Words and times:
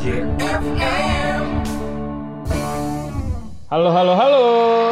Halo, 0.00 0.32
halo, 3.92 4.16
halo. 4.16 4.44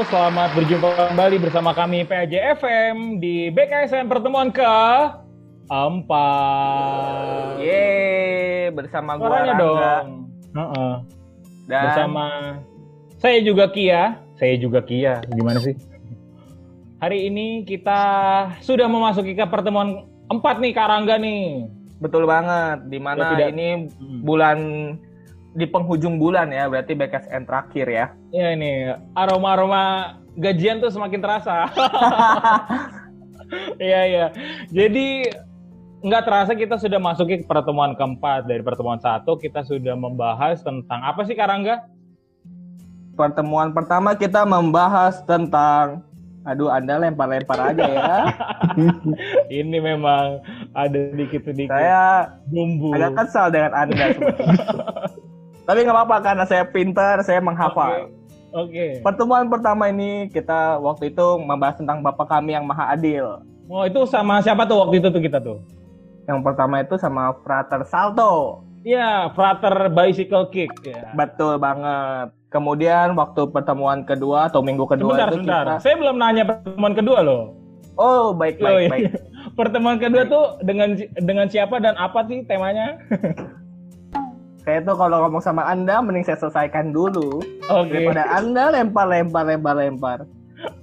Selamat 0.05 0.53
berjumpa 0.53 1.17
kembali 1.17 1.49
bersama 1.49 1.73
kami 1.73 2.05
PAJFM 2.05 3.17
di 3.17 3.49
BKSN 3.49 4.05
pertemuan 4.05 4.53
ke 4.53 4.68
empat. 5.73 7.57
Yeay, 7.57 8.68
bersama 8.77 9.17
gua 9.17 9.32
Suaranya 9.32 9.57
Rangga 9.57 9.64
dong. 9.64 10.29
Heeh. 10.53 10.93
dan 11.72 11.89
Bersama 11.89 12.25
saya 13.17 13.40
juga 13.40 13.64
Kia. 13.72 14.21
Saya 14.36 14.61
juga 14.61 14.85
Kia. 14.85 15.25
Gimana 15.25 15.57
sih? 15.64 15.72
Hari 17.00 17.32
ini 17.32 17.64
kita 17.64 18.00
sudah 18.61 18.85
memasuki 18.85 19.32
ke 19.32 19.49
pertemuan 19.49 20.04
empat 20.29 20.61
nih 20.61 20.77
Karangga 20.77 21.17
nih. 21.17 21.78
Betul 21.98 22.25
banget 22.25 22.86
di 22.86 22.98
mana 22.98 23.20
Ya, 23.20 23.30
tidak- 23.34 23.50
ini 23.52 23.68
Hmm. 23.90 24.20
bulan 24.22 24.58
di 25.52 25.66
penghujung 25.66 26.16
bulan 26.16 26.48
ya, 26.48 26.66
berarti 26.66 26.93
BKSN 26.93 27.43
terakhir 27.43 27.86
ya. 27.86 28.07
Ya 28.30 28.52
ini 28.52 28.86
aroma-aroma 29.12 30.14
gajian 30.34 30.79
tuh 30.79 30.88
semakin 30.88 31.21
terasa. 31.21 31.66
Iya 33.80 34.00
iya. 34.05 34.27
Jadi 34.69 35.24
nggak 35.98 36.22
terasa 36.22 36.52
kita 36.52 36.77
sudah 36.77 37.00
masuki 37.00 37.41
ke 37.41 37.47
pertemuan 37.47 37.97
keempat 37.97 38.44
dari 38.44 38.60
pertemuan 38.60 39.00
satu 39.00 39.34
kita 39.34 39.64
sudah 39.64 39.96
membahas 39.96 40.60
tentang 40.60 41.00
apa 41.00 41.24
sih 41.24 41.33
Karangga? 41.33 41.88
Pertemuan 43.16 43.72
pertama 43.72 44.12
kita 44.12 44.44
membahas 44.44 45.24
tentang 45.24 46.06
Aduh, 46.48 46.72
Anda 46.72 46.97
lempar-lempar 46.97 47.61
aja 47.61 47.84
ya. 47.84 48.12
Ini 49.61 49.78
memang 49.84 50.41
ada 50.72 51.00
dikit-sedikit 51.12 51.68
saya 51.68 52.32
bumbu. 52.48 52.96
agak 52.96 53.20
kesal 53.20 53.52
dengan 53.52 53.77
Anda. 53.77 54.16
Tapi 55.68 55.78
nggak 55.84 55.92
apa-apa 55.92 56.16
karena 56.24 56.44
saya 56.48 56.64
pintar, 56.64 57.20
saya 57.20 57.44
menghafal. 57.44 58.08
Oke. 58.56 59.05
Pertemuan 59.05 59.52
pertama 59.52 59.92
ini 59.92 60.32
kita 60.32 60.80
waktu 60.80 61.12
itu 61.12 61.36
membahas 61.36 61.77
tentang 61.77 62.00
Bapak 62.00 62.32
kami 62.32 62.56
yang 62.56 62.64
Maha 62.64 62.96
Adil. 62.96 63.44
Oh 63.68 63.84
itu 63.84 64.08
sama 64.08 64.40
siapa 64.40 64.64
tuh 64.64 64.88
waktu 64.88 65.05
itu 65.05 65.12
tuh 65.12 65.20
kita 65.20 65.36
tuh? 65.44 65.60
Yang 66.24 66.40
pertama 66.40 66.80
itu 66.80 66.96
sama 66.96 67.36
Frater 67.44 67.84
Salto. 67.84 68.64
Ya, 68.88 69.28
Frater 69.36 69.92
Bicycle 69.92 70.48
Kick 70.48 70.72
ya. 70.80 71.12
Betul 71.12 71.60
banget. 71.60 72.38
Kemudian 72.48 73.12
waktu 73.12 73.44
pertemuan 73.52 74.08
kedua 74.08 74.48
atau 74.48 74.64
minggu 74.64 74.88
kedua 74.88 75.12
Sebentar, 75.20 75.28
itu 75.28 75.36
sebentar. 75.44 75.64
kita 75.68 75.74
Saya 75.84 75.94
belum 76.00 76.16
nanya 76.16 76.44
pertemuan 76.48 76.94
kedua 76.96 77.18
loh. 77.20 77.42
Oh, 78.00 78.32
baik 78.32 78.56
Oh, 78.64 78.72
baik 78.72 78.80
iya. 78.80 78.88
baik. 78.88 79.05
Pertemuan 79.58 79.96
kedua 80.00 80.22
tuh 80.24 80.44
dengan 80.64 80.96
dengan 81.20 81.46
siapa 81.50 81.77
dan 81.77 81.92
apa 82.00 82.24
sih 82.24 82.46
temanya? 82.48 82.96
Saya 84.64 84.84
tuh 84.84 84.96
kalau 85.00 85.24
ngomong 85.24 85.40
sama 85.40 85.64
Anda 85.64 86.05
mending 86.05 86.28
saya 86.28 86.36
selesaikan 86.36 86.92
dulu 86.92 87.40
Oke. 87.72 87.88
daripada 87.88 88.28
Anda 88.36 88.68
lempar 88.68 89.08
lempar 89.08 89.48
lempar 89.48 89.74
lempar. 89.80 90.18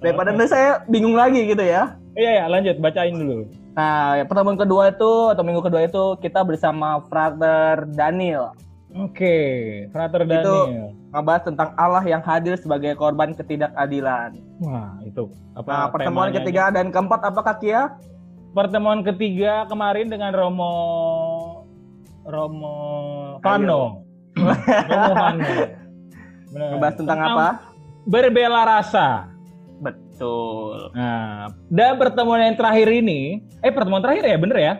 Daripada 0.02 0.34
nanti 0.34 0.50
saya 0.50 0.82
bingung 0.90 1.14
lagi 1.14 1.46
gitu 1.46 1.62
ya. 1.62 1.94
Iya 2.18 2.32
ya, 2.42 2.46
lanjut 2.50 2.82
bacain 2.82 3.14
dulu. 3.14 3.46
Nah, 3.78 4.26
pertemuan 4.26 4.58
kedua 4.58 4.90
itu 4.90 5.12
atau 5.30 5.44
minggu 5.46 5.62
kedua 5.62 5.86
itu 5.86 6.18
kita 6.18 6.42
bersama 6.42 7.04
Frater 7.12 7.86
Daniel 7.94 8.58
Oke, 8.96 9.38
Frater 9.92 10.24
Itu- 10.24 10.32
Daniel. 10.32 10.96
ngebahas 11.12 11.44
tentang 11.44 11.70
Allah 11.76 12.04
yang 12.08 12.24
hadir 12.24 12.56
sebagai 12.56 12.96
korban 12.96 13.36
ketidakadilan. 13.36 14.40
Wah, 14.64 14.96
itu 15.04 15.28
apa 15.52 15.68
Nah, 15.68 15.88
pertemuan 15.92 16.32
ketiga 16.32 16.72
dan 16.72 16.96
keempat 16.96 17.28
apakah 17.28 17.60
Kia? 17.60 17.92
Pertemuan 18.56 19.04
ketiga 19.04 19.68
kemarin 19.68 20.08
dengan 20.08 20.32
Romo 20.32 20.76
Romo 22.24 22.78
Vano. 23.44 24.08
Romo. 24.40 25.44
Benar. 26.56 26.68
Ngebahas 26.72 26.96
tentang 26.96 27.20
apa? 27.20 27.48
Berbela 28.08 28.64
rasa. 28.64 29.28
Betul. 29.84 30.96
Nah, 30.96 31.52
dan 31.68 32.00
pertemuan 32.00 32.40
yang 32.40 32.56
terakhir 32.56 32.88
ini, 32.88 33.44
eh 33.60 33.76
pertemuan 33.76 34.00
terakhir 34.00 34.24
ya, 34.24 34.38
bener 34.40 34.58
ya? 34.58 34.74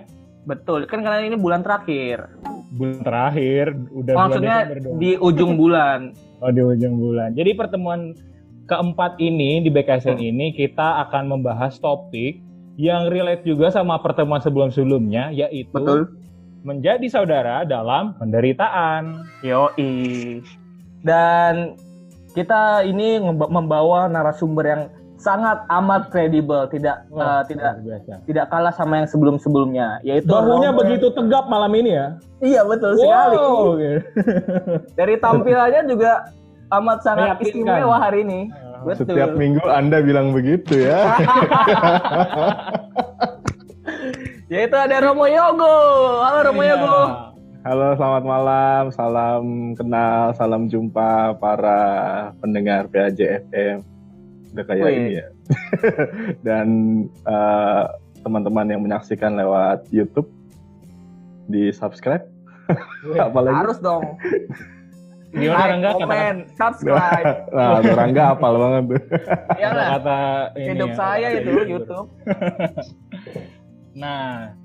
Betul. 0.48 0.88
Kan 0.88 1.04
karena 1.04 1.28
ini 1.28 1.36
bulan 1.36 1.60
terakhir. 1.60 2.32
Bulan 2.76 3.00
terakhir, 3.08 3.66
udah 3.96 4.14
Maksudnya 4.14 4.58
bulan 4.68 5.00
di 5.00 5.12
ujung 5.16 5.52
bulan. 5.56 6.00
Oh 6.44 6.52
di 6.52 6.62
ujung 6.62 7.00
bulan. 7.00 7.32
Jadi 7.32 7.56
pertemuan 7.56 8.12
keempat 8.68 9.16
ini 9.22 9.64
di 9.64 9.70
BKSN 9.72 10.20
Hmm. 10.20 10.30
ini 10.36 10.48
kita 10.52 11.08
akan 11.08 11.32
membahas 11.32 11.78
topik 11.80 12.42
yang 12.76 13.08
relate 13.08 13.48
juga 13.48 13.72
sama 13.72 13.96
pertemuan 14.04 14.44
sebelum-sebelumnya 14.44 15.32
yaitu 15.32 15.72
Betul. 15.72 16.20
menjadi 16.68 17.08
saudara 17.08 17.64
dalam 17.64 18.18
penderitaan. 18.20 19.24
Yoi. 19.46 20.44
Dan 21.06 21.80
kita 22.36 22.84
ini 22.84 23.22
membawa 23.24 24.12
narasumber 24.12 24.66
yang 24.68 24.84
sangat 25.26 25.58
amat 25.68 26.08
kredibel, 26.08 26.70
tidak 26.70 27.02
Wah, 27.10 27.42
eh, 27.42 27.50
tidak 27.50 27.82
biasa. 27.82 28.14
tidak 28.24 28.46
kalah 28.48 28.70
sama 28.70 29.02
yang 29.02 29.10
sebelum-sebelumnya, 29.10 29.98
yaitu 30.02 30.30
Bahunya 30.30 30.70
Romo- 30.70 30.80
begitu 30.80 31.10
tegap 31.10 31.50
malam 31.50 31.74
ini 31.74 31.92
ya. 31.92 32.08
Iya 32.40 32.62
betul 32.64 32.94
sekali. 32.94 33.36
Wow, 33.36 33.74
gitu. 33.76 34.00
Dari 34.94 35.16
tampilannya 35.18 35.82
juga 35.90 36.30
amat 36.72 37.02
sangat 37.02 37.42
Meyakinkan. 37.42 37.50
istimewa 37.74 37.98
hari 37.98 38.22
ini. 38.22 38.42
Betul. 38.86 39.10
Setiap 39.10 39.34
minggu 39.34 39.66
Anda 39.66 39.98
bilang 40.00 40.30
begitu 40.30 40.78
ya. 40.80 41.18
Yaitu 44.46 44.76
ada 44.76 45.02
Romo 45.02 45.26
Yogo. 45.26 45.74
Halo 46.22 46.40
Romo 46.44 46.62
Iya. 46.62 46.78
Yogo. 46.78 46.98
Halo, 47.66 47.98
selamat 47.98 48.24
malam. 48.24 48.84
Salam 48.94 49.44
kenal, 49.74 50.38
salam 50.38 50.70
jumpa 50.70 51.34
para 51.42 51.82
pendengar 52.38 52.86
PAJ 52.88 53.42
FM. 53.44 53.82
Udah 54.56 54.64
kayak 54.72 54.86
Wih. 54.88 54.96
ini 54.96 55.12
ya. 55.20 55.28
Dan 56.48 56.68
eh, 57.28 57.84
teman-teman 58.24 58.72
yang 58.72 58.82
menyaksikan 58.88 59.36
lewat 59.36 59.84
YouTube 59.92 60.32
di 61.52 61.76
subscribe. 61.76 62.24
Apalagi 63.20 63.56
Harus 63.68 63.78
dong. 63.84 64.16
Gimana 65.36 65.60
Like, 65.60 65.72
Rangga 65.76 65.90
kata 65.92 66.00
komen, 66.00 66.36
subscribe. 66.56 67.26
Nah, 67.56 67.84
Rangga 67.84 68.24
apal 68.32 68.54
banget 68.56 68.84
tuh. 68.88 69.02
Iyalah. 69.60 69.88
kata 70.00 70.20
ini 70.56 70.68
Hidup 70.72 70.90
ya, 70.90 70.96
saya 70.96 71.28
itu. 71.36 71.52
YouTube. 71.68 72.08
Nah, 74.00 74.56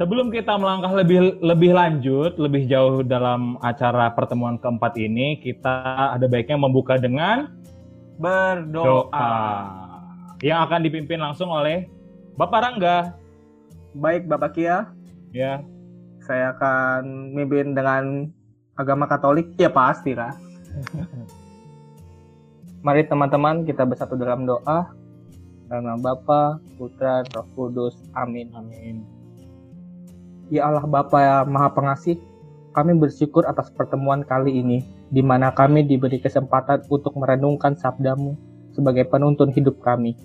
sebelum 0.00 0.32
kita 0.32 0.56
melangkah 0.56 0.96
lebih 0.96 1.44
lebih 1.44 1.76
lanjut, 1.76 2.40
lebih 2.40 2.64
jauh 2.64 3.04
dalam 3.04 3.60
acara 3.60 4.16
pertemuan 4.16 4.56
keempat 4.56 4.96
ini, 4.96 5.44
kita 5.44 6.16
ada 6.16 6.24
baiknya 6.24 6.56
membuka 6.56 6.96
dengan 6.96 7.52
Berdoa. 8.18 9.10
doa 9.10 9.30
yang 10.44 10.60
akan 10.68 10.84
dipimpin 10.84 11.24
langsung 11.24 11.48
oleh 11.48 11.88
Bapak 12.36 12.60
Rangga. 12.60 13.16
Baik 13.94 14.26
Bapak 14.26 14.58
Kia, 14.58 14.90
Ya, 15.34 15.66
saya 16.22 16.54
akan 16.54 17.34
mimpin 17.34 17.74
dengan 17.74 18.30
agama 18.78 19.08
Katolik. 19.08 19.56
Ya 19.58 19.72
pasti 19.72 20.14
lah. 20.14 20.34
Mari 22.86 23.08
teman-teman 23.08 23.64
kita 23.64 23.88
bersatu 23.88 24.18
dalam 24.18 24.44
doa. 24.44 24.92
Dalam 25.70 25.82
nama 25.88 25.98
Bapa, 25.98 26.60
Putra, 26.76 27.24
Roh 27.32 27.48
Kudus. 27.56 27.96
Amin. 28.12 28.52
amin. 28.52 29.00
Ya 30.52 30.68
Allah 30.68 30.84
Bapa 30.84 31.18
yang 31.18 31.50
Maha 31.50 31.72
Pengasih, 31.72 32.20
kami 32.74 32.98
bersyukur 32.98 33.46
atas 33.46 33.70
pertemuan 33.70 34.26
kali 34.26 34.58
ini, 34.58 34.82
di 35.14 35.22
mana 35.22 35.54
kami 35.54 35.86
diberi 35.86 36.18
kesempatan 36.18 36.82
untuk 36.90 37.14
merenungkan 37.14 37.78
sabdamu 37.78 38.34
sebagai 38.74 39.06
penuntun 39.06 39.54
hidup 39.54 39.78
kami. 39.78 40.18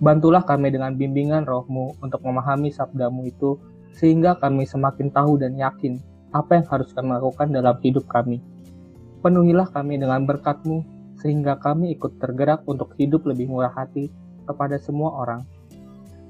Bantulah 0.00 0.40
kami 0.40 0.72
dengan 0.72 0.96
bimbingan 0.96 1.44
rohmu 1.44 2.00
untuk 2.00 2.24
memahami 2.24 2.72
sabdamu 2.72 3.28
itu, 3.28 3.60
sehingga 3.92 4.40
kami 4.40 4.64
semakin 4.64 5.12
tahu 5.12 5.36
dan 5.36 5.56
yakin 5.56 6.00
apa 6.32 6.60
yang 6.60 6.66
harus 6.68 6.92
kami 6.96 7.12
lakukan 7.12 7.52
dalam 7.52 7.76
hidup 7.84 8.08
kami. 8.08 8.40
Penuhilah 9.20 9.68
kami 9.68 10.00
dengan 10.00 10.24
berkatmu, 10.24 10.80
sehingga 11.20 11.60
kami 11.60 11.96
ikut 11.96 12.16
tergerak 12.20 12.64
untuk 12.64 12.92
hidup 12.96 13.24
lebih 13.28 13.52
murah 13.52 13.72
hati 13.72 14.08
kepada 14.48 14.80
semua 14.80 15.12
orang. 15.12 15.44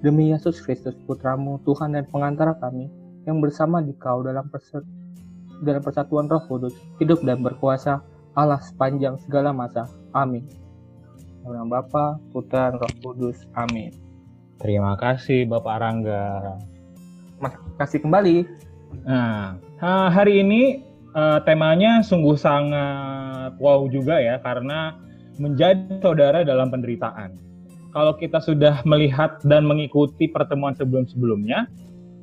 Demi 0.03 0.31
Yesus 0.31 0.63
Kristus 0.63 0.95
Putramu, 1.07 1.59
Tuhan 1.67 1.95
dan 1.95 2.07
pengantara 2.07 2.55
kami, 2.59 2.87
yang 3.27 3.43
bersama 3.43 3.83
di 3.83 3.95
kau 3.99 4.23
dalam 4.23 4.47
perse- 4.47 4.96
dalam 5.65 5.81
persatuan 5.85 6.29
roh 6.29 6.43
kudus, 6.49 6.75
hidup 7.01 7.23
dan 7.25 7.41
berkuasa, 7.41 8.05
Allah 8.37 8.61
sepanjang 8.61 9.17
segala 9.25 9.55
masa. 9.57 9.89
Amin. 10.13 10.45
Dalam 11.41 11.73
Bapa, 11.73 12.21
Putra, 12.35 12.75
dan 12.75 12.83
Roh 12.83 12.95
Kudus. 13.01 13.47
Amin. 13.55 13.95
Terima 14.59 14.99
kasih 14.99 15.47
Bapak 15.47 15.79
Rangga. 15.79 16.59
Mas, 17.39 17.55
kasih 17.79 18.03
kembali. 18.03 18.45
Nah, 19.07 19.57
ha- 19.79 20.11
hari 20.11 20.43
ini 20.43 20.83
eh, 21.17 21.39
temanya 21.45 22.03
sungguh 22.03 22.35
sangat 22.37 23.57
wow 23.63 23.87
juga 23.89 24.19
ya 24.21 24.43
karena 24.43 24.99
menjadi 25.39 26.01
saudara 26.01 26.43
dalam 26.43 26.73
penderitaan. 26.73 27.37
Kalau 27.93 28.13
kita 28.21 28.43
sudah 28.43 28.85
melihat 28.85 29.41
dan 29.47 29.65
mengikuti 29.65 30.29
pertemuan 30.29 30.77
sebelum-sebelumnya, 30.77 31.69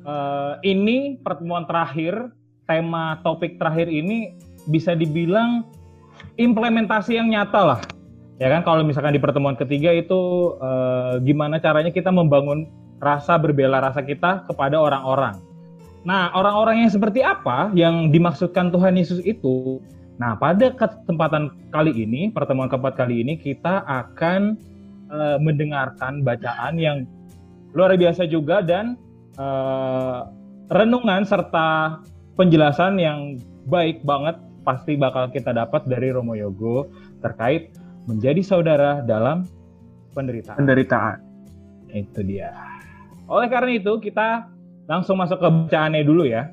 eh, 0.04 0.54
ini 0.68 1.16
pertemuan 1.22 1.64
terakhir, 1.64 2.34
tema 2.64 3.20
topik 3.20 3.60
terakhir 3.60 3.88
ini 3.88 4.36
bisa 4.68 4.96
dibilang 4.96 5.68
implementasi 6.40 7.20
yang 7.20 7.30
nyata 7.32 7.60
lah. 7.60 7.80
Ya 8.42 8.50
kan 8.50 8.66
kalau 8.66 8.82
misalkan 8.82 9.14
di 9.14 9.22
pertemuan 9.22 9.54
ketiga 9.54 9.94
itu 9.94 10.54
eh, 10.58 11.22
gimana 11.22 11.62
caranya 11.62 11.94
kita 11.94 12.10
membangun 12.10 12.66
rasa 12.98 13.38
berbela 13.38 13.78
rasa 13.78 14.02
kita 14.02 14.48
kepada 14.50 14.80
orang-orang. 14.80 15.38
Nah, 16.04 16.28
orang-orang 16.36 16.84
yang 16.84 16.92
seperti 16.92 17.24
apa 17.24 17.72
yang 17.72 18.12
dimaksudkan 18.12 18.68
Tuhan 18.68 18.98
Yesus 19.00 19.24
itu? 19.24 19.80
Nah, 20.20 20.36
pada 20.36 20.70
kesempatan 20.76 21.50
kali 21.72 21.90
ini, 21.96 22.28
pertemuan 22.28 22.68
keempat 22.68 22.94
kali 22.94 23.24
ini 23.24 23.40
kita 23.40 23.86
akan 23.88 24.58
eh, 25.08 25.38
mendengarkan 25.40 26.20
bacaan 26.20 26.76
yang 26.76 27.08
luar 27.72 27.94
biasa 27.96 28.28
juga 28.28 28.60
dan 28.60 28.98
eh, 29.38 30.20
renungan 30.74 31.22
serta 31.24 32.00
penjelasan 32.34 32.98
yang 32.98 33.38
baik 33.70 34.02
banget 34.02 34.38
pasti 34.64 34.96
bakal 34.96 35.28
kita 35.30 35.52
dapat 35.52 35.84
dari 35.86 36.10
Romo 36.10 36.34
Yogo 36.34 36.88
terkait 37.20 37.74
menjadi 38.08 38.40
saudara 38.44 39.00
dalam 39.04 39.44
penderitaan. 40.12 40.56
Penderitaan. 40.58 41.16
Itu 41.92 42.24
dia. 42.26 42.50
Oleh 43.30 43.48
karena 43.48 43.76
itu 43.76 43.96
kita 44.02 44.50
langsung 44.90 45.16
masuk 45.20 45.40
ke 45.40 45.48
bacaannya 45.48 46.04
dulu 46.04 46.28
ya. 46.28 46.52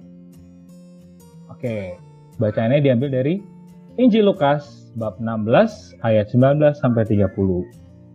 Oke, 1.51 1.99
bacaannya 2.39 2.79
diambil 2.79 3.11
dari 3.11 3.43
Injil 3.99 4.31
Lukas 4.31 4.89
bab 4.95 5.19
16 5.19 5.99
ayat 6.03 6.31
19 6.31 6.73
sampai 6.79 7.03
30. 7.03 7.35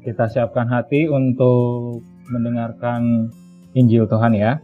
Kita 0.06 0.24
siapkan 0.30 0.70
hati 0.70 1.10
untuk 1.10 2.00
mendengarkan 2.30 3.28
Injil 3.76 4.08
Tuhan 4.08 4.32
ya. 4.32 4.58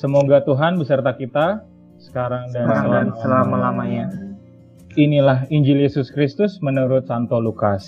Semoga 0.00 0.40
Tuhan 0.40 0.80
beserta 0.80 1.12
kita 1.12 1.60
sekarang 2.00 2.48
dan 2.56 2.64
selama-lamanya. 2.64 3.12
selama-lamanya. 3.20 4.04
Inilah 4.96 5.44
Injil 5.52 5.76
Yesus 5.84 6.08
Kristus 6.08 6.56
menurut 6.64 7.04
Santo 7.04 7.36
Lukas. 7.36 7.84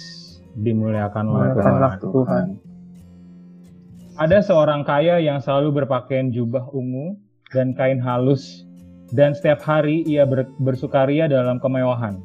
Dimuliakanlah 0.61 1.57
Muliakanlah 1.57 1.93
Tuhan. 2.05 2.13
Tuhan. 2.13 2.47
Ada 4.21 4.45
seorang 4.45 4.85
kaya 4.85 5.25
yang 5.25 5.41
selalu 5.41 5.83
berpakaian 5.83 6.29
jubah 6.29 6.69
ungu 6.77 7.17
dan 7.49 7.73
kain 7.73 7.97
halus, 7.97 8.69
dan 9.17 9.33
setiap 9.33 9.65
hari 9.65 10.05
ia 10.05 10.29
ber- 10.29 10.53
bersukaria 10.61 11.25
dalam 11.33 11.57
kemewahan. 11.65 12.21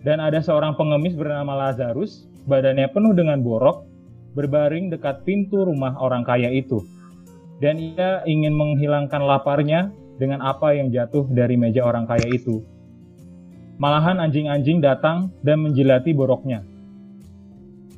Dan 0.00 0.16
ada 0.16 0.40
seorang 0.40 0.80
pengemis 0.80 1.12
bernama 1.12 1.68
Lazarus, 1.68 2.24
badannya 2.48 2.88
penuh 2.88 3.12
dengan 3.12 3.44
borok, 3.44 3.84
berbaring 4.32 4.88
dekat 4.88 5.28
pintu 5.28 5.68
rumah 5.68 5.92
orang 6.00 6.24
kaya 6.24 6.48
itu. 6.48 6.80
Dan 7.62 7.78
ia 7.78 8.22
ingin 8.26 8.54
menghilangkan 8.54 9.22
laparnya 9.22 9.94
dengan 10.18 10.42
apa 10.42 10.74
yang 10.74 10.90
jatuh 10.90 11.26
dari 11.30 11.58
meja 11.58 11.82
orang 11.82 12.06
kaya 12.06 12.26
itu. 12.30 12.62
Malahan 13.78 14.22
anjing-anjing 14.22 14.78
datang 14.78 15.34
dan 15.42 15.66
menjilati 15.66 16.14
boroknya. 16.14 16.62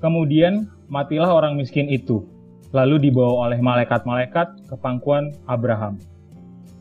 Kemudian 0.00 0.68
matilah 0.88 1.28
orang 1.28 1.56
miskin 1.56 1.88
itu, 1.88 2.24
lalu 2.72 3.08
dibawa 3.08 3.48
oleh 3.48 3.60
malaikat-malaikat 3.60 4.68
ke 4.68 4.74
pangkuan 4.80 5.36
Abraham. 5.44 6.00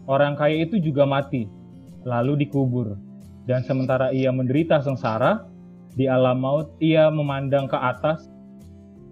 Orang 0.08 0.40
kaya 0.40 0.64
itu 0.64 0.80
juga 0.80 1.04
mati, 1.04 1.48
lalu 2.08 2.48
dikubur. 2.48 2.96
Dan 3.44 3.68
sementara 3.68 4.16
ia 4.16 4.32
menderita 4.32 4.80
sengsara, 4.80 5.44
di 5.96 6.08
alam 6.08 6.44
maut 6.44 6.72
ia 6.80 7.12
memandang 7.12 7.68
ke 7.68 7.76
atas, 7.76 8.28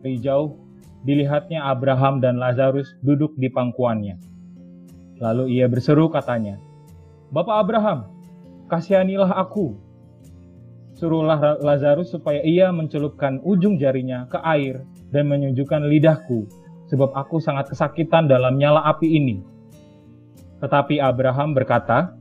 dari 0.04 0.20
jauh 0.20 0.63
dilihatnya 1.04 1.64
Abraham 1.64 2.24
dan 2.24 2.40
Lazarus 2.40 2.96
duduk 3.04 3.36
di 3.36 3.52
pangkuannya. 3.52 4.16
Lalu 5.20 5.60
ia 5.60 5.68
berseru 5.68 6.08
katanya, 6.12 6.60
Bapak 7.32 7.68
Abraham, 7.68 8.12
kasihanilah 8.68 9.32
aku. 9.36 9.76
Suruhlah 10.96 11.60
Lazarus 11.60 12.14
supaya 12.14 12.40
ia 12.46 12.72
mencelupkan 12.72 13.44
ujung 13.44 13.76
jarinya 13.76 14.30
ke 14.32 14.40
air 14.44 14.86
dan 15.12 15.28
menyejukkan 15.28 15.90
lidahku, 15.90 16.48
sebab 16.88 17.12
aku 17.18 17.44
sangat 17.44 17.74
kesakitan 17.74 18.30
dalam 18.30 18.56
nyala 18.56 18.86
api 18.88 19.08
ini. 19.08 19.44
Tetapi 20.64 21.02
Abraham 21.04 21.52
berkata, 21.58 22.16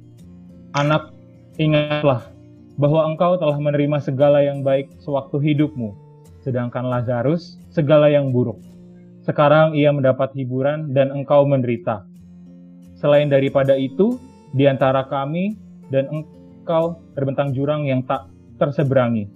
Anak, 0.73 1.13
ingatlah 1.61 2.33
bahwa 2.81 3.05
engkau 3.05 3.37
telah 3.37 3.61
menerima 3.61 4.01
segala 4.01 4.41
yang 4.41 4.65
baik 4.65 4.89
sewaktu 5.05 5.37
hidupmu, 5.53 5.93
sedangkan 6.41 6.89
Lazarus 6.89 7.61
segala 7.69 8.09
yang 8.09 8.33
buruk. 8.33 8.72
Sekarang 9.23 9.79
ia 9.79 9.95
mendapat 9.95 10.35
hiburan 10.35 10.91
dan 10.91 11.15
engkau 11.15 11.47
menderita. 11.47 12.03
Selain 12.99 13.31
daripada 13.31 13.79
itu, 13.79 14.19
di 14.51 14.67
antara 14.67 15.07
kami 15.07 15.55
dan 15.95 16.11
engkau 16.11 16.99
terbentang 17.15 17.55
jurang 17.55 17.87
yang 17.87 18.03
tak 18.03 18.27
terseberangi, 18.59 19.31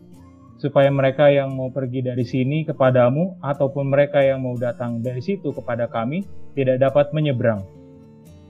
supaya 0.58 0.90
mereka 0.90 1.30
yang 1.30 1.54
mau 1.54 1.70
pergi 1.70 2.02
dari 2.02 2.26
sini 2.26 2.66
kepadamu 2.66 3.38
ataupun 3.42 3.90
mereka 3.90 4.22
yang 4.22 4.42
mau 4.42 4.58
datang 4.58 5.02
dari 5.02 5.22
situ 5.22 5.54
kepada 5.54 5.86
kami 5.86 6.26
tidak 6.58 6.82
dapat 6.82 7.10
menyeberang. 7.14 7.62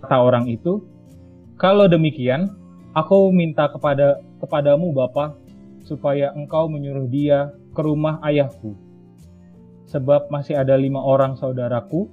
Kata 0.00 0.16
orang 0.20 0.48
itu, 0.48 0.84
kalau 1.56 1.88
demikian, 1.88 2.52
aku 2.92 3.28
minta 3.32 3.68
kepada 3.68 4.20
kepadamu 4.40 4.92
Bapa, 4.92 5.36
supaya 5.84 6.32
engkau 6.32 6.68
menyuruh 6.68 7.08
dia 7.08 7.52
ke 7.72 7.80
rumah 7.80 8.20
ayahku. 8.24 8.85
Sebab 9.86 10.28
masih 10.34 10.58
ada 10.58 10.74
lima 10.74 10.98
orang 10.98 11.38
saudaraku, 11.38 12.10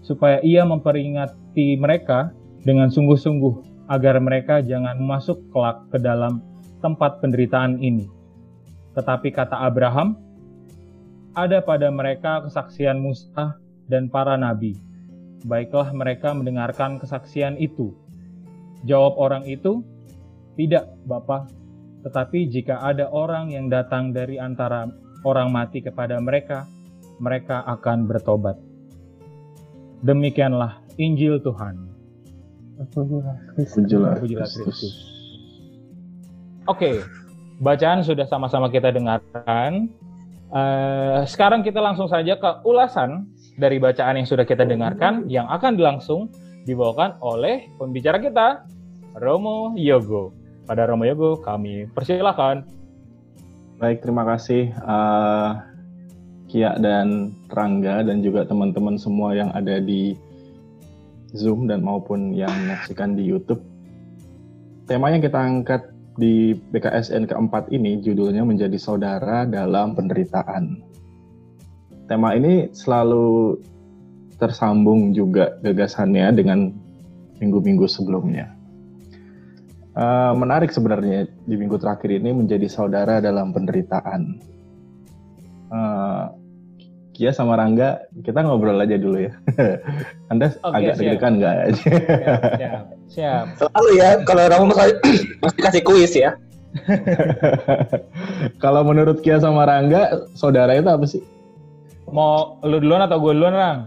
supaya 0.00 0.40
ia 0.40 0.64
memperingati 0.64 1.76
mereka 1.76 2.32
dengan 2.64 2.88
sungguh-sungguh, 2.88 3.86
agar 3.92 4.16
mereka 4.22 4.64
jangan 4.64 4.96
masuk 5.00 5.40
kelak 5.52 5.84
ke 5.92 5.98
dalam 6.00 6.40
tempat 6.80 7.20
penderitaan 7.20 7.76
ini. 7.82 8.08
Tetapi 8.96 9.28
kata 9.30 9.60
Abraham, 9.60 10.16
ada 11.36 11.62
pada 11.62 11.92
mereka 11.92 12.42
kesaksian 12.42 12.98
Musa 12.98 13.60
dan 13.86 14.10
para 14.10 14.34
nabi. 14.34 14.74
Baiklah 15.46 15.92
mereka 15.94 16.32
mendengarkan 16.36 17.00
kesaksian 17.00 17.56
itu. 17.60 17.94
Jawab 18.84 19.16
orang 19.20 19.44
itu, 19.44 19.84
tidak 20.56 20.88
Bapa, 21.04 21.48
tetapi 22.00 22.48
jika 22.48 22.80
ada 22.80 23.08
orang 23.12 23.52
yang 23.52 23.68
datang 23.68 24.12
dari 24.12 24.40
antara 24.40 24.88
orang 25.24 25.52
mati 25.52 25.84
kepada 25.84 26.16
mereka, 26.20 26.64
mereka 27.20 27.62
akan 27.68 28.08
bertobat. 28.08 28.56
Demikianlah 30.00 30.80
Injil 30.96 31.36
Tuhan. 31.44 31.76
Pujilah 32.96 34.48
Kristus. 34.48 34.80
Oke, 36.64 37.04
bacaan 37.60 38.00
sudah 38.00 38.24
sama-sama 38.24 38.72
kita 38.72 38.88
dengarkan. 38.88 39.92
Eh, 40.50 41.20
sekarang 41.28 41.60
kita 41.60 41.78
langsung 41.78 42.08
saja 42.08 42.40
ke 42.40 42.50
ulasan 42.64 43.28
dari 43.60 43.76
bacaan 43.76 44.18
yang 44.18 44.26
sudah 44.26 44.48
kita 44.48 44.64
dengarkan 44.64 45.28
yang 45.28 45.46
akan 45.46 45.76
langsung 45.76 46.32
dibawakan 46.64 47.20
oleh 47.20 47.68
pembicara 47.76 48.16
kita, 48.16 48.64
Romo 49.20 49.76
Yogo. 49.76 50.32
Pada 50.64 50.88
Romo 50.88 51.04
Yogo 51.04 51.36
kami 51.44 51.84
persilahkan. 51.92 52.64
Baik, 53.76 54.00
terima 54.00 54.24
kasih 54.24 54.72
eh, 54.72 55.50
Kia 56.50 56.74
dan 56.82 57.30
Rangga 57.46 58.02
dan 58.02 58.26
juga 58.26 58.42
teman-teman 58.42 58.98
semua 58.98 59.38
yang 59.38 59.54
ada 59.54 59.78
di 59.78 60.18
Zoom 61.30 61.70
dan 61.70 61.86
maupun 61.86 62.34
yang 62.34 62.50
menyaksikan 62.50 63.14
di 63.14 63.22
YouTube. 63.22 63.62
Tema 64.90 65.14
yang 65.14 65.22
kita 65.22 65.38
angkat 65.38 65.94
di 66.18 66.58
BKSN 66.74 67.30
keempat 67.30 67.70
ini 67.70 68.02
judulnya 68.02 68.42
menjadi 68.42 68.74
saudara 68.74 69.46
dalam 69.46 69.94
penderitaan. 69.94 70.82
Tema 72.10 72.34
ini 72.34 72.74
selalu 72.74 73.62
tersambung 74.42 75.14
juga 75.14 75.54
gagasannya 75.62 76.34
dengan 76.34 76.74
minggu-minggu 77.38 77.86
sebelumnya. 77.86 78.50
Eh, 79.94 80.32
menarik 80.34 80.74
sebenarnya 80.74 81.30
di 81.46 81.54
minggu 81.54 81.78
terakhir 81.78 82.10
ini 82.10 82.34
menjadi 82.34 82.66
saudara 82.66 83.22
dalam 83.22 83.54
penderitaan. 83.54 84.22
Eh, 85.70 86.24
Kia 87.20 87.36
sama 87.36 87.52
Rangga, 87.52 88.00
kita 88.24 88.40
ngobrol 88.40 88.80
aja 88.80 88.96
dulu 88.96 89.28
ya. 89.28 89.36
Anda 90.32 90.56
Oke, 90.64 90.72
agak 90.72 90.96
siap. 90.96 91.00
deg-degan 91.04 91.32
nggak? 91.36 91.54
Siap, 91.76 92.40
siap, 92.56 92.84
siap. 93.12 93.44
Selalu 93.60 93.90
ya, 94.00 94.10
kalau 94.24 94.64
mesti 94.64 94.96
mesti 95.44 95.58
kasih 95.60 95.82
kuis 95.84 96.16
ya. 96.16 96.32
Kalau 98.64 98.88
menurut 98.88 99.20
Kia 99.20 99.36
sama 99.36 99.68
Rangga, 99.68 100.32
saudara 100.32 100.72
itu 100.72 100.88
apa 100.88 101.04
sih? 101.04 101.20
Mau 102.08 102.56
lu 102.64 102.80
duluan 102.80 103.04
atau 103.04 103.20
gue 103.20 103.36
duluan, 103.36 103.52
Rang? 103.52 103.78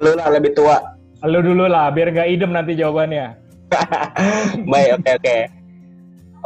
Lu 0.00 0.16
lah 0.16 0.32
lebih 0.32 0.56
tua. 0.56 0.80
Lu 1.28 1.44
dulu 1.44 1.68
lah, 1.68 1.92
biar 1.92 2.08
nggak 2.08 2.30
idem 2.32 2.56
nanti 2.56 2.72
jawabannya. 2.72 3.36
Baik, 4.72 4.96
oke 4.96 5.10
oke. 5.20 5.38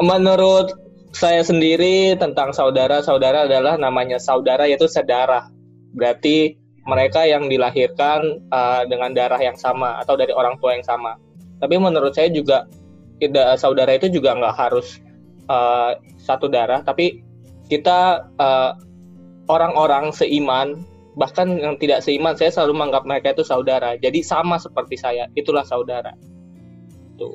Menurut 0.03 0.75
saya 1.15 1.47
sendiri 1.47 2.19
tentang 2.19 2.51
saudara-saudara 2.51 3.47
adalah 3.47 3.79
namanya 3.79 4.19
saudara 4.19 4.67
yaitu 4.67 4.91
sedarah. 4.91 5.55
Berarti 5.97 6.55
mereka 6.87 7.27
yang 7.27 7.51
dilahirkan 7.51 8.47
uh, 8.55 8.87
dengan 8.87 9.11
darah 9.11 9.41
yang 9.43 9.59
sama 9.59 9.99
atau 9.99 10.15
dari 10.15 10.31
orang 10.31 10.55
tua 10.63 10.79
yang 10.79 10.87
sama. 10.87 11.19
Tapi 11.59 11.75
menurut 11.81 12.15
saya 12.15 12.31
juga 12.31 12.69
tidak 13.19 13.59
saudara 13.59 13.97
itu 13.97 14.13
juga 14.13 14.37
nggak 14.37 14.55
harus 14.55 15.03
uh, 15.51 15.99
satu 16.21 16.47
darah, 16.47 16.85
tapi 16.87 17.25
kita 17.67 18.31
uh, 18.39 18.79
orang-orang 19.51 20.15
seiman, 20.15 20.87
bahkan 21.19 21.59
yang 21.59 21.75
tidak 21.81 22.07
seiman, 22.07 22.39
saya 22.39 22.55
selalu 22.55 22.79
menganggap 22.79 23.03
mereka 23.09 23.29
itu 23.35 23.43
saudara. 23.43 23.99
Jadi 23.99 24.23
sama 24.23 24.61
seperti 24.61 24.95
saya, 25.01 25.27
itulah 25.35 25.67
saudara. 25.67 26.15
Tuh. 27.19 27.35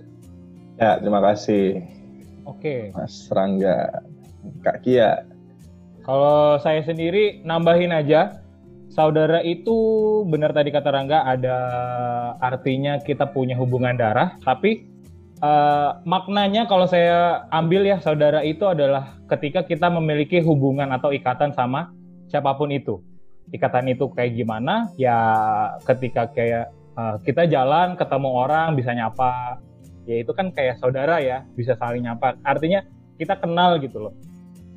Ya, 0.79 1.01
terima 1.01 1.19
kasih. 1.19 1.83
Oke. 2.47 2.95
Mas 2.95 3.27
Rangga, 3.27 4.05
Kak 4.63 4.85
Kia. 4.85 5.27
Kalau 6.01 6.57
saya 6.57 6.81
sendiri 6.81 7.45
nambahin 7.45 7.93
aja, 7.93 8.40
saudara 8.91 9.39
itu 9.41 9.73
benar 10.27 10.51
tadi 10.51 10.69
kata 10.69 10.91
Rangga 10.91 11.23
ada 11.23 11.57
artinya 12.43 12.99
kita 12.99 13.31
punya 13.31 13.55
hubungan 13.55 13.95
darah, 13.95 14.35
tapi 14.43 14.83
uh, 15.39 16.03
maknanya 16.03 16.67
kalau 16.67 16.85
saya 16.85 17.47
ambil 17.55 17.87
ya 17.87 18.03
saudara 18.03 18.43
itu 18.43 18.67
adalah 18.67 19.15
ketika 19.31 19.63
kita 19.63 19.87
memiliki 19.87 20.43
hubungan 20.43 20.91
atau 20.91 21.15
ikatan 21.15 21.55
sama 21.55 21.95
siapa 22.27 22.51
pun 22.59 22.71
itu. 22.71 22.99
Ikatan 23.51 23.91
itu 23.91 24.07
kayak 24.11 24.35
gimana? 24.35 24.91
Ya 24.95 25.17
ketika 25.87 26.27
kayak 26.31 26.71
uh, 26.95 27.15
kita 27.23 27.47
jalan 27.47 27.95
ketemu 27.95 28.29
orang 28.31 28.75
bisa 28.75 28.91
nyapa, 28.95 29.59
ya 30.07 30.19
itu 30.23 30.31
kan 30.35 30.51
kayak 30.51 30.79
saudara 30.79 31.19
ya, 31.19 31.43
bisa 31.55 31.75
saling 31.79 32.03
nyapa. 32.07 32.39
Artinya 32.43 32.83
kita 33.19 33.39
kenal 33.39 33.79
gitu 33.79 34.07
loh. 34.07 34.13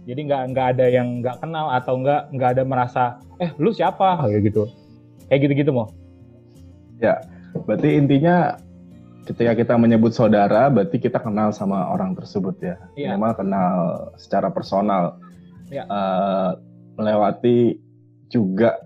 Jadi 0.05 0.21
nggak 0.29 0.43
nggak 0.53 0.67
ada 0.77 0.87
yang 0.93 1.25
nggak 1.25 1.41
kenal 1.41 1.73
atau 1.73 1.97
nggak 1.97 2.23
nggak 2.37 2.51
ada 2.57 2.63
merasa 2.69 3.03
eh 3.41 3.51
lu 3.57 3.73
siapa 3.73 4.21
kayak 4.21 4.53
gitu. 4.53 4.69
Kayak 5.29 5.41
gitu-gitu 5.49 5.71
mau. 5.73 5.89
Ya, 7.01 7.25
berarti 7.65 7.97
intinya 7.97 8.61
ketika 9.25 9.57
kita 9.57 9.75
menyebut 9.81 10.13
saudara, 10.13 10.69
berarti 10.69 11.01
kita 11.01 11.17
kenal 11.17 11.51
sama 11.57 11.89
orang 11.89 12.13
tersebut 12.13 12.55
ya. 12.61 12.77
Iya. 12.95 13.17
Minimal 13.17 13.33
kenal 13.41 13.77
secara 14.21 14.53
personal. 14.53 15.17
Ya. 15.73 15.89
Uh, 15.89 16.61
melewati 16.95 17.81
juga 18.29 18.77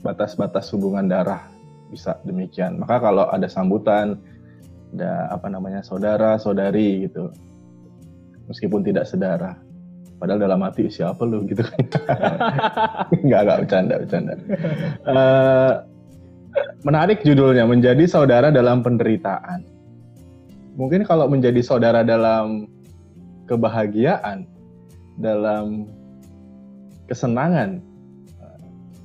batas-batas 0.00 0.72
hubungan 0.72 1.06
darah 1.06 1.44
bisa 1.92 2.18
demikian. 2.24 2.80
Maka 2.80 2.98
kalau 2.98 3.28
ada 3.30 3.46
sambutan, 3.46 4.18
ada 4.96 5.30
apa 5.30 5.46
namanya 5.52 5.84
saudara, 5.84 6.40
saudari 6.40 7.06
gitu, 7.06 7.30
meskipun 8.50 8.82
tidak 8.82 9.06
sedara, 9.06 9.54
padahal 10.16 10.40
dalam 10.40 10.60
hati 10.64 10.88
siapa 10.88 11.22
lu 11.24 11.44
gitu 11.44 11.62
kan? 11.62 11.84
nggak 13.26 13.40
nggak 13.46 13.58
bercanda 13.64 13.94
bercanda. 14.00 14.32
Uh, 15.04 15.72
menarik 16.84 17.20
judulnya 17.22 17.68
menjadi 17.68 18.04
saudara 18.08 18.48
dalam 18.48 18.80
penderitaan. 18.80 19.64
Mungkin 20.76 21.08
kalau 21.08 21.28
menjadi 21.28 21.60
saudara 21.64 22.04
dalam 22.04 22.68
kebahagiaan, 23.48 24.44
dalam 25.16 25.88
kesenangan, 27.08 27.80
eh, 28.40 28.58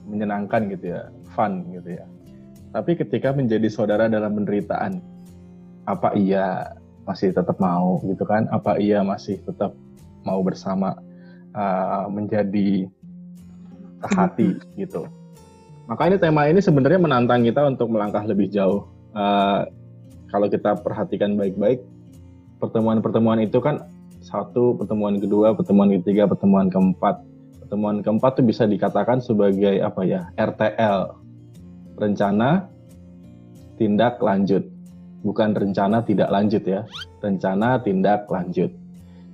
menyenangkan 0.03 0.68
gitu 0.68 1.00
ya, 1.00 1.08
fun 1.32 1.63
gitu 1.72 1.96
ya. 1.96 2.06
Tapi 2.72 3.00
ketika 3.00 3.32
menjadi 3.32 3.68
saudara 3.72 4.12
dalam 4.12 4.36
penderitaan, 4.36 5.00
apa 5.88 6.12
iya 6.15 6.75
masih 7.08 7.32
tetap 7.32 7.56
mau 7.60 8.03
gitu 8.03 8.24
kan? 8.27 8.51
Apa 8.51 8.80
iya 8.80 9.03
masih 9.03 9.39
tetap 9.44 9.72
mau 10.25 10.41
bersama 10.45 10.97
uh, 11.55 12.05
menjadi 12.09 12.87
hati 14.01 14.57
gitu? 14.81 15.07
Maka 15.89 16.07
ini 16.07 16.17
tema 16.21 16.47
ini 16.47 16.63
sebenarnya 16.63 17.01
menantang 17.01 17.43
kita 17.43 17.67
untuk 17.67 17.91
melangkah 17.91 18.23
lebih 18.23 18.47
jauh. 18.47 18.87
Uh, 19.11 19.67
kalau 20.31 20.47
kita 20.47 20.79
perhatikan 20.79 21.35
baik-baik, 21.35 21.83
pertemuan-pertemuan 22.63 23.43
itu 23.43 23.59
kan 23.59 23.83
satu, 24.23 24.79
pertemuan 24.79 25.19
kedua, 25.19 25.51
pertemuan 25.51 25.91
ketiga, 25.91 26.31
pertemuan 26.31 26.71
keempat. 26.71 27.19
Pertemuan 27.59 27.99
keempat 27.99 28.39
itu 28.39 28.43
bisa 28.47 28.63
dikatakan 28.63 29.19
sebagai 29.19 29.83
apa 29.83 30.01
ya 30.07 30.31
RTL 30.39 31.11
rencana 31.99 32.71
tindak 33.75 34.23
lanjut. 34.23 34.63
Bukan 35.21 35.53
rencana 35.53 36.01
tidak 36.01 36.31
lanjut 36.31 36.63
ya. 36.63 36.87
Rencana 37.19 37.83
tindak 37.83 38.31
lanjut 38.31 38.71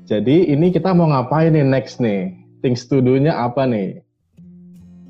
jadi 0.07 0.55
ini 0.55 0.71
kita 0.71 0.95
mau 0.95 1.11
ngapain 1.11 1.51
nih 1.51 1.67
next 1.67 1.99
nih? 1.99 2.31
Things 2.63 2.87
to 2.87 3.03
do-nya 3.03 3.35
apa 3.35 3.67
nih? 3.67 3.99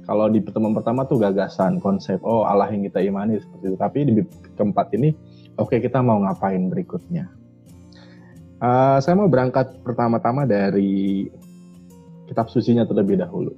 Kalau 0.09 0.25
di 0.25 0.41
pertemuan 0.41 0.73
pertama 0.73 1.05
tuh 1.05 1.21
gagasan 1.21 1.77
konsep 1.77 2.17
oh 2.25 2.49
Allah 2.49 2.65
yang 2.73 2.81
kita 2.89 3.05
imani 3.05 3.37
seperti 3.37 3.63
itu. 3.69 3.77
Tapi 3.77 3.97
di 4.09 4.13
keempat 4.57 4.97
ini 4.97 5.13
oke 5.61 5.69
okay, 5.69 5.85
kita 5.85 6.01
mau 6.01 6.17
ngapain 6.25 6.73
berikutnya? 6.73 7.29
Uh, 8.57 8.97
saya 8.97 9.13
mau 9.13 9.29
berangkat 9.29 9.69
pertama-tama 9.85 10.49
dari 10.49 11.29
kitab 12.25 12.49
sucinya 12.49 12.81
terlebih 12.81 13.21
dahulu. 13.21 13.53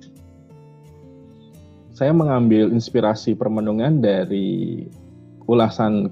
Saya 1.95 2.11
mengambil 2.11 2.67
inspirasi 2.67 3.31
permenungan 3.31 4.03
dari 4.03 4.83
ulasan 5.47 6.11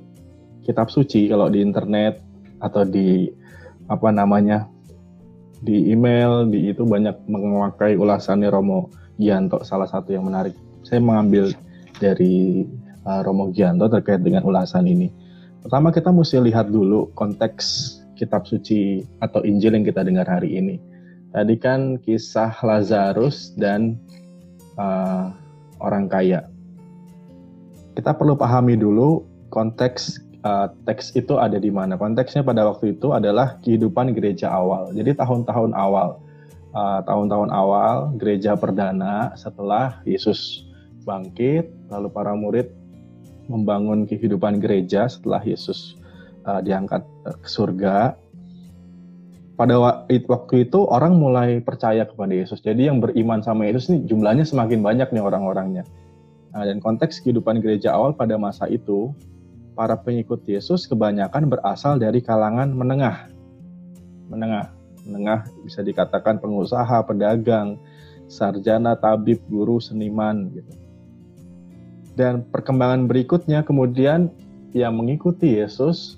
kitab 0.63 0.87
suci 0.87 1.27
kalau 1.27 1.51
di 1.51 1.59
internet 1.59 2.23
atau 2.63 2.87
di 2.87 3.27
apa 3.91 4.07
namanya 4.15 4.76
di 5.61 5.89
email 5.89 6.45
di 6.49 6.69
itu 6.69 6.85
banyak 6.85 7.27
memakai 7.29 7.97
ulasannya 7.97 8.49
Romo 8.49 8.93
Gianto 9.17 9.61
salah 9.65 9.89
satu 9.89 10.13
yang 10.13 10.29
menarik. 10.29 10.53
Saya 10.85 11.01
mengambil 11.01 11.51
dari 11.97 12.65
uh, 13.03 13.21
Romo 13.25 13.49
Gianto 13.51 13.89
terkait 13.89 14.21
dengan 14.21 14.45
ulasan 14.45 14.85
ini. 14.85 15.09
Pertama 15.65 15.89
kita 15.89 16.13
mesti 16.13 16.39
lihat 16.39 16.69
dulu 16.69 17.11
konteks 17.17 17.97
kitab 18.15 18.45
suci 18.45 19.03
atau 19.21 19.41
Injil 19.45 19.77
yang 19.77 19.85
kita 19.85 20.01
dengar 20.01 20.25
hari 20.25 20.57
ini 20.57 20.77
Tadi 21.37 21.53
kan 21.61 22.01
kisah 22.01 22.55
Lazarus 22.65 23.53
dan 23.53 23.99
uh, 24.79 25.29
orang 25.77 26.07
kaya. 26.07 26.49
Kita 27.93 28.17
perlu 28.17 28.33
pahami 28.33 28.73
dulu 28.73 29.21
konteks 29.53 30.17
uh, 30.47 30.65
teks 30.87 31.11
itu 31.19 31.35
ada 31.35 31.59
di 31.59 31.67
mana. 31.67 31.99
Konteksnya 31.99 32.47
pada 32.47 32.63
waktu 32.63 32.95
itu 32.95 33.11
adalah 33.11 33.59
kehidupan 33.59 34.15
gereja 34.15 34.47
awal. 34.47 34.95
Jadi 34.95 35.11
tahun-tahun 35.19 35.75
awal, 35.75 36.23
uh, 36.71 37.03
tahun-tahun 37.03 37.49
awal 37.51 38.15
gereja 38.15 38.55
perdana 38.55 39.35
setelah 39.35 39.99
Yesus 40.07 40.63
bangkit, 41.03 41.67
lalu 41.91 42.07
para 42.11 42.31
murid 42.31 42.71
membangun 43.47 44.07
kehidupan 44.07 44.59
gereja 44.59 45.07
setelah 45.07 45.39
Yesus 45.43 45.95
uh, 46.43 46.59
diangkat 46.59 47.03
ke 47.23 47.47
surga 47.47 48.15
pada 49.57 49.73
waktu 50.05 50.69
itu 50.69 50.79
orang 50.85 51.17
mulai 51.17 51.57
percaya 51.65 52.05
kepada 52.05 52.29
Yesus. 52.29 52.61
Jadi 52.61 52.85
yang 52.85 53.01
beriman 53.01 53.41
sama 53.41 53.65
Yesus 53.65 53.89
ini 53.89 54.05
jumlahnya 54.05 54.45
semakin 54.45 54.85
banyak 54.85 55.09
nih 55.09 55.23
orang-orangnya. 55.23 55.81
Nah, 56.53 56.61
dan 56.61 56.77
konteks 56.77 57.25
kehidupan 57.25 57.65
gereja 57.65 57.97
awal 57.97 58.13
pada 58.13 58.37
masa 58.37 58.69
itu, 58.69 59.17
para 59.77 59.93
pengikut 59.93 60.41
Yesus 60.49 60.89
kebanyakan 60.89 61.53
berasal 61.53 62.01
dari 62.01 62.17
kalangan 62.25 62.73
menengah. 62.73 63.29
Menengah, 64.25 64.73
menengah 65.05 65.45
bisa 65.61 65.85
dikatakan 65.85 66.41
pengusaha, 66.41 67.05
pedagang, 67.05 67.77
sarjana, 68.25 68.97
tabib, 68.97 69.37
guru, 69.45 69.77
seniman 69.77 70.49
gitu. 70.49 70.73
Dan 72.17 72.41
perkembangan 72.49 73.05
berikutnya 73.05 73.61
kemudian 73.61 74.33
yang 74.73 74.97
mengikuti 74.97 75.61
Yesus 75.61 76.17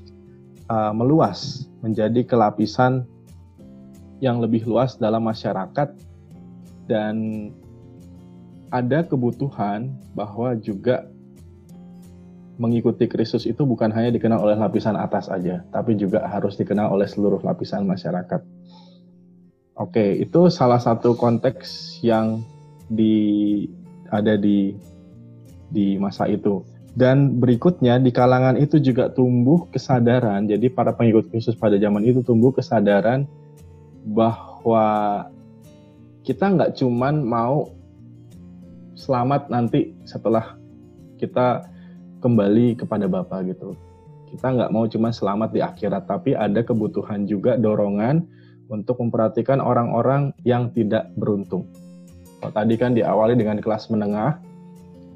uh, 0.72 0.96
meluas 0.96 1.68
menjadi 1.84 2.24
kelapisan 2.24 3.04
yang 4.24 4.39
lebih 4.39 4.63
luas 4.63 4.96
dalam 4.96 5.28
masyarakat 5.28 5.92
dan 6.88 7.16
ada 8.72 9.04
kebutuhan 9.04 9.92
bahwa 10.16 10.56
juga 10.56 11.08
mengikuti 12.60 13.08
Kristus 13.08 13.48
itu 13.48 13.63
bukan 13.63 13.89
hanya 13.96 14.12
dikenal 14.12 14.44
oleh 14.44 14.60
lapisan 14.60 15.00
atas 15.00 15.32
aja, 15.32 15.63
tapi 15.72 15.96
juga 15.96 16.28
harus 16.28 16.60
dikenal 16.60 16.92
oleh 16.92 17.08
seluruh 17.08 17.39
lapisan 17.39 17.88
masyarakat. 17.88 18.44
Oke, 19.80 20.20
itu 20.20 20.51
salah 20.51 20.78
satu 20.78 21.16
konteks 21.16 21.98
yang 22.04 22.44
di 22.92 23.63
ada 24.12 24.36
di 24.36 24.75
di 25.72 25.96
masa 25.96 26.28
itu. 26.28 26.68
Dan 27.00 27.39
berikutnya 27.39 27.96
di 27.96 28.12
kalangan 28.12 28.60
itu 28.60 28.75
juga 28.84 29.08
tumbuh 29.08 29.72
kesadaran. 29.72 30.51
Jadi 30.51 30.68
para 30.68 30.92
pengikut 30.92 31.32
Kristus 31.32 31.56
pada 31.56 31.80
zaman 31.80 32.04
itu 32.04 32.20
tumbuh 32.28 32.51
kesadaran 32.51 33.24
bahwa 34.04 35.24
kita 36.28 36.51
nggak 36.51 36.75
cuman 36.75 37.24
mau 37.24 37.72
selamat 39.00 39.48
nanti 39.48 39.96
setelah 40.04 40.60
kita 41.16 41.63
kembali 42.20 42.80
kepada 42.80 43.08
Bapa 43.08 43.42
gitu. 43.48 43.76
Kita 44.30 44.54
nggak 44.54 44.72
mau 44.72 44.86
cuma 44.86 45.10
selamat 45.10 45.50
di 45.52 45.60
akhirat, 45.66 46.06
tapi 46.06 46.38
ada 46.38 46.62
kebutuhan 46.62 47.26
juga 47.26 47.58
dorongan 47.58 48.22
untuk 48.70 49.02
memperhatikan 49.02 49.58
orang-orang 49.58 50.30
yang 50.46 50.70
tidak 50.70 51.10
beruntung. 51.18 51.66
Kalau 52.40 52.54
tadi 52.54 52.78
kan 52.78 52.94
diawali 52.94 53.34
dengan 53.34 53.58
kelas 53.58 53.90
menengah, 53.90 54.38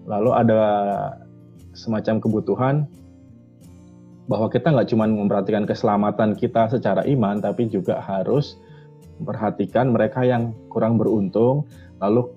lalu 0.09 0.33
ada 0.33 0.61
semacam 1.77 2.19
kebutuhan 2.19 2.75
bahwa 4.25 4.49
kita 4.49 4.73
nggak 4.73 4.89
cuma 4.89 5.05
memperhatikan 5.05 5.69
keselamatan 5.69 6.33
kita 6.33 6.73
secara 6.73 7.05
iman, 7.05 7.37
tapi 7.39 7.69
juga 7.69 8.01
harus 8.01 8.57
memperhatikan 9.21 9.93
mereka 9.93 10.25
yang 10.25 10.57
kurang 10.73 10.97
beruntung, 10.97 11.69
lalu 12.01 12.33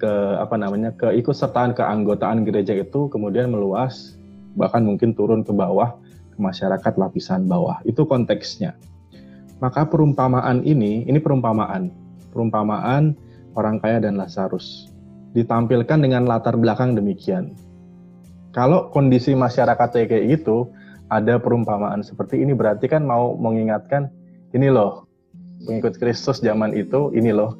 ke 0.00 0.12
apa 0.40 0.56
namanya 0.56 0.96
keikutsertaan 0.96 1.76
keanggotaan 1.76 2.48
gereja 2.48 2.72
itu 2.72 3.12
kemudian 3.12 3.52
meluas 3.52 4.16
bahkan 4.56 4.80
mungkin 4.82 5.12
turun 5.12 5.44
ke 5.44 5.52
bawah 5.52 6.00
ke 6.32 6.38
masyarakat 6.40 6.92
lapisan 6.96 7.44
bawah. 7.44 7.78
Itu 7.84 8.08
konteksnya. 8.08 8.74
Maka 9.60 9.84
perumpamaan 9.84 10.64
ini, 10.64 11.04
ini 11.04 11.20
perumpamaan, 11.20 11.92
perumpamaan 12.32 13.12
orang 13.52 13.76
kaya 13.76 14.00
dan 14.00 14.16
Lazarus 14.16 14.88
ditampilkan 15.36 16.00
dengan 16.00 16.24
latar 16.24 16.56
belakang 16.56 16.96
demikian. 16.96 17.52
Kalau 18.50 18.90
kondisi 18.90 19.36
masyarakat 19.36 20.08
kayak 20.08 20.40
gitu, 20.40 20.72
ada 21.10 21.36
perumpamaan 21.36 22.00
seperti 22.00 22.40
ini 22.40 22.56
berarti 22.56 22.86
kan 22.86 23.04
mau 23.04 23.34
mengingatkan 23.36 24.08
ini 24.54 24.70
loh 24.70 25.10
pengikut 25.66 25.98
Kristus 25.98 26.40
zaman 26.40 26.72
itu 26.72 27.10
ini 27.12 27.34
loh 27.34 27.58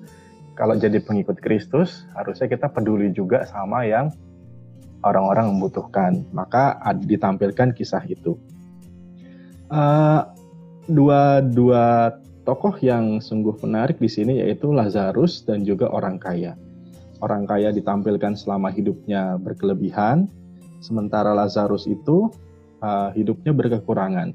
kalau 0.59 0.79
jadi 0.79 0.99
pengikut 1.03 1.39
Kristus 1.43 2.07
harusnya 2.15 2.47
kita 2.51 2.71
peduli 2.71 3.11
juga 3.11 3.47
sama 3.49 3.87
yang 3.87 4.11
orang-orang 5.03 5.57
membutuhkan 5.57 6.25
maka 6.35 6.77
ditampilkan 7.01 7.73
kisah 7.73 8.05
itu 8.07 8.37
uh, 9.71 10.27
dua 10.91 11.41
dua 11.41 12.15
tokoh 12.43 12.75
yang 12.83 13.23
sungguh 13.23 13.55
menarik 13.63 14.03
di 14.03 14.11
sini 14.11 14.43
yaitu 14.43 14.75
Lazarus 14.75 15.47
dan 15.47 15.63
juga 15.63 15.87
orang 15.87 16.19
kaya. 16.19 16.59
Orang 17.21 17.45
kaya 17.45 17.71
ditampilkan 17.71 18.35
selama 18.35 18.73
hidupnya 18.73 19.37
berkelebihan, 19.39 20.27
sementara 20.81 21.37
Lazarus 21.37 21.85
itu 21.85 22.33
uh, 22.81 23.13
hidupnya 23.13 23.53
berkekurangan. 23.53 24.33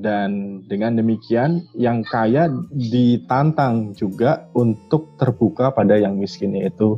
Dan 0.00 0.64
dengan 0.64 0.96
demikian, 0.96 1.68
yang 1.76 2.00
kaya 2.00 2.48
ditantang 2.72 3.92
juga 3.92 4.48
untuk 4.56 5.12
terbuka 5.20 5.68
pada 5.70 6.00
yang 6.00 6.16
miskin, 6.16 6.56
yaitu 6.56 6.96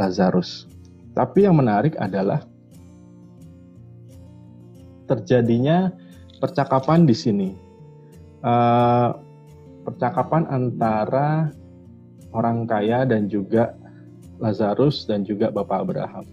Lazarus. 0.00 0.64
Tapi 1.12 1.44
yang 1.44 1.58
menarik 1.58 1.98
adalah 2.00 2.42
terjadinya 5.04 5.92
percakapan 6.40 7.04
di 7.04 7.16
sini. 7.16 7.50
Uh, 8.38 9.10
percakapan 9.82 10.46
antara 10.46 11.50
orang 12.30 12.68
kaya 12.68 13.02
dan 13.08 13.26
juga 13.26 13.74
Lazarus 14.38 15.08
dan 15.08 15.26
juga 15.26 15.50
Bapak 15.50 15.82
Abraham. 15.82 16.24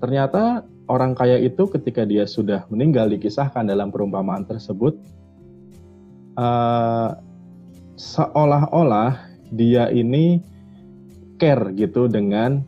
Ternyata 0.00 0.64
orang 0.92 1.16
kaya 1.16 1.40
itu 1.40 1.64
ketika 1.72 2.04
dia 2.04 2.28
sudah 2.28 2.68
meninggal 2.68 3.08
dikisahkan 3.08 3.64
dalam 3.64 3.88
perumpamaan 3.88 4.44
tersebut 4.44 5.00
uh, 6.36 7.16
seolah-olah 7.96 9.32
dia 9.48 9.88
ini 9.88 10.44
care 11.40 11.72
gitu 11.72 12.12
dengan 12.12 12.60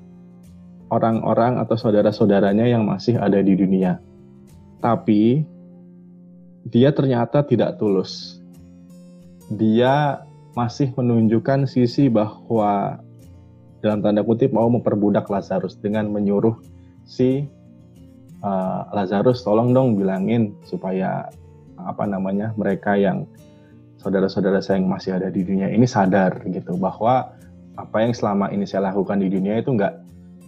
orang-orang 0.88 1.60
atau 1.60 1.76
saudara-saudaranya 1.76 2.64
yang 2.68 2.88
masih 2.88 3.20
ada 3.20 3.40
di 3.40 3.54
dunia. 3.56 4.00
Tapi 4.80 5.44
dia 6.68 6.92
ternyata 6.92 7.44
tidak 7.44 7.80
tulus. 7.80 8.40
Dia 9.52 10.24
masih 10.56 10.92
menunjukkan 10.96 11.66
sisi 11.68 12.08
bahwa 12.08 13.00
dalam 13.84 14.00
tanda 14.00 14.24
kutip 14.24 14.54
mau 14.54 14.70
memperbudak 14.72 15.28
Lazarus 15.28 15.76
dengan 15.76 16.08
menyuruh 16.08 16.56
si 17.04 17.44
uh, 18.44 18.92
Lazarus 18.92 19.40
tolong 19.40 19.72
dong 19.72 19.96
bilangin 19.96 20.52
supaya 20.68 21.32
apa 21.80 22.04
namanya 22.04 22.52
mereka 22.54 22.94
yang 22.94 23.24
saudara-saudara 23.98 24.60
saya 24.60 24.78
yang 24.78 24.92
masih 24.92 25.16
ada 25.16 25.32
di 25.32 25.40
dunia 25.42 25.72
ini 25.72 25.88
sadar 25.88 26.44
gitu 26.44 26.76
bahwa 26.76 27.32
apa 27.74 27.96
yang 28.04 28.12
selama 28.12 28.52
ini 28.52 28.68
saya 28.68 28.92
lakukan 28.92 29.18
di 29.18 29.32
dunia 29.32 29.58
itu 29.58 29.72
nggak 29.74 29.94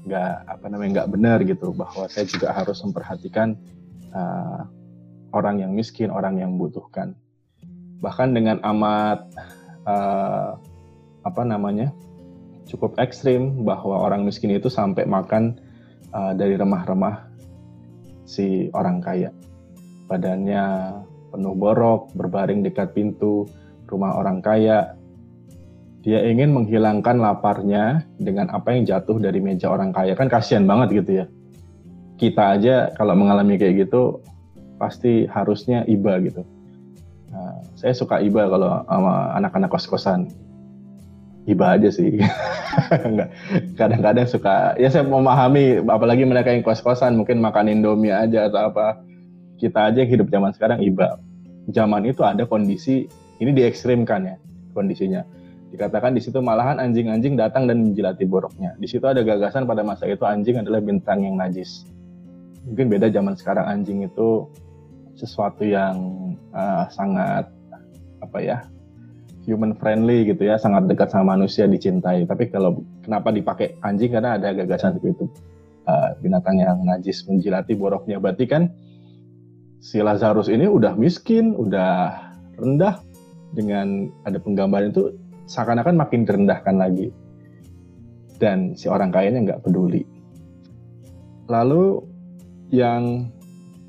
nggak 0.06 0.34
apa 0.46 0.64
namanya 0.70 0.90
nggak 1.02 1.10
benar 1.10 1.38
gitu 1.42 1.74
bahwa 1.74 2.06
saya 2.06 2.28
juga 2.30 2.54
harus 2.54 2.78
memperhatikan 2.86 3.58
uh, 4.14 4.62
orang 5.34 5.58
yang 5.66 5.74
miskin, 5.74 6.14
orang 6.14 6.38
yang 6.38 6.54
membutuhkan. 6.54 7.18
Bahkan 7.98 8.32
dengan 8.36 8.62
amat 8.62 9.26
uh, 9.82 10.54
apa 11.26 11.42
namanya 11.42 11.90
cukup 12.70 12.94
ekstrim 13.02 13.66
bahwa 13.66 13.98
orang 13.98 14.22
miskin 14.22 14.54
itu 14.54 14.70
sampai 14.70 15.02
makan 15.10 15.58
uh, 16.14 16.30
dari 16.38 16.54
remah-remah 16.54 17.25
si 18.26 18.68
orang 18.74 18.98
kaya. 19.00 19.30
Badannya 20.10 20.64
penuh 21.32 21.54
borok, 21.54 22.12
berbaring 22.12 22.66
dekat 22.66 22.92
pintu 22.92 23.46
rumah 23.86 24.18
orang 24.18 24.42
kaya. 24.42 24.98
Dia 26.06 26.22
ingin 26.22 26.54
menghilangkan 26.54 27.18
laparnya 27.18 28.06
dengan 28.18 28.46
apa 28.54 28.74
yang 28.74 28.86
jatuh 28.86 29.18
dari 29.18 29.42
meja 29.42 29.70
orang 29.70 29.90
kaya. 29.90 30.14
Kan 30.14 30.30
kasihan 30.30 30.66
banget 30.66 31.02
gitu 31.02 31.10
ya. 31.22 31.26
Kita 32.18 32.54
aja 32.58 32.94
kalau 32.94 33.18
mengalami 33.18 33.58
kayak 33.58 33.86
gitu 33.86 34.22
pasti 34.78 35.26
harusnya 35.26 35.82
iba 35.90 36.14
gitu. 36.22 36.46
Nah, 37.34 37.58
saya 37.74 37.92
suka 37.92 38.22
iba 38.22 38.46
kalau 38.46 38.86
sama 38.86 39.34
anak-anak 39.34 39.70
kos-kosan. 39.72 40.30
Iba 41.46 41.78
aja 41.78 41.88
sih. 41.94 42.18
Kadang-kadang 43.78 44.26
suka, 44.26 44.74
ya 44.76 44.90
saya 44.90 45.06
memahami, 45.06 45.78
apalagi 45.86 46.26
mereka 46.26 46.50
yang 46.50 46.66
kos-kosan, 46.66 47.14
mungkin 47.14 47.38
makan 47.38 47.70
Indomie 47.70 48.10
aja 48.10 48.50
atau 48.50 48.74
apa. 48.74 48.98
Kita 49.56 49.88
aja 49.88 50.04
hidup 50.04 50.28
zaman 50.28 50.52
sekarang 50.52 50.84
iba. 50.84 51.16
Zaman 51.70 52.04
itu 52.04 52.20
ada 52.26 52.44
kondisi, 52.44 53.08
ini 53.40 53.50
diekstrimkan 53.56 54.20
ya 54.26 54.36
kondisinya. 54.76 55.24
Dikatakan 55.72 56.12
di 56.12 56.20
situ 56.20 56.38
malahan 56.44 56.76
anjing-anjing 56.76 57.40
datang 57.40 57.64
dan 57.64 57.80
menjilati 57.80 58.28
boroknya. 58.28 58.76
Di 58.76 58.84
situ 58.84 59.08
ada 59.08 59.24
gagasan 59.24 59.64
pada 59.64 59.80
masa 59.80 60.04
itu 60.04 60.22
anjing 60.28 60.60
adalah 60.60 60.84
bintang 60.84 61.24
yang 61.24 61.40
najis. 61.40 61.88
Mungkin 62.68 62.92
beda 62.92 63.08
zaman 63.08 63.34
sekarang 63.38 63.64
anjing 63.64 64.04
itu 64.04 64.44
sesuatu 65.16 65.64
yang 65.64 65.96
uh, 66.52 66.84
sangat 66.92 67.48
apa 68.20 68.38
ya 68.44 68.58
human 69.46 69.78
friendly 69.78 70.26
gitu 70.26 70.42
ya 70.50 70.58
sangat 70.58 70.90
dekat 70.90 71.14
sama 71.14 71.38
manusia 71.38 71.70
dicintai. 71.70 72.26
Tapi 72.26 72.50
kalau 72.50 72.82
kenapa 73.06 73.30
dipakai 73.30 73.78
anjing? 73.80 74.10
Karena 74.10 74.36
ada 74.36 74.50
gagasan 74.52 74.98
seperti 74.98 75.22
itu. 75.22 75.26
Uh, 75.86 76.18
binatang 76.18 76.58
yang 76.58 76.82
najis 76.82 77.22
menjilati 77.30 77.78
boroknya. 77.78 78.18
Berarti 78.18 78.44
kan 78.50 78.74
si 79.78 80.02
Lazarus 80.02 80.50
ini 80.50 80.66
udah 80.66 80.98
miskin 80.98 81.54
udah 81.54 82.12
rendah. 82.58 83.00
Dengan 83.54 84.10
ada 84.26 84.36
penggambaran 84.42 84.90
itu 84.92 85.14
seakan-akan 85.46 85.96
makin 85.96 86.26
direndahkan 86.26 86.76
lagi. 86.76 87.14
Dan 88.36 88.74
si 88.74 88.90
orang 88.90 89.14
kayanya 89.14 89.54
nggak 89.54 89.62
peduli. 89.64 90.04
Lalu 91.46 92.02
yang 92.74 93.30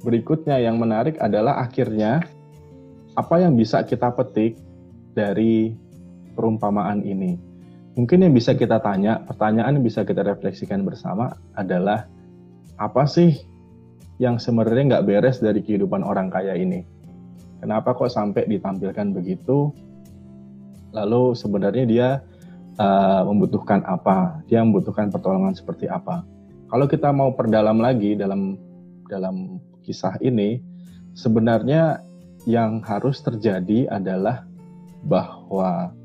berikutnya 0.05 0.61
yang 0.61 0.77
menarik 0.77 1.17
adalah 1.17 1.57
akhirnya 1.57 2.21
apa 3.17 3.41
yang 3.41 3.57
bisa 3.57 3.81
kita 3.81 4.13
petik 4.13 4.61
dari 5.17 5.73
perumpamaan 6.37 7.01
ini. 7.01 7.33
Mungkin 7.97 8.29
yang 8.29 8.33
bisa 8.37 8.53
kita 8.53 8.77
tanya, 8.77 9.25
pertanyaan 9.25 9.81
yang 9.81 9.85
bisa 9.85 10.05
kita 10.05 10.21
refleksikan 10.21 10.85
bersama 10.85 11.33
adalah 11.57 12.05
apa 12.77 13.09
sih 13.09 13.33
yang 14.21 14.37
sebenarnya 14.37 15.01
nggak 15.01 15.05
beres 15.09 15.41
dari 15.41 15.65
kehidupan 15.65 16.05
orang 16.05 16.29
kaya 16.29 16.53
ini? 16.53 16.85
Kenapa 17.57 17.97
kok 17.97 18.13
sampai 18.13 18.45
ditampilkan 18.45 19.17
begitu? 19.17 19.73
Lalu 20.93 21.33
sebenarnya 21.33 21.85
dia 21.89 22.09
uh, 22.77 23.25
membutuhkan 23.25 23.81
apa? 23.89 24.45
Dia 24.45 24.61
membutuhkan 24.61 25.09
pertolongan 25.09 25.57
seperti 25.57 25.89
apa? 25.89 26.21
Kalau 26.69 26.85
kita 26.85 27.09
mau 27.09 27.33
perdalam 27.33 27.81
lagi 27.81 28.13
dalam 28.13 28.61
dalam 29.09 29.57
kisah 29.81 30.21
ini, 30.21 30.61
sebenarnya 31.17 32.05
yang 32.45 32.79
harus 32.85 33.19
terjadi 33.19 33.91
adalah 33.91 34.46
bahwa 35.07 35.95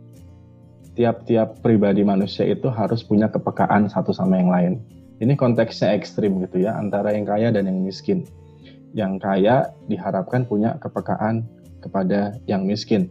tiap-tiap 0.94 1.60
pribadi 1.60 2.06
manusia 2.06 2.46
itu 2.46 2.70
harus 2.70 3.02
punya 3.02 3.26
kepekaan 3.28 3.90
satu 3.90 4.14
sama 4.14 4.38
yang 4.38 4.50
lain. 4.52 4.72
Ini 5.18 5.34
konteksnya 5.38 5.94
ekstrim 5.94 6.38
gitu 6.42 6.62
ya, 6.66 6.78
antara 6.78 7.14
yang 7.14 7.26
kaya 7.26 7.50
dan 7.50 7.66
yang 7.66 7.82
miskin. 7.82 8.26
Yang 8.94 9.22
kaya 9.22 9.56
diharapkan 9.90 10.46
punya 10.46 10.78
kepekaan 10.78 11.46
kepada 11.82 12.36
yang 12.46 12.66
miskin, 12.66 13.10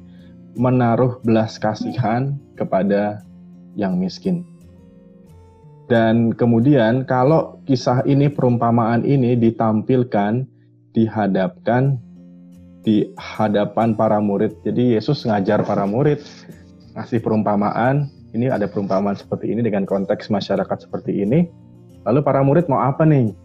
menaruh 0.56 1.20
belas 1.24 1.60
kasihan 1.60 2.40
kepada 2.56 3.24
yang 3.76 4.00
miskin. 4.00 4.48
Dan 5.92 6.32
kemudian 6.32 7.04
kalau 7.04 7.60
kisah 7.68 8.00
ini 8.08 8.32
perumpamaan 8.32 9.04
ini 9.04 9.36
ditampilkan 9.36 10.48
dihadapkan 10.96 12.00
di 12.82 13.14
hadapan 13.18 13.94
para 13.94 14.18
murid. 14.18 14.58
Jadi 14.66 14.98
Yesus 14.98 15.26
ngajar 15.26 15.62
para 15.66 15.86
murid 15.86 16.22
ngasih 16.98 17.22
perumpamaan. 17.22 18.10
Ini 18.32 18.48
ada 18.48 18.66
perumpamaan 18.66 19.16
seperti 19.20 19.52
ini 19.52 19.62
dengan 19.62 19.84
konteks 19.84 20.32
masyarakat 20.32 20.88
seperti 20.88 21.22
ini. 21.22 21.52
Lalu 22.08 22.20
para 22.24 22.42
murid 22.42 22.66
mau 22.72 22.82
apa 22.82 23.04
nih? 23.06 23.36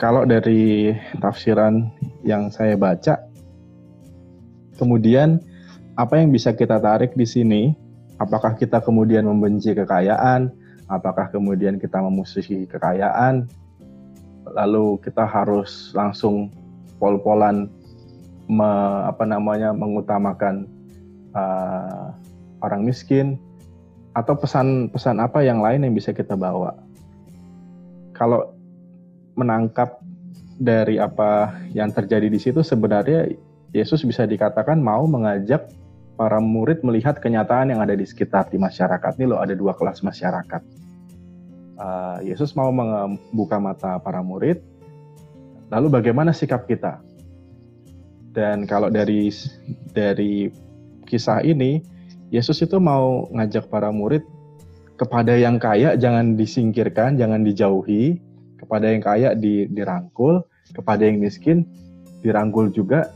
Kalau 0.00 0.24
dari 0.24 0.92
tafsiran 1.20 1.92
yang 2.24 2.48
saya 2.48 2.74
baca, 2.74 3.20
kemudian 4.80 5.40
apa 5.94 6.16
yang 6.16 6.32
bisa 6.32 6.56
kita 6.56 6.80
tarik 6.80 7.12
di 7.12 7.28
sini? 7.28 7.62
Apakah 8.20 8.56
kita 8.56 8.80
kemudian 8.80 9.28
membenci 9.28 9.72
kekayaan? 9.76 10.52
Apakah 10.88 11.30
kemudian 11.30 11.78
kita 11.78 12.00
memusuhi 12.00 12.66
kekayaan? 12.68 13.48
Lalu 14.50 14.98
kita 15.04 15.24
harus 15.24 15.94
langsung 15.94 16.50
pol-polan 16.98 17.70
me, 18.50 18.70
apa 19.06 19.22
namanya 19.22 19.70
mengutamakan 19.70 20.66
uh, 21.38 22.10
orang 22.66 22.82
miskin 22.82 23.38
atau 24.18 24.34
pesan-pesan 24.34 25.22
apa 25.22 25.46
yang 25.46 25.62
lain 25.62 25.86
yang 25.86 25.94
bisa 25.94 26.10
kita 26.10 26.34
bawa? 26.34 26.74
Kalau 28.10 28.50
menangkap 29.38 30.02
dari 30.60 30.98
apa 31.00 31.56
yang 31.72 31.88
terjadi 31.94 32.28
di 32.28 32.36
situ 32.36 32.60
sebenarnya 32.60 33.32
Yesus 33.72 34.02
bisa 34.04 34.26
dikatakan 34.26 34.82
mau 34.82 35.06
mengajak 35.06 35.70
para 36.20 36.36
murid 36.36 36.84
melihat 36.84 37.16
kenyataan 37.16 37.72
yang 37.72 37.80
ada 37.80 37.96
di 37.96 38.04
sekitar 38.04 38.52
di 38.52 38.60
masyarakat. 38.60 39.16
Ini 39.16 39.24
loh 39.30 39.40
ada 39.40 39.56
dua 39.56 39.72
kelas 39.72 40.04
masyarakat. 40.04 40.62
Uh, 41.80 42.20
Yesus 42.20 42.52
mau 42.52 42.68
membuka 42.68 43.56
mata 43.56 43.96
para 44.02 44.20
murid. 44.20 44.60
Lalu 45.72 45.86
bagaimana 45.88 46.36
sikap 46.36 46.68
kita? 46.68 47.00
Dan 48.30 48.66
kalau 48.66 48.90
dari 48.90 49.30
dari 49.90 50.46
kisah 51.06 51.42
ini, 51.42 51.82
Yesus 52.30 52.62
itu 52.62 52.78
mau 52.78 53.26
ngajak 53.34 53.66
para 53.66 53.90
murid 53.90 54.22
kepada 54.94 55.34
yang 55.34 55.58
kaya 55.58 55.98
jangan 55.98 56.38
disingkirkan, 56.38 57.18
jangan 57.18 57.42
dijauhi, 57.42 58.20
kepada 58.60 58.92
yang 58.92 59.02
kaya 59.02 59.34
dirangkul, 59.72 60.44
kepada 60.76 61.02
yang 61.08 61.18
miskin 61.18 61.66
dirangkul 62.20 62.68
juga 62.70 63.10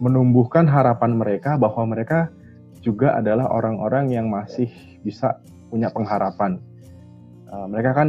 menumbuhkan 0.00 0.64
harapan 0.64 1.14
mereka 1.16 1.60
bahwa 1.60 1.92
mereka 1.92 2.32
juga 2.80 3.20
adalah 3.20 3.52
orang-orang 3.52 4.12
yang 4.12 4.26
masih 4.32 4.68
bisa 5.04 5.38
punya 5.68 5.92
pengharapan. 5.92 6.56
Uh, 7.52 7.68
mereka 7.68 8.02
kan 8.02 8.08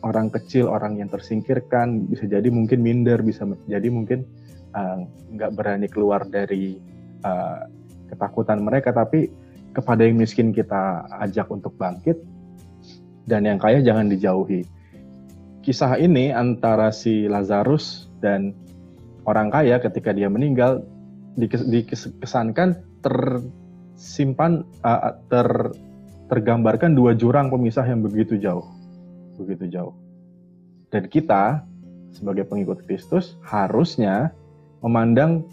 orang 0.00 0.32
kecil, 0.32 0.70
orang 0.70 0.96
yang 0.96 1.10
tersingkirkan, 1.12 2.08
bisa 2.08 2.24
jadi 2.24 2.48
mungkin 2.48 2.80
minder, 2.80 3.20
bisa 3.20 3.44
jadi 3.68 3.88
mungkin 3.92 4.24
uh, 4.74 5.06
nggak 5.34 5.50
berani 5.54 5.86
keluar 5.86 6.26
dari 6.26 6.78
uh, 7.24 7.66
ketakutan 8.10 8.62
mereka, 8.62 8.90
tapi 8.90 9.30
kepada 9.70 10.02
yang 10.02 10.18
miskin 10.18 10.50
kita 10.50 11.06
ajak 11.22 11.46
untuk 11.50 11.74
bangkit, 11.78 12.18
dan 13.30 13.46
yang 13.46 13.58
kaya 13.58 13.78
jangan 13.82 14.10
dijauhi. 14.10 14.66
Kisah 15.60 16.00
ini 16.00 16.32
antara 16.32 16.90
si 16.90 17.28
Lazarus 17.28 18.08
dan 18.18 18.56
orang 19.28 19.52
kaya 19.52 19.78
ketika 19.78 20.10
dia 20.10 20.26
meninggal 20.26 20.82
dikesankan 21.38 22.80
tersimpan 23.04 24.66
uh, 24.82 25.14
ter 25.30 25.48
tergambarkan 26.30 26.94
dua 26.94 27.14
jurang 27.14 27.50
pemisah 27.50 27.82
yang 27.86 28.02
begitu 28.06 28.38
jauh 28.38 28.66
begitu 29.34 29.66
jauh 29.66 29.94
dan 30.92 31.06
kita 31.10 31.64
sebagai 32.14 32.46
pengikut 32.46 32.82
Kristus 32.86 33.38
harusnya 33.42 34.34
memandang 34.80 35.44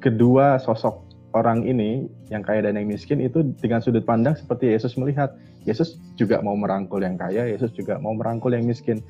kedua 0.00 0.60
sosok 0.60 1.04
orang 1.34 1.66
ini 1.66 2.06
yang 2.30 2.46
kaya 2.46 2.62
dan 2.62 2.78
yang 2.78 2.86
miskin 2.86 3.18
itu 3.18 3.42
dengan 3.58 3.82
sudut 3.82 4.06
pandang 4.06 4.38
seperti 4.38 4.70
Yesus 4.70 4.94
melihat 4.94 5.34
Yesus 5.66 5.98
juga 6.14 6.38
mau 6.44 6.54
merangkul 6.54 7.02
yang 7.02 7.18
kaya 7.18 7.48
Yesus 7.48 7.74
juga 7.74 7.98
mau 7.98 8.14
merangkul 8.14 8.54
yang 8.54 8.68
miskin 8.68 9.02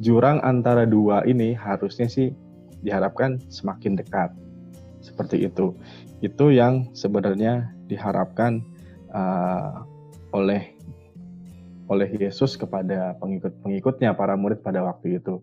jurang 0.00 0.40
antara 0.40 0.88
dua 0.88 1.22
ini 1.28 1.52
harusnya 1.52 2.08
sih 2.08 2.32
diharapkan 2.80 3.38
semakin 3.52 4.00
dekat. 4.00 4.32
Seperti 5.00 5.48
itu. 5.48 5.76
Itu 6.20 6.52
yang 6.52 6.92
sebenarnya 6.92 7.72
diharapkan 7.88 8.60
uh, 9.12 9.84
oleh 10.36 10.76
oleh 11.90 12.08
Yesus 12.16 12.54
kepada 12.54 13.18
pengikut-pengikutnya, 13.18 14.14
para 14.14 14.36
murid 14.36 14.60
pada 14.60 14.84
waktu 14.84 15.18
itu. 15.18 15.40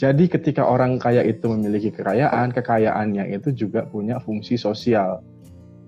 Jadi 0.00 0.32
ketika 0.32 0.64
orang 0.64 0.96
kaya 0.96 1.20
itu 1.20 1.44
memiliki 1.44 1.92
kekayaan, 1.92 2.56
kekayaannya 2.56 3.36
itu 3.36 3.52
juga 3.52 3.84
punya 3.84 4.16
fungsi 4.16 4.56
sosial. 4.56 5.20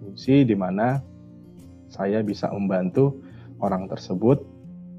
Fungsi 0.05 0.45
di 0.45 0.53
mana 0.53 1.01
saya 1.89 2.21
bisa 2.21 2.53
membantu 2.53 3.25
orang 3.65 3.89
tersebut 3.89 4.45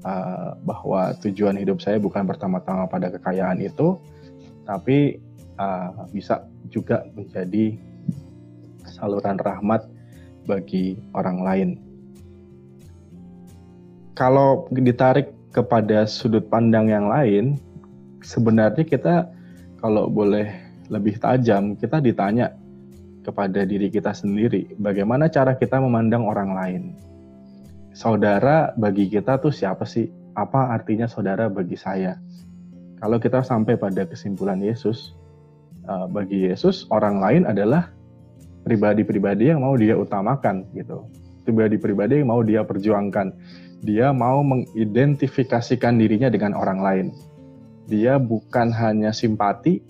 uh, 0.02 0.58
bahwa 0.66 1.14
tujuan 1.22 1.54
hidup 1.62 1.78
saya 1.78 2.02
bukan 2.02 2.26
pertama-tama 2.26 2.90
pada 2.90 3.14
kekayaan 3.14 3.62
itu, 3.62 4.02
tapi 4.66 5.22
uh, 5.62 6.10
bisa 6.10 6.50
juga 6.74 7.06
menjadi 7.14 7.78
saluran 8.98 9.38
rahmat 9.38 9.86
bagi 10.42 10.98
orang 11.14 11.38
lain. 11.38 11.68
Kalau 14.18 14.66
ditarik 14.74 15.30
kepada 15.54 16.02
sudut 16.02 16.50
pandang 16.50 16.90
yang 16.90 17.06
lain, 17.06 17.62
sebenarnya 18.24 18.82
kita 18.88 19.28
kalau 19.78 20.08
boleh 20.08 20.48
lebih 20.88 21.20
tajam, 21.20 21.76
kita 21.76 22.00
ditanya 22.00 22.56
kepada 23.24 23.64
diri 23.64 23.88
kita 23.88 24.12
sendiri, 24.12 24.76
bagaimana 24.80 25.28
cara 25.28 25.56
kita 25.56 25.80
memandang 25.80 26.24
orang 26.24 26.50
lain. 26.56 26.82
Saudara 27.94 28.72
bagi 28.74 29.06
kita 29.06 29.38
tuh 29.38 29.52
siapa 29.52 29.84
sih? 29.86 30.08
Apa 30.34 30.74
artinya 30.74 31.06
saudara 31.06 31.46
bagi 31.46 31.78
saya? 31.78 32.18
Kalau 32.98 33.22
kita 33.22 33.44
sampai 33.44 33.78
pada 33.78 34.02
kesimpulan 34.08 34.58
Yesus, 34.58 35.14
uh, 35.88 36.08
bagi 36.08 36.48
Yesus 36.48 36.88
orang 36.90 37.20
lain 37.20 37.42
adalah 37.46 37.92
pribadi-pribadi 38.64 39.52
yang 39.52 39.60
mau 39.60 39.76
dia 39.76 39.94
utamakan 39.94 40.64
gitu 40.72 41.04
pribadi-pribadi 41.44 42.24
yang 42.24 42.32
mau 42.32 42.40
dia 42.40 42.64
perjuangkan 42.64 43.36
dia 43.84 44.10
mau 44.16 44.40
mengidentifikasikan 44.40 46.00
dirinya 46.00 46.32
dengan 46.32 46.56
orang 46.56 46.80
lain 46.80 47.06
dia 47.84 48.16
bukan 48.16 48.72
hanya 48.72 49.12
simpati 49.12 49.84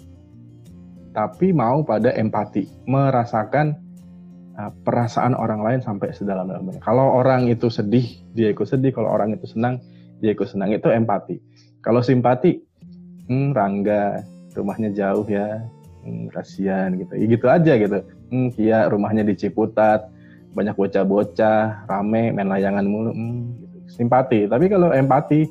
tapi 1.15 1.55
mau 1.55 1.87
pada 1.87 2.11
empati 2.11 2.67
merasakan 2.91 3.79
uh, 4.59 4.71
perasaan 4.83 5.39
orang 5.39 5.63
lain 5.63 5.81
sampai 5.83 6.11
sedalam-dalamnya. 6.11 6.83
Kalau 6.83 7.15
orang 7.15 7.47
itu 7.47 7.71
sedih 7.71 8.19
dia 8.35 8.51
ikut 8.51 8.67
sedih. 8.67 8.91
Kalau 8.91 9.15
orang 9.15 9.35
itu 9.39 9.47
senang 9.47 9.79
dia 10.19 10.35
ikut 10.35 10.51
senang. 10.51 10.75
Itu 10.75 10.91
empati. 10.91 11.39
Kalau 11.87 12.03
simpati 12.03 12.59
hmm, 13.31 13.55
Rangga 13.55 14.27
rumahnya 14.59 14.91
jauh 14.91 15.27
ya 15.31 15.63
hmm, 16.03 16.35
kasihan 16.35 16.95
gitu. 16.99 17.15
Ya 17.15 17.27
gitu 17.31 17.47
aja 17.47 17.73
gitu. 17.79 17.99
Hmm, 18.35 18.49
Kia 18.51 18.91
rumahnya 18.91 19.23
di 19.23 19.39
Ciputat 19.39 20.11
banyak 20.55 20.75
bocah-bocah 20.79 21.91
rame 21.91 22.31
main 22.31 22.47
layangan 22.47 22.87
mulu 22.87 23.11
hmm, 23.15 23.39
gitu. 23.63 23.79
simpati. 24.03 24.51
Tapi 24.51 24.67
kalau 24.67 24.91
empati 24.91 25.47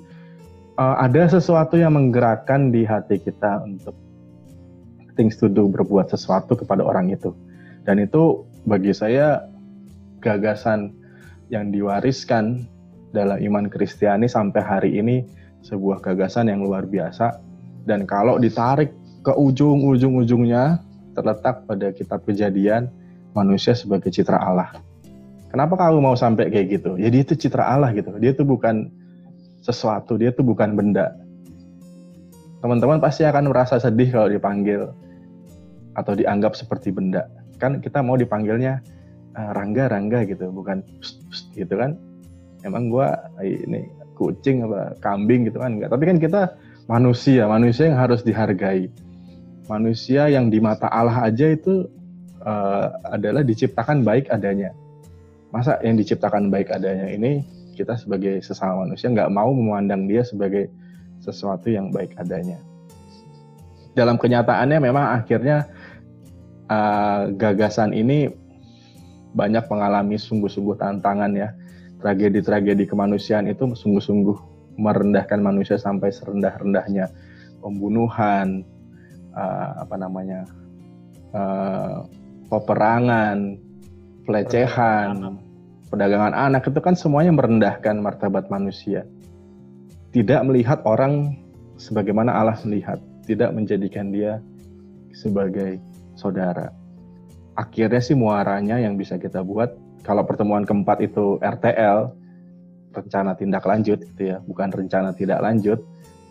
uh, 0.78 0.96
ada 1.02 1.30
sesuatu 1.30 1.78
yang 1.78 1.98
menggerakkan 1.98 2.74
di 2.74 2.86
hati 2.86 3.22
kita 3.22 3.64
untuk 3.66 3.96
things 5.14 5.38
to 5.38 5.46
do 5.50 5.70
berbuat 5.70 6.10
sesuatu 6.10 6.58
kepada 6.58 6.82
orang 6.82 7.14
itu 7.14 7.34
dan 7.86 8.02
itu 8.02 8.48
bagi 8.66 8.96
saya 8.96 9.46
gagasan 10.24 10.96
yang 11.52 11.70
diwariskan 11.70 12.66
dalam 13.14 13.38
iman 13.38 13.70
Kristiani 13.70 14.26
sampai 14.26 14.62
hari 14.64 14.92
ini 14.98 15.22
sebuah 15.62 16.02
gagasan 16.02 16.50
yang 16.50 16.66
luar 16.66 16.90
biasa 16.90 17.38
dan 17.86 18.08
kalau 18.10 18.40
ditarik 18.40 18.90
ke 19.24 19.32
ujung-ujung-ujungnya 19.32 20.82
terletak 21.14 21.64
pada 21.70 21.94
kitab 21.94 22.26
kejadian 22.26 22.90
manusia 23.32 23.78
sebagai 23.78 24.10
citra 24.10 24.36
Allah. 24.36 24.74
Kenapa 25.54 25.78
kamu 25.78 26.02
mau 26.02 26.18
sampai 26.18 26.50
kayak 26.50 26.82
gitu? 26.82 26.98
Jadi 26.98 27.18
ya, 27.22 27.24
itu 27.24 27.34
citra 27.38 27.64
Allah 27.64 27.94
gitu. 27.94 28.10
Dia 28.18 28.34
itu 28.34 28.42
bukan 28.42 28.90
sesuatu, 29.64 30.20
dia 30.20 30.36
itu 30.36 30.44
bukan 30.44 30.76
benda. 30.76 31.16
Teman-teman 32.60 33.00
pasti 33.00 33.24
akan 33.24 33.52
merasa 33.52 33.80
sedih 33.80 34.12
kalau 34.12 34.28
dipanggil 34.28 34.92
atau 35.96 36.14
dianggap 36.14 36.54
seperti 36.54 36.92
benda. 36.92 37.28
Kan 37.60 37.80
kita 37.80 38.04
mau 38.04 38.20
dipanggilnya 38.20 38.84
uh, 39.40 39.52
Rangga 39.56 39.88
Rangga 39.88 40.28
gitu, 40.28 40.52
bukan 40.52 40.84
pst, 41.00 41.16
pst, 41.32 41.46
gitu 41.56 41.80
kan? 41.80 41.96
Emang 42.68 42.92
gua 42.92 43.16
ini 43.40 43.88
kucing 44.20 44.68
apa 44.68 44.96
kambing 45.00 45.48
gitu 45.48 45.64
kan 45.64 45.80
enggak. 45.80 45.92
Tapi 45.92 46.04
kan 46.08 46.18
kita 46.20 46.42
manusia, 46.92 47.48
manusia 47.48 47.92
yang 47.92 48.00
harus 48.00 48.24
dihargai 48.24 48.92
manusia 49.68 50.28
yang 50.28 50.52
di 50.52 50.60
mata 50.60 50.92
Allah 50.92 51.28
aja 51.30 51.48
itu 51.52 51.88
uh, 52.44 52.88
adalah 53.12 53.44
diciptakan 53.46 54.04
baik 54.04 54.28
adanya. 54.32 54.76
Masa 55.54 55.78
yang 55.86 55.96
diciptakan 55.96 56.50
baik 56.50 56.74
adanya 56.74 57.08
ini 57.14 57.46
kita 57.74 57.98
sebagai 57.98 58.40
sesama 58.46 58.86
manusia 58.86 59.10
nggak 59.10 59.34
mau 59.34 59.50
memandang 59.52 60.06
dia 60.06 60.22
sebagai 60.22 60.70
sesuatu 61.20 61.68
yang 61.68 61.90
baik 61.90 62.14
adanya. 62.22 62.62
Dalam 63.94 64.18
kenyataannya 64.18 64.80
memang 64.82 65.06
akhirnya 65.22 65.70
uh, 66.70 67.30
gagasan 67.34 67.94
ini 67.94 68.30
banyak 69.34 69.66
mengalami 69.70 70.18
sungguh-sungguh 70.18 70.78
tantangan 70.78 71.34
ya. 71.34 71.50
Tragedi-tragedi 72.04 72.84
kemanusiaan 72.90 73.48
itu 73.48 73.64
sungguh-sungguh 73.74 74.38
merendahkan 74.76 75.40
manusia 75.40 75.80
sampai 75.80 76.12
serendah-rendahnya. 76.12 77.08
Pembunuhan, 77.64 78.68
uh, 79.32 79.88
apa 79.88 79.96
namanya 79.96 80.44
uh, 81.32 82.04
peperangan 82.52 83.56
pelecehan, 84.28 85.40
perdagangan 85.94 86.34
anak 86.34 86.66
itu 86.66 86.82
kan 86.82 86.98
semuanya 86.98 87.30
merendahkan 87.38 88.02
martabat 88.02 88.50
manusia. 88.50 89.06
Tidak 90.10 90.42
melihat 90.42 90.82
orang 90.90 91.38
sebagaimana 91.78 92.34
Allah 92.34 92.58
melihat, 92.66 92.98
tidak 93.30 93.54
menjadikan 93.54 94.10
dia 94.10 94.42
sebagai 95.14 95.78
saudara. 96.18 96.74
Akhirnya 97.54 98.02
sih 98.02 98.18
muaranya 98.18 98.82
yang 98.82 98.98
bisa 98.98 99.22
kita 99.22 99.46
buat 99.46 99.78
kalau 100.02 100.26
pertemuan 100.26 100.66
keempat 100.66 100.98
itu 101.06 101.38
RTL, 101.38 102.10
rencana 102.98 103.38
tindak 103.38 103.62
lanjut 103.62 104.02
gitu 104.02 104.34
ya, 104.34 104.38
bukan 104.50 104.74
rencana 104.74 105.14
tidak 105.14 105.46
lanjut 105.46 105.78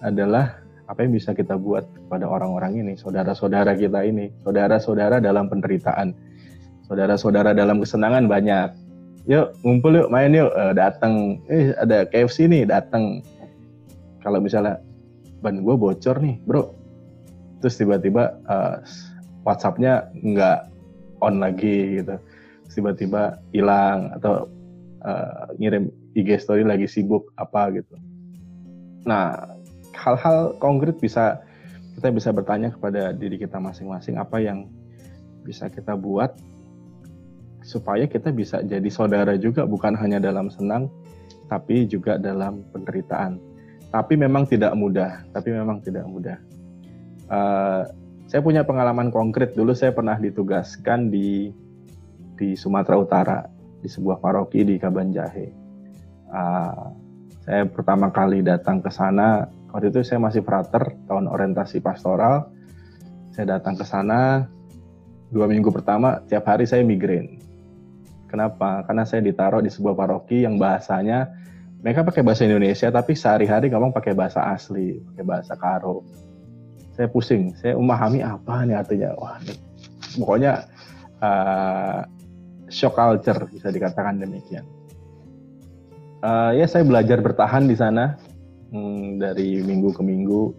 adalah 0.02 0.58
apa 0.90 1.06
yang 1.06 1.14
bisa 1.14 1.30
kita 1.38 1.54
buat 1.54 1.86
kepada 1.86 2.26
orang-orang 2.26 2.82
ini, 2.82 2.98
saudara-saudara 2.98 3.78
kita 3.78 4.02
ini, 4.02 4.34
saudara-saudara 4.42 5.22
dalam 5.22 5.46
penderitaan, 5.46 6.10
saudara-saudara 6.90 7.54
dalam 7.54 7.78
kesenangan 7.78 8.26
banyak, 8.26 8.91
yuk 9.26 9.54
ngumpul 9.62 9.94
yuk 9.94 10.08
main 10.10 10.34
yuk. 10.34 10.50
Uh, 10.54 10.74
datang 10.74 11.38
eh 11.46 11.74
ada 11.78 12.06
KFC 12.06 12.50
nih 12.50 12.66
datang 12.66 13.22
kalau 14.22 14.38
misalnya 14.38 14.78
ban 15.42 15.62
gue 15.62 15.74
bocor 15.74 16.18
nih 16.22 16.38
bro. 16.46 16.74
Terus 17.62 17.78
tiba-tiba 17.78 18.38
uh, 18.50 18.82
WhatsAppnya 19.46 20.10
nggak 20.14 20.70
on 21.22 21.38
lagi 21.38 22.02
gitu. 22.02 22.18
Tiba-tiba 22.72 23.38
hilang 23.54 24.10
atau 24.18 24.48
uh, 25.06 25.50
ngirim 25.58 25.90
IG 26.18 26.42
story 26.42 26.66
lagi 26.66 26.86
sibuk 26.90 27.30
apa 27.38 27.70
gitu. 27.74 27.94
Nah 29.06 29.54
hal-hal 29.94 30.56
konkret 30.58 30.98
bisa 30.98 31.42
kita 31.98 32.08
bisa 32.10 32.32
bertanya 32.32 32.72
kepada 32.72 33.12
diri 33.12 33.36
kita 33.36 33.60
masing-masing 33.60 34.16
apa 34.16 34.40
yang 34.40 34.66
bisa 35.44 35.68
kita 35.68 35.94
buat 35.98 36.34
supaya 37.62 38.10
kita 38.10 38.34
bisa 38.34 38.60
jadi 38.62 38.86
saudara 38.90 39.38
juga 39.38 39.64
bukan 39.64 39.94
hanya 39.94 40.18
dalam 40.18 40.50
senang 40.50 40.90
tapi 41.46 41.84
juga 41.84 42.18
dalam 42.18 42.64
penderitaan. 42.74 43.38
Tapi 43.92 44.16
memang 44.16 44.48
tidak 44.48 44.72
mudah, 44.72 45.20
tapi 45.36 45.52
memang 45.52 45.84
tidak 45.84 46.08
mudah. 46.08 46.40
Uh, 47.28 47.84
saya 48.24 48.40
punya 48.40 48.64
pengalaman 48.64 49.12
konkret 49.12 49.52
dulu 49.52 49.76
saya 49.76 49.92
pernah 49.92 50.16
ditugaskan 50.16 51.12
di 51.12 51.52
di 52.40 52.56
Sumatera 52.56 52.96
Utara 52.96 53.38
di 53.84 53.88
sebuah 53.92 54.16
paroki 54.24 54.64
di 54.64 54.80
Kabanjahe. 54.80 55.46
Uh, 56.32 56.88
saya 57.44 57.68
pertama 57.68 58.08
kali 58.08 58.40
datang 58.40 58.80
ke 58.80 58.88
sana 58.88 59.44
waktu 59.68 59.92
itu 59.92 60.00
saya 60.00 60.24
masih 60.24 60.40
frater 60.40 60.96
tahun 61.04 61.28
orientasi 61.28 61.84
pastoral. 61.84 62.48
Saya 63.36 63.60
datang 63.60 63.76
ke 63.76 63.84
sana 63.84 64.48
dua 65.28 65.44
minggu 65.48 65.68
pertama 65.68 66.24
tiap 66.28 66.48
hari 66.48 66.64
saya 66.64 66.80
migrain 66.80 67.51
Kenapa? 68.32 68.80
Karena 68.88 69.04
saya 69.04 69.20
ditaruh 69.20 69.60
di 69.60 69.68
sebuah 69.68 69.92
paroki 69.92 70.48
yang 70.48 70.56
bahasanya 70.56 71.28
mereka 71.84 72.00
pakai 72.00 72.24
bahasa 72.24 72.48
Indonesia 72.48 72.88
tapi 72.88 73.12
sehari-hari 73.12 73.68
ngomong 73.68 73.92
pakai 73.92 74.16
bahasa 74.16 74.40
asli, 74.48 75.04
pakai 75.12 75.24
bahasa 75.26 75.52
Karo. 75.58 76.00
Saya 76.96 77.12
pusing, 77.12 77.52
saya 77.60 77.76
memahami 77.76 78.24
apa 78.24 78.64
nih 78.64 78.78
artinya. 78.80 79.12
Wah, 79.20 79.36
pokoknya 80.16 80.64
uh, 81.20 82.08
shock 82.72 82.96
culture 82.96 83.50
bisa 83.52 83.68
dikatakan 83.68 84.16
demikian. 84.22 84.64
Uh, 86.22 86.54
ya 86.54 86.70
saya 86.70 86.86
belajar 86.86 87.18
bertahan 87.20 87.66
di 87.68 87.76
sana 87.76 88.16
hmm, 88.72 89.20
dari 89.20 89.60
minggu 89.60 89.92
ke 89.92 90.00
minggu. 90.00 90.56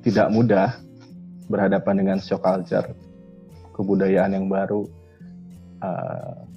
Tidak 0.00 0.32
mudah 0.32 0.80
berhadapan 1.52 2.06
dengan 2.06 2.18
shock 2.22 2.40
culture, 2.46 2.88
kebudayaan 3.76 4.32
yang 4.32 4.46
baru. 4.48 4.88
Uh, 5.82 6.49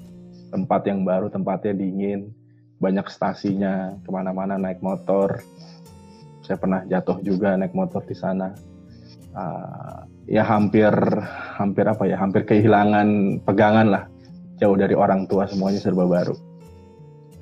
tempat 0.53 0.85
yang 0.85 1.01
baru, 1.01 1.33
tempatnya 1.33 1.73
dingin, 1.73 2.29
banyak 2.77 3.09
stasinya, 3.09 3.97
ke 4.05 4.09
mana-mana 4.13 4.61
naik 4.61 4.85
motor. 4.85 5.41
Saya 6.45 6.61
pernah 6.61 6.85
jatuh 6.85 7.17
juga 7.25 7.57
naik 7.57 7.73
motor 7.73 8.05
di 8.05 8.13
sana. 8.13 8.53
Uh, 9.33 10.05
ya 10.29 10.45
hampir 10.45 10.93
hampir 11.57 11.83
apa 11.83 12.03
ya 12.07 12.15
hampir 12.15 12.47
kehilangan 12.47 13.41
pegangan 13.43 13.87
lah 13.91 14.03
jauh 14.61 14.77
dari 14.77 14.95
orang 14.95 15.27
tua 15.27 15.49
semuanya 15.49 15.81
serba 15.81 16.07
baru 16.07 16.37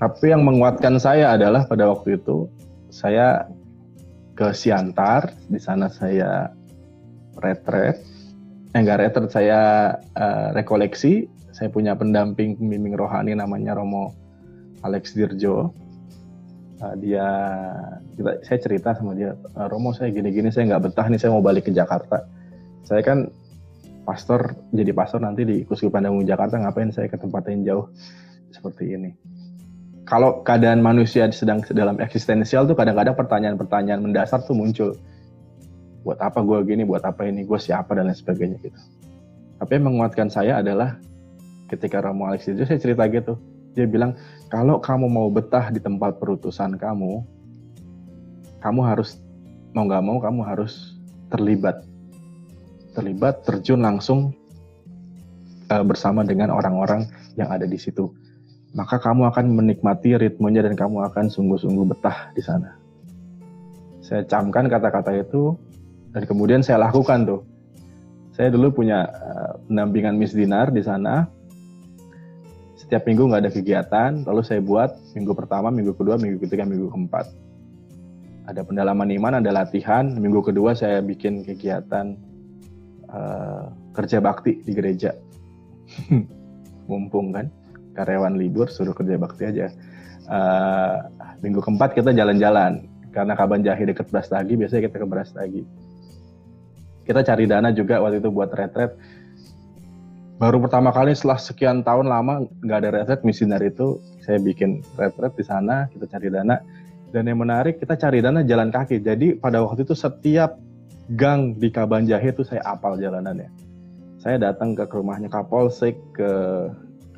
tapi 0.02 0.34
yang 0.34 0.42
menguatkan 0.42 0.98
saya 0.98 1.38
adalah 1.38 1.68
pada 1.70 1.86
waktu 1.92 2.18
itu 2.18 2.50
saya 2.90 3.46
ke 4.34 4.50
Siantar 4.50 5.30
di 5.46 5.62
sana 5.62 5.92
saya 5.94 6.50
retret 7.38 8.02
eh, 8.72 8.80
enggak 8.80 9.00
retret 9.04 9.32
saya 9.32 9.60
uh, 10.16 10.56
rekoleksi 10.56 11.28
saya 11.52 11.68
punya 11.68 11.94
pendamping 11.94 12.56
pembimbing 12.56 12.96
rohani 12.96 13.36
namanya 13.36 13.78
Romo 13.78 14.16
Alex 14.82 15.14
Dirjo. 15.14 15.76
Uh, 16.82 16.96
dia 16.98 17.28
kita, 18.18 18.42
saya 18.42 18.58
cerita 18.58 18.90
sama 18.98 19.14
dia, 19.14 19.38
uh, 19.54 19.68
Romo 19.70 19.94
saya 19.94 20.10
gini-gini 20.10 20.50
saya 20.50 20.74
nggak 20.74 20.90
betah 20.90 21.06
nih 21.12 21.20
saya 21.22 21.36
mau 21.36 21.44
balik 21.46 21.70
ke 21.70 21.72
Jakarta. 21.76 22.26
Saya 22.82 23.06
kan 23.06 23.30
pastor 24.02 24.58
jadi 24.74 24.90
pastor 24.90 25.22
nanti 25.22 25.46
di 25.46 25.62
Kuskupan 25.62 26.02
Damung 26.02 26.26
Jakarta 26.26 26.58
ngapain 26.58 26.90
saya 26.90 27.06
ke 27.06 27.22
tempat 27.22 27.46
yang 27.54 27.62
jauh 27.62 27.86
seperti 28.50 28.98
ini. 28.98 29.14
Kalau 30.10 30.42
keadaan 30.42 30.82
manusia 30.82 31.30
sedang 31.30 31.62
dalam 31.72 32.02
eksistensial 32.02 32.66
tuh 32.66 32.74
kadang-kadang 32.74 33.14
pertanyaan-pertanyaan 33.14 34.02
mendasar 34.02 34.42
tuh 34.42 34.58
muncul. 34.58 34.98
Buat 36.02 36.18
apa 36.18 36.42
gue 36.42 36.58
gini, 36.66 36.84
buat 36.84 37.06
apa 37.06 37.30
ini, 37.30 37.46
gue 37.46 37.60
siapa 37.62 37.94
dan 37.94 38.10
lain 38.10 38.18
sebagainya 38.18 38.58
gitu. 38.62 38.80
Tapi 39.62 39.78
yang 39.78 39.94
menguatkan 39.94 40.28
saya 40.34 40.58
adalah 40.58 40.98
ketika 41.70 42.02
Romo 42.02 42.26
Alex 42.28 42.50
itu 42.50 42.66
saya 42.66 42.82
cerita 42.82 43.06
gitu. 43.08 43.38
Dia 43.78 43.88
bilang 43.88 44.18
kalau 44.52 44.82
kamu 44.84 45.08
mau 45.08 45.32
betah 45.32 45.72
di 45.72 45.80
tempat 45.80 46.20
perutusan 46.20 46.76
kamu 46.76 47.24
kamu 48.62 48.82
harus 48.84 49.18
mau 49.72 49.88
nggak 49.88 50.04
mau 50.04 50.18
kamu 50.20 50.42
harus 50.44 51.00
terlibat. 51.32 51.86
Terlibat 52.92 53.48
terjun 53.48 53.80
langsung 53.80 54.36
uh, 55.72 55.84
bersama 55.88 56.28
dengan 56.28 56.52
orang-orang 56.52 57.08
yang 57.40 57.48
ada 57.48 57.64
di 57.64 57.80
situ. 57.80 58.12
Maka 58.76 59.00
kamu 59.00 59.32
akan 59.32 59.56
menikmati 59.56 60.16
ritmenya 60.20 60.68
dan 60.68 60.76
kamu 60.76 61.08
akan 61.12 61.32
sungguh-sungguh 61.32 61.86
betah 61.92 62.32
di 62.36 62.44
sana. 62.44 62.76
Saya 64.04 64.28
camkan 64.28 64.68
kata-kata 64.68 65.16
itu 65.16 65.56
dan 66.12 66.24
kemudian 66.28 66.62
saya 66.64 66.80
lakukan 66.80 67.24
tuh 67.28 67.42
saya 68.36 68.52
dulu 68.52 68.84
punya 68.84 69.08
uh, 69.08 69.54
pendampingan 69.68 70.16
Miss 70.16 70.36
Dinar 70.36 70.72
di 70.72 70.84
sana 70.84 71.28
setiap 72.92 73.08
minggu 73.08 73.24
nggak 73.32 73.48
ada 73.48 73.54
kegiatan, 73.56 74.12
lalu 74.28 74.44
saya 74.44 74.60
buat 74.60 74.92
minggu 75.16 75.32
pertama, 75.32 75.72
minggu 75.72 75.96
kedua, 75.96 76.20
minggu 76.20 76.44
ketiga, 76.44 76.68
minggu 76.68 76.92
keempat. 76.92 77.24
Ada 78.52 78.68
pendalaman 78.68 79.08
iman, 79.16 79.40
ada 79.40 79.48
latihan. 79.48 80.12
Minggu 80.12 80.44
kedua 80.44 80.76
saya 80.76 81.00
bikin 81.00 81.48
kegiatan 81.48 82.20
uh, 83.08 83.72
kerja 83.96 84.20
bakti 84.20 84.60
di 84.68 84.76
gereja. 84.76 85.16
Mumpung 86.92 87.32
kan, 87.32 87.48
karyawan 87.96 88.36
libur 88.36 88.68
suruh 88.68 88.92
kerja 88.92 89.16
bakti 89.16 89.48
aja. 89.48 89.72
Uh, 90.28 91.08
minggu 91.40 91.64
keempat 91.64 91.96
kita 91.96 92.12
jalan-jalan 92.12 92.92
karena 93.16 93.40
Kaban 93.40 93.64
Jahe 93.64 93.88
dekat 93.88 94.12
Brastagi, 94.12 94.60
biasanya 94.60 94.92
kita 94.92 95.00
ke 95.00 95.08
Brastagi. 95.08 95.64
Kita 97.02 97.26
cari 97.26 97.50
dana 97.50 97.74
juga 97.74 98.00
waktu 98.00 98.22
itu 98.22 98.30
buat 98.30 98.54
retret. 98.54 98.94
Baru 100.42 100.58
pertama 100.58 100.90
kali 100.90 101.14
setelah 101.14 101.38
sekian 101.38 101.86
tahun 101.86 102.10
lama 102.10 102.46
nggak 102.66 102.78
ada 102.82 102.90
retret 103.02 103.22
misioner 103.22 103.62
itu 103.62 104.02
saya 104.26 104.42
bikin 104.42 104.82
retret 104.98 105.38
di 105.38 105.46
sana 105.46 105.86
kita 105.94 106.10
cari 106.18 106.30
dana. 106.34 106.58
Dan 107.12 107.28
yang 107.28 107.44
menarik 107.44 107.78
kita 107.78 108.00
cari 108.00 108.24
dana 108.24 108.42
jalan 108.42 108.72
kaki. 108.72 109.04
Jadi 109.04 109.36
pada 109.36 109.60
waktu 109.62 109.84
itu 109.84 109.94
setiap 109.94 110.56
gang 111.14 111.60
di 111.60 111.68
Kabanjahe 111.68 112.32
itu 112.32 112.48
saya 112.48 112.64
apal 112.64 112.96
jalanannya. 112.96 113.52
Saya 114.22 114.38
datang 114.40 114.78
ke 114.78 114.86
rumahnya 114.88 115.28
Kapolsek 115.28 115.98
ke 116.16 116.32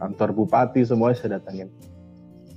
kantor 0.01 0.29
bupati 0.33 0.81
semuanya 0.81 1.15
saya 1.19 1.29
datangin. 1.37 1.69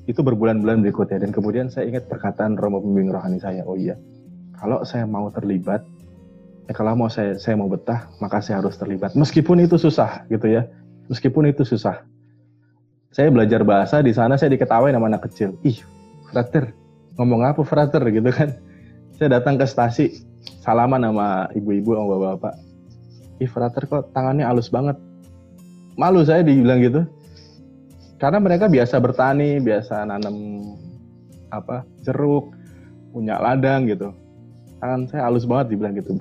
Itu 0.09 0.25
berbulan-bulan 0.25 0.81
berikutnya. 0.81 1.29
Dan 1.29 1.31
kemudian 1.35 1.69
saya 1.69 1.91
ingat 1.93 2.09
perkataan 2.09 2.57
Romo 2.57 2.81
pembimbing 2.81 3.13
rohani 3.13 3.37
saya 3.43 3.67
oh 3.69 3.77
iya 3.77 3.99
kalau 4.57 4.83
saya 4.83 5.05
mau 5.05 5.29
terlibat 5.29 5.85
ya 6.67 6.73
kalau 6.75 6.99
mau 6.99 7.11
saya 7.11 7.39
saya 7.39 7.55
mau 7.55 7.71
betah 7.71 8.11
maka 8.19 8.43
saya 8.43 8.59
harus 8.59 8.75
terlibat. 8.75 9.15
Meskipun 9.15 9.63
itu 9.63 9.79
susah 9.79 10.27
gitu 10.27 10.51
ya. 10.51 10.67
Meskipun 11.07 11.47
itu 11.51 11.63
susah. 11.63 12.03
Saya 13.15 13.31
belajar 13.31 13.63
bahasa 13.63 14.03
di 14.03 14.11
sana 14.11 14.35
saya 14.35 14.53
diketawain 14.53 14.93
sama 14.93 15.07
anak 15.07 15.31
kecil. 15.31 15.55
Ih 15.63 15.79
frater 16.29 16.75
ngomong 17.17 17.47
apa 17.47 17.63
frater 17.63 18.03
gitu 18.11 18.29
kan. 18.35 18.59
Saya 19.17 19.41
datang 19.41 19.57
ke 19.57 19.65
stasi 19.65 20.21
salaman 20.61 21.01
sama 21.07 21.49
ibu-ibu 21.57 21.97
sama 21.97 22.07
bapak-bapak. 22.13 22.55
Ih 23.41 23.49
frater 23.49 23.83
kok 23.89 24.13
tangannya 24.13 24.45
halus 24.45 24.69
banget. 24.69 24.99
Malu 25.97 26.21
saya 26.27 26.45
dibilang 26.45 26.83
gitu. 26.83 27.07
Karena 28.21 28.43
mereka 28.43 28.69
biasa 28.69 29.01
bertani 29.01 29.63
biasa 29.63 30.05
nanam 30.05 30.61
apa 31.53 31.87
jeruk 32.03 32.53
punya 33.15 33.39
ladang 33.39 33.87
gitu 33.89 34.13
tangan 34.83 35.09
saya 35.09 35.23
halus 35.29 35.49
banget 35.49 35.77
dibilang 35.77 35.95
gitu 35.97 36.17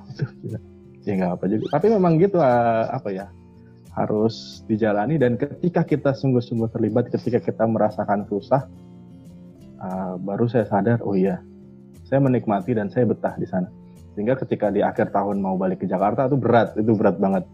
ya 1.07 1.13
nggak 1.15 1.31
apa 1.37 1.43
jadi 1.45 1.63
tapi 1.69 1.85
memang 1.91 2.17
gitu 2.17 2.37
ah, 2.41 2.89
apa 2.89 3.09
ya 3.13 3.25
harus 3.95 4.61
dijalani 4.67 5.15
dan 5.15 5.39
ketika 5.39 5.87
kita 5.87 6.11
sungguh-sungguh 6.11 6.67
terlibat, 6.75 7.07
ketika 7.07 7.39
kita 7.39 7.63
merasakan 7.63 8.27
susah, 8.27 8.67
uh, 9.79 10.19
baru 10.19 10.51
saya 10.51 10.67
sadar, 10.67 10.99
oh 10.99 11.15
iya, 11.15 11.39
saya 12.03 12.19
menikmati 12.19 12.75
dan 12.75 12.91
saya 12.91 13.07
betah 13.07 13.39
di 13.39 13.47
sana. 13.47 13.71
Sehingga 14.13 14.35
ketika 14.35 14.67
di 14.67 14.83
akhir 14.83 15.15
tahun 15.15 15.39
mau 15.39 15.55
balik 15.55 15.83
ke 15.83 15.87
Jakarta 15.87 16.27
itu 16.27 16.35
berat, 16.35 16.75
itu 16.75 16.91
berat 16.91 17.15
banget. 17.23 17.47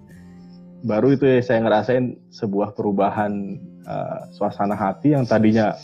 Baru 0.82 1.14
itu 1.14 1.30
ya 1.30 1.46
saya 1.46 1.62
ngerasain 1.62 2.18
sebuah 2.34 2.74
perubahan 2.74 3.62
uh, 3.86 4.26
suasana 4.34 4.74
hati 4.74 5.14
yang 5.14 5.30
tadinya 5.30 5.78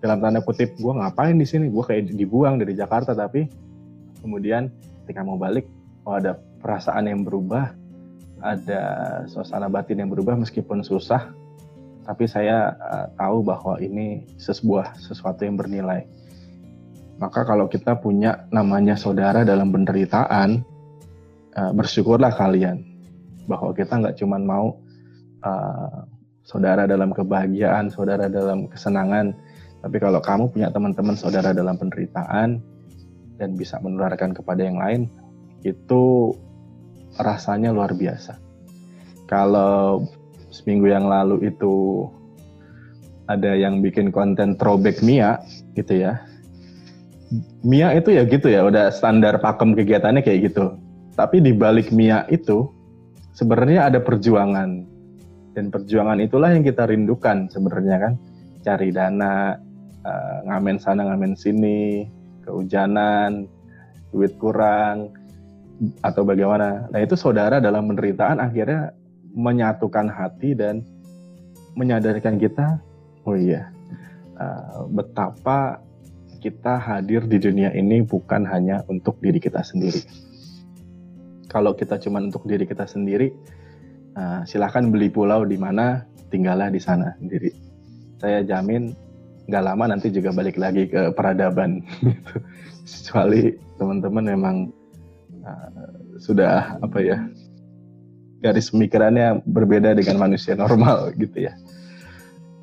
dalam 0.00 0.24
tanda 0.24 0.40
kutip 0.40 0.80
gue 0.80 0.92
ngapain 0.96 1.36
di 1.36 1.44
sini, 1.44 1.68
gue 1.68 1.84
kayak 1.84 2.16
dibuang 2.16 2.56
dari 2.56 2.72
Jakarta, 2.72 3.12
tapi 3.12 3.44
kemudian 4.20 4.70
ketika 5.04 5.26
mau 5.26 5.40
balik, 5.40 5.66
oh 6.06 6.16
ada 6.16 6.38
perasaan 6.60 7.08
yang 7.08 7.26
berubah, 7.26 7.72
ada 8.40 8.82
suasana 9.28 9.68
batin 9.68 10.00
yang 10.00 10.10
berubah 10.12 10.36
meskipun 10.36 10.80
susah, 10.80 11.32
tapi 12.04 12.24
saya 12.24 12.72
uh, 12.80 13.06
tahu 13.16 13.44
bahwa 13.44 13.76
ini 13.80 14.24
sebuah 14.40 14.96
sesuatu 14.96 15.44
yang 15.44 15.60
bernilai. 15.60 16.08
Maka 17.20 17.44
kalau 17.44 17.68
kita 17.68 18.00
punya 18.00 18.48
namanya 18.48 18.96
saudara 18.96 19.44
dalam 19.44 19.68
penderitaan, 19.72 20.64
uh, 21.56 21.72
bersyukurlah 21.76 22.32
kalian 22.32 22.80
bahwa 23.44 23.76
kita 23.76 23.98
nggak 24.00 24.16
cuma 24.16 24.40
mau 24.40 24.80
uh, 25.44 26.06
saudara 26.46 26.88
dalam 26.88 27.12
kebahagiaan, 27.12 27.92
saudara 27.92 28.26
dalam 28.32 28.66
kesenangan, 28.72 29.36
tapi 29.80 29.96
kalau 30.00 30.20
kamu 30.20 30.48
punya 30.48 30.68
teman-teman 30.72 31.16
saudara 31.16 31.52
dalam 31.52 31.76
penderitaan 31.76 32.60
dan 33.40 33.56
bisa 33.56 33.80
menularkan 33.80 34.36
kepada 34.36 34.60
yang 34.60 34.76
lain, 34.76 35.08
itu 35.64 36.36
rasanya 37.16 37.72
luar 37.72 37.96
biasa. 37.96 38.36
Kalau 39.24 40.04
seminggu 40.52 40.92
yang 40.92 41.08
lalu 41.08 41.48
itu 41.48 42.04
ada 43.30 43.56
yang 43.56 43.80
bikin 43.80 44.12
konten 44.12 44.58
throwback 44.60 45.00
Mia 45.00 45.40
gitu 45.72 46.04
ya. 46.04 46.20
Mia 47.62 47.94
itu 47.94 48.10
ya 48.12 48.26
gitu 48.26 48.50
ya, 48.50 48.66
udah 48.66 48.90
standar 48.90 49.38
pakem 49.38 49.72
kegiatannya 49.72 50.20
kayak 50.20 50.52
gitu. 50.52 50.76
Tapi 51.14 51.40
di 51.40 51.54
balik 51.54 51.94
Mia 51.94 52.26
itu 52.28 52.68
sebenarnya 53.32 53.88
ada 53.88 54.02
perjuangan. 54.02 54.84
Dan 55.54 55.70
perjuangan 55.70 56.18
itulah 56.18 56.50
yang 56.50 56.66
kita 56.66 56.90
rindukan 56.90 57.46
sebenarnya 57.50 57.96
kan. 58.02 58.12
Cari 58.60 58.90
dana, 58.92 59.56
uh, 60.04 60.36
ngamen 60.50 60.76
sana 60.82 61.06
ngamen 61.06 61.38
sini, 61.38 62.04
kehujanan, 62.44 63.46
duit 64.10 64.34
kurang, 64.40 65.14
atau 66.04 66.22
bagaimana. 66.26 66.88
Nah 66.92 67.00
itu 67.00 67.16
saudara 67.16 67.56
dalam 67.58 67.88
penderitaan 67.88 68.40
akhirnya 68.40 68.92
menyatukan 69.32 70.10
hati 70.10 70.52
dan 70.52 70.84
menyadarkan 71.78 72.36
kita, 72.36 72.82
oh 73.24 73.38
iya, 73.38 73.70
uh, 74.36 74.84
betapa 74.90 75.80
kita 76.40 76.80
hadir 76.80 77.28
di 77.28 77.36
dunia 77.36 77.70
ini 77.76 78.02
bukan 78.04 78.44
hanya 78.48 78.82
untuk 78.88 79.20
diri 79.20 79.38
kita 79.38 79.60
sendiri. 79.62 80.02
Kalau 81.46 81.74
kita 81.74 81.98
cuma 82.02 82.22
untuk 82.22 82.46
diri 82.46 82.66
kita 82.66 82.84
sendiri, 82.86 83.30
uh, 84.18 84.42
silahkan 84.44 84.88
beli 84.90 85.08
pulau 85.12 85.46
di 85.46 85.56
mana, 85.56 86.04
tinggallah 86.28 86.68
di 86.70 86.80
sana 86.82 87.14
sendiri. 87.18 87.50
Saya 88.20 88.44
jamin 88.44 88.92
nggak 89.50 89.66
lama 89.66 89.84
nanti 89.90 90.14
juga 90.14 90.30
balik 90.30 90.54
lagi 90.54 90.86
ke 90.86 91.10
peradaban. 91.10 91.82
Gitu. 92.00 92.34
Kecuali 92.90 93.54
teman-teman 93.76 94.24
memang 94.24 94.56
uh, 95.42 95.90
sudah 96.22 96.78
apa 96.78 96.98
ya 97.02 97.18
garis 98.40 98.72
pemikirannya 98.72 99.44
berbeda 99.44 99.92
dengan 99.98 100.16
manusia 100.22 100.54
normal 100.54 101.10
gitu 101.22 101.50
ya. 101.50 101.52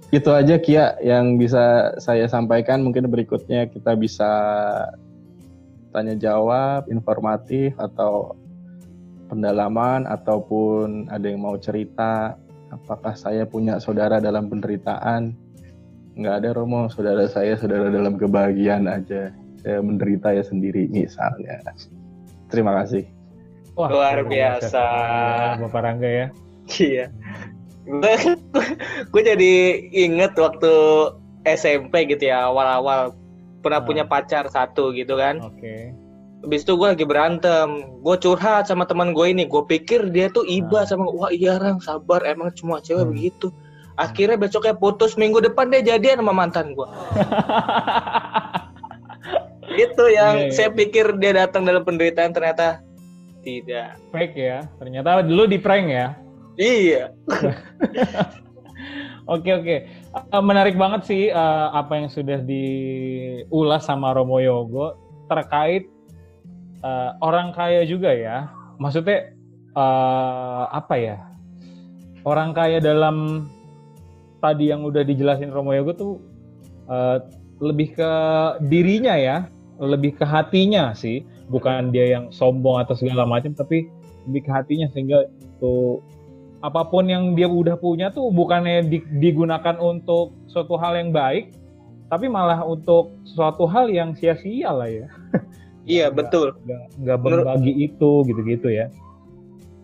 Itu 0.08 0.32
aja 0.32 0.56
Kia 0.56 0.95
yang 1.04 1.36
bisa 1.36 1.91
saya 2.00 2.32
sampaikan. 2.32 2.80
Mungkin 2.80 3.12
berikutnya 3.12 3.67
kita 3.67 3.91
bisa 4.00 4.32
tanya 5.91 6.15
jawab, 6.15 6.88
informatif 6.88 7.76
atau 7.76 8.39
pendalaman 9.28 10.08
ataupun 10.08 11.12
ada 11.12 11.28
yang 11.28 11.43
mau 11.43 11.60
cerita 11.60 12.39
apakah 12.71 13.15
saya 13.19 13.43
punya 13.43 13.80
saudara 13.84 14.23
dalam 14.23 14.47
penderitaan. 14.47 15.36
Nggak 16.17 16.36
ada 16.41 16.49
Romo, 16.58 16.89
saudara 16.89 17.30
saya 17.30 17.53
saudara 17.53 17.93
dalam 17.93 18.17
kebahagiaan 18.17 18.89
aja. 18.89 19.30
Saya 19.62 19.80
menderita 19.86 20.34
ya 20.34 20.41
sendiri 20.41 20.89
misalnya. 20.89 21.62
Terima 22.49 22.73
kasih. 22.82 23.06
Wah, 23.77 23.93
luar 23.93 24.25
biasa. 24.25 24.82
Ya, 24.82 25.62
Bapak 25.62 25.82
Rangga 25.86 26.10
ya. 26.10 26.27
Iya. 26.82 27.06
Gue 29.13 29.21
jadi 29.30 29.53
inget 29.93 30.34
waktu 30.34 30.73
SMP 31.45 32.10
gitu 32.10 32.27
ya 32.27 32.49
awal-awal 32.51 33.15
pernah 33.62 33.80
hmm. 33.80 33.88
punya 33.88 34.03
pacar 34.10 34.49
satu 34.49 34.89
gitu 34.97 35.15
kan. 35.15 35.39
Oke. 35.45 35.62
Okay. 35.62 35.82
Habis 36.38 36.65
itu 36.65 36.73
gue 36.77 36.88
lagi 36.93 37.06
berantem, 37.06 37.97
gue 38.01 38.15
curhat 38.21 38.69
sama 38.69 38.86
teman 38.86 39.13
gue 39.13 39.25
ini, 39.25 39.49
gue 39.49 39.63
pikir 39.65 40.13
dia 40.13 40.30
tuh 40.30 40.45
iba 40.45 40.86
hmm. 40.86 40.89
sama, 40.89 41.06
wah 41.10 41.30
iya 41.34 41.58
rang 41.58 41.82
sabar, 41.82 42.21
emang 42.25 42.53
cuma 42.53 42.82
cewek 42.82 43.06
hmm. 43.06 43.13
begitu. 43.13 43.47
Akhirnya 43.97 44.38
besoknya 44.38 44.77
putus, 44.77 45.17
minggu 45.17 45.41
depan 45.41 45.73
dia 45.73 45.81
jadian 45.81 46.21
sama 46.21 46.33
mantan 46.33 46.77
gue. 46.77 46.86
itu 49.77 50.03
yang 50.10 50.36
yeah, 50.38 50.49
yeah. 50.49 50.53
saya 50.53 50.69
pikir 50.73 51.17
dia 51.17 51.33
datang 51.33 51.65
dalam 51.65 51.81
penderitaan 51.81 52.33
ternyata 52.33 52.81
tidak. 53.41 53.97
Fake 54.13 54.38
ya. 54.38 54.65
Ternyata 54.77 55.25
dulu 55.25 55.49
di 55.49 55.57
prank 55.57 55.89
ya. 55.89 56.13
Iya. 56.57 57.13
Oke 59.27 59.51
oke, 59.51 59.75
uh, 60.15 60.39
menarik 60.39 60.79
banget 60.79 61.03
sih 61.03 61.27
uh, 61.27 61.67
apa 61.75 61.99
yang 61.99 62.07
sudah 62.07 62.39
diulas 62.47 63.83
sama 63.83 64.15
Romo 64.15 64.39
Yogo 64.39 64.95
terkait 65.27 65.83
uh, 66.79 67.12
orang 67.19 67.51
kaya 67.51 67.83
juga 67.83 68.15
ya. 68.15 68.47
Maksudnya 68.79 69.36
uh, 69.75 70.71
apa 70.71 70.95
ya? 70.95 71.17
Orang 72.23 72.55
kaya 72.55 72.79
dalam 72.79 73.47
tadi 74.39 74.69
yang 74.69 74.86
udah 74.86 75.04
dijelasin 75.04 75.54
Romo 75.54 75.73
Yogo 75.73 75.93
tuh 75.93 76.13
uh, 76.89 77.21
lebih 77.58 77.97
ke 77.97 78.12
dirinya 78.69 79.17
ya, 79.17 79.50
lebih 79.82 80.17
ke 80.17 80.26
hatinya 80.26 80.93
sih. 80.93 81.26
Bukan 81.47 81.95
dia 81.95 82.19
yang 82.19 82.28
sombong 82.30 82.84
atau 82.84 82.93
segala 82.93 83.23
macam 83.23 83.56
tapi 83.56 83.88
lebih 84.28 84.47
ke 84.47 84.52
hatinya 84.52 84.91
sehingga 84.91 85.23
itu 85.32 86.04
apa 86.60 86.84
pun 86.89 87.08
yang 87.08 87.38
dia 87.38 87.47
udah 87.47 87.80
punya 87.80 88.12
tuh 88.12 88.28
bukannya 88.34 88.84
digunakan 89.21 89.78
untuk 89.80 90.36
suatu 90.52 90.76
hal 90.76 90.97
yang 91.00 91.15
baik 91.15 91.56
tapi 92.12 92.28
malah 92.28 92.65
untuk 92.67 93.15
suatu 93.23 93.63
hal 93.63 93.88
yang 93.88 94.12
sia-sia 94.17 94.71
lah 94.76 94.89
ya. 94.91 95.08
Iya 95.88 96.12
betul. 96.12 96.52
Nggak 97.00 97.19
berbagi 97.23 97.71
itu 97.88 98.28
gitu-gitu 98.28 98.67
ya 98.67 98.91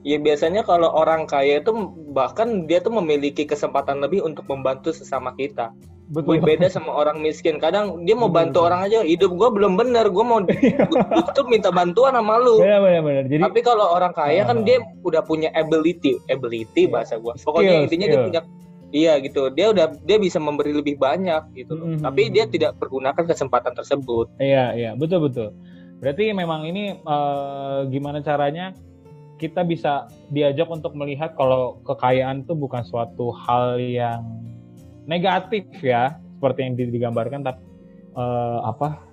Ya 0.04 0.20
biasanya 0.20 0.68
kalau 0.68 0.92
orang 0.92 1.24
kaya 1.26 1.64
itu 1.64 1.72
bahkan 2.12 2.68
dia 2.68 2.84
tuh 2.84 2.92
memiliki 2.92 3.48
kesempatan 3.48 4.04
lebih 4.04 4.20
untuk 4.24 4.44
membantu 4.52 4.92
sesama 4.92 5.32
kita. 5.40 5.72
Betul. 6.12 6.44
Beda 6.44 6.68
sama 6.68 6.92
orang 6.92 7.24
miskin. 7.24 7.58
Kadang 7.58 8.04
dia 8.04 8.14
mau 8.14 8.28
bantu 8.28 8.62
betul. 8.62 8.68
orang 8.68 8.82
aja, 8.86 9.00
hidup 9.02 9.32
gue 9.34 9.50
belum 9.50 9.80
bener, 9.80 10.12
gue 10.12 10.26
mau 10.28 10.44
gue 10.46 11.24
tuh 11.32 11.48
minta 11.48 11.72
bantuan 11.72 12.14
sama 12.14 12.36
lu. 12.38 12.60
Benar, 12.60 12.80
benar, 12.84 13.02
benar. 13.02 13.24
Jadi, 13.32 13.42
Tapi 13.48 13.60
kalau 13.64 13.86
orang 13.96 14.12
kaya 14.12 14.44
uh, 14.44 14.46
kan 14.52 14.68
dia 14.68 14.84
udah 15.08 15.24
punya 15.24 15.50
ability, 15.56 16.20
ability 16.28 16.86
iya. 16.86 16.92
bahasa 16.92 17.16
gue. 17.18 17.34
Pokoknya 17.40 17.88
intinya 17.88 18.08
skill. 18.12 18.20
dia 18.20 18.28
punya 18.30 18.42
Iya 18.94 19.18
gitu, 19.26 19.50
dia 19.50 19.74
udah 19.74 19.90
dia 20.06 20.22
bisa 20.22 20.38
memberi 20.38 20.70
lebih 20.70 21.02
banyak 21.02 21.58
gitu 21.58 21.74
Mm 21.74 21.98
-hmm. 21.98 22.02
Tapi 22.06 22.30
dia 22.30 22.46
tidak 22.46 22.78
pergunakan 22.78 23.26
kesempatan 23.26 23.74
tersebut. 23.74 24.30
Iya 24.38 24.78
iya 24.78 24.92
betul 24.94 25.26
betul. 25.26 25.50
Berarti 25.98 26.30
memang 26.30 26.70
ini 26.70 26.94
uh, 27.02 27.90
gimana 27.90 28.22
caranya 28.22 28.78
kita 29.44 29.68
bisa 29.68 30.08
diajak 30.32 30.72
untuk 30.72 30.96
melihat 30.96 31.36
kalau 31.36 31.84
kekayaan 31.84 32.48
itu 32.48 32.56
bukan 32.56 32.80
suatu 32.88 33.36
hal 33.44 33.76
yang 33.76 34.24
negatif 35.04 35.68
ya 35.84 36.16
seperti 36.40 36.60
yang 36.64 36.74
digambarkan 36.80 37.44
tapi 37.44 37.60
uh, 38.16 38.64
apa 38.64 39.04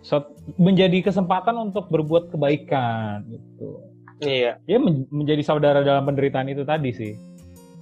menjadi 0.55 1.11
kesempatan 1.11 1.57
untuk 1.59 1.91
berbuat 1.91 2.31
kebaikan 2.31 3.27
gitu. 3.27 3.83
Iya. 4.21 4.61
Ya 4.69 4.79
men 4.79 5.09
menjadi 5.09 5.43
saudara 5.43 5.81
dalam 5.81 6.05
penderitaan 6.05 6.53
itu 6.53 6.63
tadi 6.63 6.93
sih. 6.93 7.13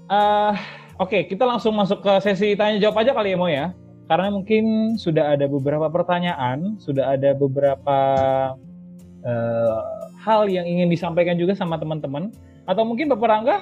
Uh, 0.08 0.56
oke 0.96 1.12
okay, 1.12 1.22
kita 1.28 1.44
langsung 1.44 1.76
masuk 1.76 2.00
ke 2.00 2.12
sesi 2.24 2.56
tanya 2.56 2.80
jawab 2.80 3.02
aja 3.04 3.12
kali 3.12 3.34
ya 3.34 3.38
Mo 3.38 3.50
ya. 3.50 3.74
Karena 4.08 4.32
mungkin 4.32 4.96
sudah 4.96 5.36
ada 5.36 5.44
beberapa 5.44 5.92
pertanyaan 5.92 6.80
sudah 6.80 7.12
ada 7.12 7.36
beberapa 7.36 7.98
uh, 9.20 10.07
hal 10.28 10.44
yang 10.52 10.68
ingin 10.68 10.92
disampaikan 10.92 11.40
juga 11.40 11.56
sama 11.56 11.80
teman-teman 11.80 12.28
atau 12.68 12.84
mungkin 12.84 13.08
Bapak 13.08 13.28
Rangga 13.32 13.56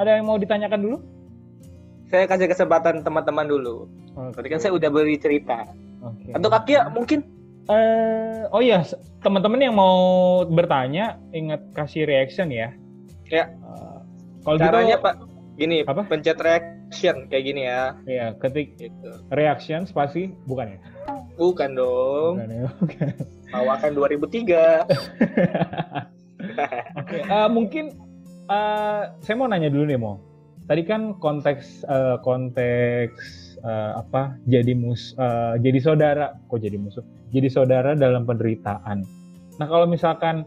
ada 0.00 0.16
yang 0.16 0.24
mau 0.24 0.40
ditanyakan 0.40 0.80
dulu 0.80 0.98
saya 2.06 2.24
kasih 2.30 2.46
kesempatan 2.46 3.02
teman-teman 3.02 3.46
dulu. 3.50 3.90
Okay. 4.14 4.32
Tadi 4.38 4.48
kan 4.54 4.60
saya 4.62 4.72
udah 4.78 4.88
beri 4.90 5.18
cerita. 5.18 5.66
Okay. 5.98 6.32
Atau 6.38 6.48
kaki 6.48 6.72
ya 6.78 6.82
mungkin? 6.86 7.26
Uh, 7.66 8.46
oh 8.54 8.62
iya, 8.62 8.86
teman-teman 9.26 9.58
yang 9.58 9.74
mau 9.74 9.98
bertanya 10.46 11.18
ingat 11.34 11.66
kasih 11.74 12.06
reaction 12.06 12.46
ya. 12.54 12.70
Ya. 13.26 13.50
Uh, 13.58 14.06
kalau 14.46 14.56
gitu 14.62 14.70
caranya 14.70 14.96
gitu, 14.96 15.02
Pak 15.02 15.14
Gini, 15.56 15.78
Apa? 15.82 16.06
pencet 16.06 16.38
reaction 16.38 17.26
kayak 17.26 17.44
gini 17.48 17.66
ya. 17.66 17.96
Iya, 18.06 18.26
ketik 18.38 18.78
Gitu. 18.78 19.10
reaction 19.34 19.82
spasi 19.88 20.30
bukan 20.46 20.76
ya? 20.76 20.78
Bukan 21.34 21.74
dong. 21.74 22.38
Bukan 22.38 22.50
ya. 22.54 22.64
Oke. 22.84 23.04
Awakan 23.56 23.90
2003. 23.98 24.86
Oke, 27.00 27.18
eh, 27.24 27.48
mungkin 27.48 27.84
eh, 28.48 29.02
saya 29.20 29.34
mau 29.36 29.48
nanya 29.48 29.72
dulu 29.72 29.84
nih, 29.88 29.98
Mo. 29.98 30.20
Tadi 30.66 30.82
kan 30.82 31.14
konteks 31.22 31.86
eh, 31.86 32.16
konteks 32.26 33.56
eh, 33.62 33.90
apa? 33.96 34.34
Jadi 34.50 34.74
mus 34.74 35.14
eh, 35.14 35.54
jadi 35.62 35.78
saudara, 35.78 36.34
kok 36.50 36.58
jadi 36.58 36.74
musuh? 36.74 37.06
Jadi 37.30 37.48
saudara 37.50 37.94
dalam 37.94 38.26
penderitaan. 38.26 39.06
Nah, 39.56 39.66
kalau 39.66 39.86
misalkan 39.86 40.42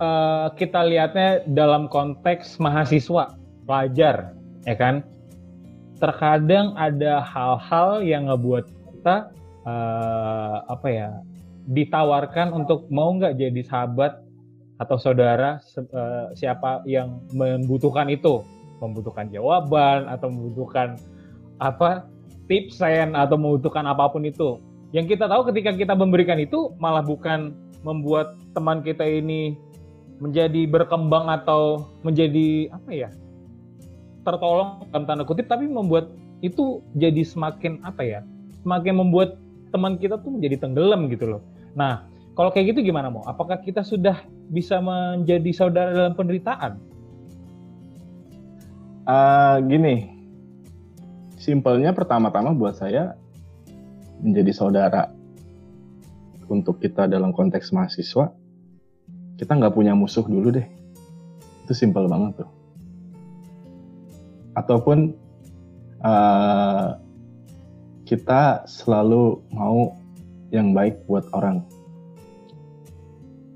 eh, 0.00 0.46
kita 0.56 0.80
lihatnya 0.88 1.44
dalam 1.52 1.86
konteks 1.92 2.56
mahasiswa, 2.56 3.36
pelajar, 3.68 4.32
ya 4.64 4.76
kan? 4.76 5.04
Terkadang 6.00 6.72
ada 6.80 7.20
hal-hal 7.20 8.00
yang 8.00 8.32
ngebuat 8.32 8.72
kita 8.72 9.16
eh, 9.68 10.56
apa 10.64 10.88
ya? 10.88 11.12
Ditawarkan 11.70 12.50
untuk 12.50 12.90
mau 12.90 13.14
nggak 13.14 13.38
jadi 13.38 13.62
sahabat 13.62 14.18
atau 14.82 14.96
saudara 14.98 15.62
eh, 15.78 16.26
siapa 16.34 16.82
yang 16.88 17.22
membutuhkan 17.30 18.10
itu, 18.10 18.42
membutuhkan 18.82 19.30
jawaban 19.30 20.10
atau 20.10 20.32
membutuhkan 20.32 20.98
apa 21.62 22.10
tipsen 22.50 23.14
atau 23.14 23.38
membutuhkan 23.38 23.86
apa 23.86 24.10
pun 24.10 24.26
itu. 24.26 24.58
Yang 24.90 25.14
kita 25.16 25.30
tahu 25.30 25.46
ketika 25.54 25.70
kita 25.78 25.94
memberikan 25.94 26.42
itu 26.42 26.74
malah 26.82 27.06
bukan 27.06 27.54
membuat 27.86 28.34
teman 28.50 28.82
kita 28.82 29.06
ini 29.06 29.54
menjadi 30.18 30.66
berkembang 30.66 31.30
atau 31.30 31.86
menjadi 32.02 32.68
apa 32.74 32.90
ya 32.92 33.08
tertolong 34.20 34.84
dalam 34.92 35.08
tanda 35.08 35.24
kutip 35.24 35.48
tapi 35.48 35.64
membuat 35.64 36.12
itu 36.44 36.84
jadi 36.92 37.24
semakin 37.24 37.80
apa 37.80 38.04
ya 38.04 38.20
semakin 38.60 39.00
membuat 39.00 39.40
teman 39.72 39.96
kita 39.96 40.20
tuh 40.20 40.34
menjadi 40.34 40.66
tenggelam 40.66 41.08
gitu 41.08 41.38
loh. 41.38 41.42
Nah 41.74 42.10
kalau 42.40 42.48
kayak 42.54 42.72
gitu 42.72 42.88
gimana 42.88 43.12
mau? 43.12 43.20
Apakah 43.28 43.60
kita 43.60 43.84
sudah 43.84 44.24
bisa 44.48 44.80
menjadi 44.80 45.50
saudara 45.52 45.92
dalam 45.92 46.16
penderitaan? 46.16 46.80
Eh, 49.10 49.56
gini, 49.66 49.96
simpelnya 51.36 51.92
pertama-tama 51.92 52.56
buat 52.56 52.80
saya 52.80 53.18
menjadi 54.24 54.52
saudara 54.56 55.10
untuk 56.48 56.80
kita 56.80 57.10
dalam 57.10 57.34
konteks 57.34 57.76
mahasiswa, 57.76 58.32
kita 59.36 59.52
nggak 59.60 59.74
punya 59.74 59.92
musuh 59.92 60.24
dulu 60.24 60.54
deh. 60.54 60.64
Itu 61.68 61.76
simpel 61.76 62.08
banget 62.08 62.40
tuh. 62.40 62.50
Ataupun 64.56 65.12
eh, 66.00 66.88
kita 68.08 68.64
selalu 68.64 69.44
mau 69.52 69.99
yang 70.50 70.74
baik 70.74 71.02
buat 71.06 71.26
orang. 71.34 71.62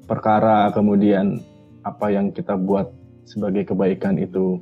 Perkara 0.05 0.71
kemudian 0.71 1.41
apa 1.85 2.09
yang 2.11 2.33
kita 2.33 2.57
buat 2.57 2.89
sebagai 3.29 3.69
kebaikan 3.73 4.17
itu 4.21 4.61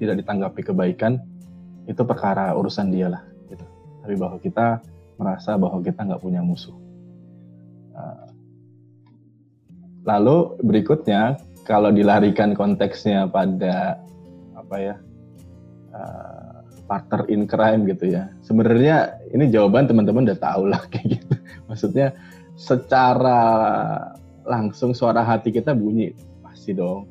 tidak 0.00 0.24
ditanggapi 0.24 0.60
kebaikan 0.64 1.20
itu 1.90 2.02
perkara 2.06 2.54
urusan 2.54 2.88
dia 2.94 3.10
lah 3.10 3.22
gitu. 3.50 3.64
tapi 4.00 4.14
bahwa 4.16 4.36
kita 4.38 4.66
merasa 5.20 5.58
bahwa 5.58 5.82
kita 5.82 6.00
nggak 6.06 6.22
punya 6.22 6.40
musuh 6.40 6.74
Uh, 7.90 8.30
lalu 10.06 10.54
berikutnya 10.62 11.42
kalau 11.66 11.90
dilarikan 11.90 12.54
konteksnya 12.54 13.26
pada 13.26 13.98
apa 14.54 14.76
ya 14.78 14.94
uh, 15.90 16.29
partner 16.90 17.22
in 17.30 17.46
crime 17.46 17.86
gitu 17.86 18.10
ya 18.10 18.26
sebenarnya 18.42 19.22
ini 19.30 19.46
jawaban 19.46 19.86
teman-teman 19.86 20.26
udah 20.26 20.40
tahu 20.42 20.66
lah 20.66 20.82
kayak 20.90 21.22
gitu 21.22 21.34
maksudnya 21.70 22.10
secara 22.58 23.38
langsung 24.42 24.90
suara 24.90 25.22
hati 25.22 25.54
kita 25.54 25.70
bunyi 25.70 26.10
pasti 26.42 26.74
dong 26.74 27.06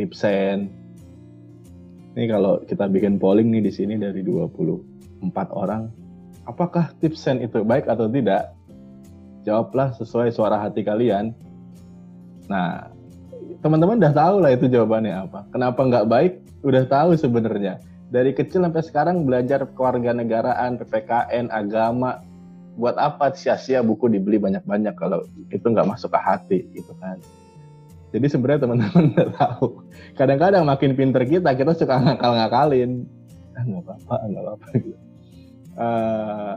tipsen 0.00 0.86
ini 2.16 2.32
kalau 2.32 2.64
kita 2.64 2.88
bikin 2.88 3.20
polling 3.20 3.52
nih 3.52 3.68
di 3.68 3.72
sini 3.76 4.00
dari 4.00 4.24
24 4.24 4.80
orang, 5.52 5.92
apakah 6.48 6.88
tipsen 6.96 7.44
itu 7.44 7.60
baik 7.60 7.84
atau 7.84 8.08
tidak? 8.08 8.56
Jawablah 9.44 9.92
sesuai 10.00 10.32
suara 10.32 10.56
hati 10.56 10.80
kalian. 10.80 11.36
Nah, 12.48 12.88
teman-teman 13.60 14.00
udah 14.00 14.16
tahu 14.16 14.36
lah 14.40 14.56
itu 14.56 14.64
jawabannya 14.64 15.28
apa. 15.28 15.44
Kenapa 15.52 15.76
nggak 15.84 16.08
baik? 16.08 16.32
Udah 16.64 16.88
tahu 16.88 17.20
sebenarnya. 17.20 17.84
Dari 18.06 18.30
kecil 18.30 18.62
sampai 18.62 18.82
sekarang 18.86 19.26
belajar 19.26 19.66
kewarganegaraan, 19.74 20.78
PPKN, 20.78 21.50
agama. 21.50 22.22
Buat 22.76 23.00
apa 23.00 23.32
sia-sia 23.32 23.80
buku 23.80 24.06
dibeli 24.12 24.36
banyak-banyak 24.36 24.94
kalau 25.00 25.24
itu 25.48 25.64
nggak 25.64 25.88
masuk 25.88 26.12
ke 26.12 26.20
hati 26.20 26.58
gitu 26.76 26.92
kan. 27.00 27.16
Jadi 28.12 28.26
sebenarnya 28.28 28.68
teman-teman 28.68 29.04
udah 29.16 29.28
tahu. 29.32 29.80
Kadang-kadang 30.14 30.62
makin 30.68 30.92
pinter 30.92 31.24
kita, 31.24 31.56
kita 31.56 31.72
suka 31.72 31.96
ngakal-ngakalin. 31.98 33.08
Ah, 33.56 33.64
nggak 33.64 33.82
apa-apa, 33.82 34.16
nggak 34.28 34.42
apa-apa. 34.44 34.66
Gitu. 34.76 34.98
Eh, 35.76 36.56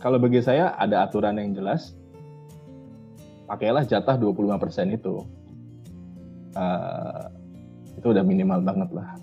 kalau 0.00 0.18
bagi 0.20 0.40
saya 0.40 0.72
ada 0.76 1.04
aturan 1.04 1.36
yang 1.36 1.52
jelas. 1.52 1.96
Pakailah 3.44 3.84
jatah 3.84 4.14
25% 4.16 4.94
itu. 4.94 5.26
Eh, 6.56 7.24
itu 8.00 8.06
udah 8.08 8.24
minimal 8.24 8.64
banget 8.64 8.90
lah. 8.96 9.20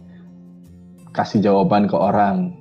Kasih 1.18 1.42
jawaban 1.42 1.90
ke 1.90 1.98
orang. 1.98 2.54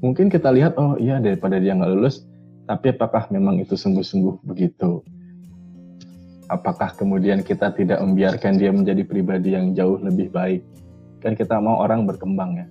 Mungkin 0.00 0.32
kita 0.32 0.48
lihat, 0.48 0.80
oh 0.80 0.96
iya 0.96 1.20
daripada 1.20 1.60
dia 1.60 1.76
nggak 1.76 1.92
lulus, 1.92 2.24
tapi 2.64 2.96
apakah 2.96 3.28
memang 3.28 3.60
itu 3.60 3.76
sungguh-sungguh 3.76 4.40
begitu? 4.48 5.04
apakah 6.48 6.92
kemudian 6.96 7.40
kita 7.40 7.72
tidak 7.72 8.00
membiarkan 8.00 8.60
dia 8.60 8.70
menjadi 8.72 9.02
pribadi 9.06 9.56
yang 9.56 9.72
jauh 9.72 9.96
lebih 10.00 10.28
baik? 10.32 10.62
Kan 11.24 11.34
kita 11.34 11.56
mau 11.60 11.80
orang 11.80 12.04
berkembang 12.04 12.60
ya. 12.60 12.66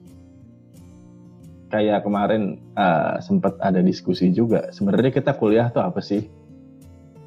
Kayak 1.74 2.05
kemarin 2.05 2.61
uh, 2.78 3.17
sempat 3.17 3.57
ada 3.57 3.82
diskusi 3.82 4.30
juga. 4.30 4.69
Sebenarnya 4.69 5.09
kita 5.09 5.34
kuliah 5.34 5.74
tuh 5.74 5.82
apa 5.82 5.99
sih? 6.05 6.30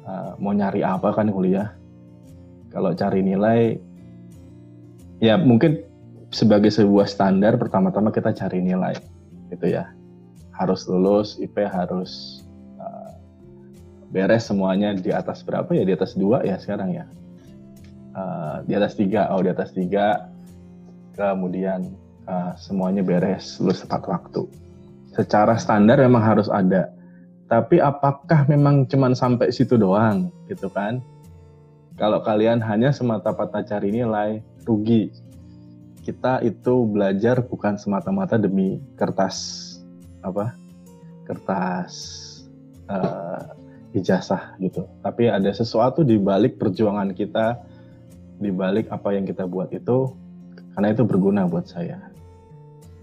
Uh, 0.07 0.39
mau 0.39 0.55
nyari 0.55 0.87
apa 0.87 1.11
kan 1.11 1.27
kuliah? 1.27 1.75
Kalau 2.71 2.95
cari 2.95 3.19
nilai, 3.23 3.75
ya 5.19 5.35
mungkin 5.35 5.83
sebagai 6.29 6.71
sebuah 6.71 7.07
standar 7.07 7.55
pertama-tama 7.55 8.11
kita 8.11 8.35
cari 8.35 8.59
nilai, 8.63 8.95
gitu 9.51 9.67
ya. 9.71 9.91
Harus 10.55 10.89
lulus, 10.89 11.37
IP 11.37 11.61
harus 11.63 12.41
beres 14.07 14.47
semuanya 14.47 14.95
di 14.95 15.11
atas 15.11 15.43
berapa 15.43 15.67
ya? 15.75 15.83
Di 15.83 15.93
atas 15.95 16.15
dua 16.15 16.43
ya 16.43 16.55
sekarang 16.59 16.95
ya? 16.95 17.05
Uh, 18.17 18.65
di 18.65 18.73
atas 18.73 18.97
tiga 18.97 19.29
oh 19.35 19.43
di 19.43 19.51
atas 19.51 19.75
tiga. 19.75 20.31
Kemudian 21.17 21.97
uh, 22.29 22.53
semuanya 22.55 23.01
beres 23.01 23.57
lulus 23.59 23.83
tepat 23.83 24.05
waktu. 24.07 24.45
Secara 25.13 25.57
standar 25.57 25.97
memang 25.97 26.21
harus 26.21 26.47
ada. 26.47 26.93
Tapi 27.47 27.79
apakah 27.79 28.43
memang 28.51 28.85
cuman 28.85 29.15
sampai 29.15 29.49
situ 29.49 29.79
doang 29.79 30.29
gitu 30.51 30.67
kan? 30.69 30.99
Kalau 31.97 32.21
kalian 32.21 32.61
hanya 32.61 32.93
semata-mata 32.93 33.65
cari 33.65 33.89
nilai 33.89 34.45
rugi 34.69 35.09
kita 36.07 36.39
itu 36.47 36.87
belajar 36.87 37.43
bukan 37.43 37.75
semata-mata 37.75 38.39
demi 38.39 38.79
kertas 38.95 39.67
apa 40.23 40.55
kertas 41.27 41.91
uh, 42.87 43.51
ijazah 43.91 44.55
gitu. 44.63 44.87
Tapi 45.03 45.27
ada 45.27 45.51
sesuatu 45.51 46.07
di 46.07 46.15
balik 46.15 46.55
perjuangan 46.55 47.11
kita, 47.11 47.59
di 48.39 48.47
balik 48.55 48.87
apa 48.87 49.11
yang 49.11 49.27
kita 49.27 49.43
buat 49.43 49.67
itu, 49.75 50.15
karena 50.71 50.95
itu 50.95 51.03
berguna 51.03 51.43
buat 51.43 51.67
saya. 51.67 51.99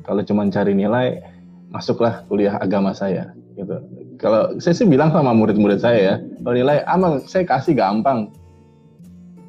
Kalau 0.04 0.24
cuma 0.24 0.48
cari 0.48 0.72
nilai, 0.72 1.20
masuklah 1.68 2.24
kuliah 2.28 2.56
agama 2.56 2.96
saya 2.96 3.36
gitu. 3.56 3.76
Kalau 4.16 4.56
saya 4.62 4.72
sih 4.72 4.88
bilang 4.88 5.12
sama 5.12 5.36
murid-murid 5.36 5.80
saya 5.82 6.00
ya, 6.00 6.14
kalau 6.40 6.54
nilai 6.56 6.80
aman 6.88 7.20
saya 7.28 7.44
kasih 7.44 7.76
gampang. 7.76 8.32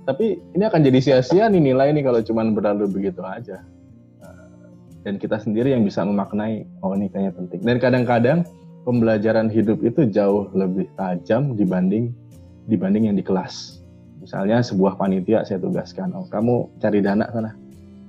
Tapi 0.05 0.37
ini 0.53 0.63
akan 0.63 0.81
jadi 0.85 0.99
sia-sia 1.01 1.49
nih 1.49 1.73
nilai 1.73 1.89
ini 1.89 2.05
kalau 2.05 2.21
cuma 2.21 2.45
berlalu 2.45 2.85
begitu 2.85 3.25
aja. 3.25 3.65
Dan 5.05 5.21
kita 5.21 5.37
sendiri 5.37 5.69
yang 5.69 5.85
bisa 5.85 6.01
memaknai, 6.01 6.65
oh 6.81 6.97
ini 6.97 7.09
kayaknya 7.09 7.33
penting. 7.37 7.61
Dan 7.61 7.77
kadang-kadang 7.77 8.39
pembelajaran 8.85 9.49
hidup 9.49 9.81
itu 9.81 10.09
jauh 10.09 10.49
lebih 10.53 10.89
tajam 10.97 11.53
dibanding 11.53 12.13
dibanding 12.65 13.09
yang 13.09 13.17
di 13.17 13.25
kelas. 13.25 13.81
Misalnya 14.21 14.65
sebuah 14.65 14.97
panitia 14.97 15.45
saya 15.45 15.61
tugaskan, 15.61 16.13
oh 16.17 16.25
kamu 16.25 16.69
cari 16.81 17.01
dana 17.05 17.29
sana 17.29 17.53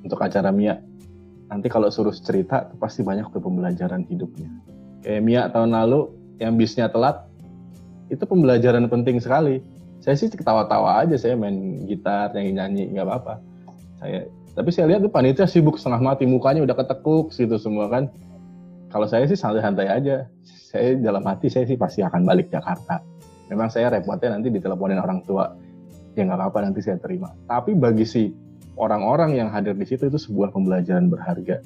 untuk 0.01 0.20
acara 0.24 0.49
Mia. 0.49 0.80
Nanti 1.53 1.68
kalau 1.68 1.92
suruh 1.92 2.16
cerita 2.16 2.72
pasti 2.80 3.05
banyak 3.05 3.28
tuh 3.28 3.44
pembelajaran 3.44 4.09
hidupnya. 4.09 4.49
Kayak 5.05 5.22
Mia 5.24 5.42
tahun 5.53 5.76
lalu 5.76 6.09
yang 6.40 6.57
bisnya 6.57 6.88
telat, 6.88 7.28
itu 8.09 8.24
pembelajaran 8.24 8.88
penting 8.88 9.20
sekali. 9.20 9.61
Saya 10.07 10.14
sih 10.22 10.30
ketawa-tawa 10.30 11.02
aja, 11.02 11.18
saya 11.18 11.34
main 11.34 11.82
gitar, 11.90 12.30
nyanyi-nyanyi, 12.30 12.94
nggak 12.94 13.07
apa-apa. 13.11 13.34
Saya 13.98 14.30
Tapi 14.57 14.70
saya 14.72 14.86
lihat 14.88 15.04
tuh 15.04 15.12
panitia 15.12 15.44
sibuk 15.44 15.76
setengah 15.76 16.00
mati, 16.00 16.24
mukanya 16.24 16.62
udah 16.62 16.78
ketekuk 16.78 17.34
gitu 17.34 17.59
semua 17.59 17.90
kan. 17.90 18.09
Kalau 18.88 19.04
saya 19.04 19.28
sih 19.28 19.36
santai-santai 19.36 19.90
aja. 19.90 20.30
Saya 20.46 20.96
dalam 20.96 21.26
hati 21.26 21.50
saya 21.52 21.68
sih 21.68 21.76
pasti 21.76 22.00
akan 22.00 22.24
balik 22.24 22.48
Jakarta. 22.48 23.04
Memang 23.52 23.68
saya 23.68 23.92
repotnya 23.92 24.38
nanti 24.38 24.48
diteleponin 24.48 24.96
orang 24.96 25.20
tua. 25.26 25.52
Ya 26.16 26.24
nggak 26.24 26.40
apa-apa 26.40 26.70
nanti 26.70 26.80
saya 26.80 26.96
terima. 26.96 27.36
Tapi 27.44 27.76
bagi 27.76 28.09
si 28.09 28.32
orang-orang 28.80 29.36
yang 29.36 29.52
hadir 29.52 29.76
di 29.76 29.84
situ 29.84 30.09
itu 30.09 30.16
sebuah 30.16 30.54
pembelajaran 30.57 31.12
berharga. 31.12 31.61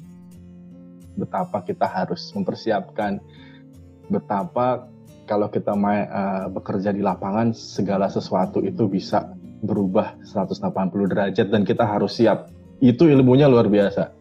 Betapa 1.15 1.63
kita 1.63 1.87
harus 1.87 2.27
mempersiapkan, 2.35 3.23
betapa 4.11 4.91
kalau 5.31 5.47
kita 5.47 5.71
main, 5.79 6.11
uh, 6.11 6.51
bekerja 6.51 6.91
di 6.91 6.99
lapangan 6.99 7.55
segala 7.55 8.11
sesuatu 8.11 8.59
itu 8.59 8.83
bisa 8.91 9.31
berubah 9.63 10.19
180 10.27 10.59
derajat 11.07 11.47
dan 11.47 11.63
kita 11.63 11.87
harus 11.87 12.19
siap. 12.19 12.51
Itu 12.83 13.07
ilmunya 13.07 13.47
luar 13.47 13.71
biasa. 13.71 14.11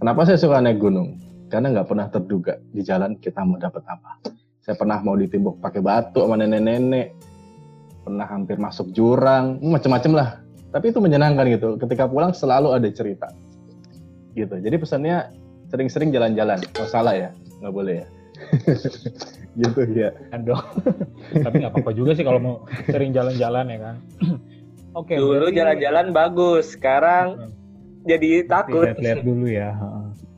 Kenapa 0.00 0.24
saya 0.24 0.40
suka 0.40 0.64
naik 0.64 0.80
gunung? 0.80 1.20
Karena 1.52 1.68
nggak 1.76 1.84
pernah 1.84 2.08
terduga 2.08 2.56
di 2.72 2.80
jalan 2.80 3.20
kita 3.20 3.44
mau 3.44 3.60
dapat 3.60 3.84
apa. 3.84 4.24
Saya 4.64 4.72
pernah 4.80 5.04
mau 5.04 5.20
ditimbuk 5.20 5.60
pakai 5.60 5.84
batu 5.84 6.24
sama 6.24 6.40
nenek-nenek, 6.40 7.12
pernah 8.00 8.24
hampir 8.24 8.56
masuk 8.56 8.88
jurang, 8.96 9.60
macam-macam 9.60 10.12
lah. 10.16 10.28
Tapi 10.72 10.96
itu 10.96 10.98
menyenangkan 11.04 11.44
gitu. 11.52 11.68
Ketika 11.76 12.08
pulang 12.08 12.32
selalu 12.32 12.72
ada 12.72 12.88
cerita. 12.88 13.28
Gitu. 14.32 14.64
Jadi 14.64 14.76
pesannya 14.80 15.28
sering-sering 15.68 16.08
jalan-jalan. 16.08 16.56
Oh 16.80 16.88
salah 16.88 17.12
ya, 17.12 17.28
nggak 17.60 17.74
boleh 17.74 17.94
ya. 18.00 18.06
gitu 19.56 19.80
ya. 19.92 20.10
Dong. 20.40 20.64
Tapi 21.44 21.54
nggak 21.60 21.72
apa-apa 21.72 21.92
juga 21.92 22.16
sih 22.16 22.24
kalau 22.24 22.40
mau 22.40 22.56
sering 22.88 23.12
jalan-jalan 23.12 23.64
ya 23.68 23.78
kan. 23.78 23.96
Oke. 24.98 25.16
Okay, 25.16 25.18
dulu 25.20 25.48
jalan-jalan 25.52 26.06
bagus, 26.12 26.76
sekarang 26.76 27.26
hmm. 27.36 27.52
jadi 28.08 28.44
takut. 28.48 28.84
Lihat-lihat 28.84 29.24
dulu 29.28 29.46
ya. 29.48 29.76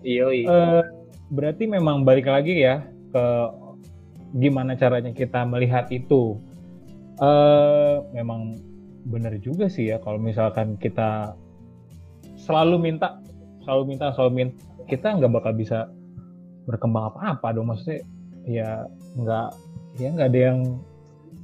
Iya. 0.04 0.24
Uh, 0.46 0.82
berarti 1.32 1.64
memang 1.66 2.06
balik 2.06 2.30
lagi 2.30 2.62
ya 2.62 2.86
ke 3.10 3.24
gimana 4.38 4.74
caranya 4.74 5.14
kita 5.14 5.46
melihat 5.46 5.90
itu. 5.90 6.38
Uh, 7.22 8.02
memang 8.10 8.58
benar 9.06 9.38
juga 9.38 9.70
sih 9.70 9.94
ya 9.94 10.02
kalau 10.02 10.18
misalkan 10.18 10.74
kita 10.74 11.38
selalu 12.34 12.90
minta, 12.90 13.22
selalu 13.62 13.94
minta, 13.94 14.10
selalu 14.10 14.32
minta, 14.34 14.58
kita 14.90 15.14
nggak 15.14 15.30
bakal 15.30 15.52
bisa 15.54 15.86
berkembang 16.66 17.12
apa-apa 17.12 17.54
dong 17.54 17.70
maksudnya 17.70 18.02
ya 18.44 18.86
nggak 19.16 19.48
ya 19.98 20.08
nggak 20.12 20.28
ada 20.30 20.40
yang 20.52 20.58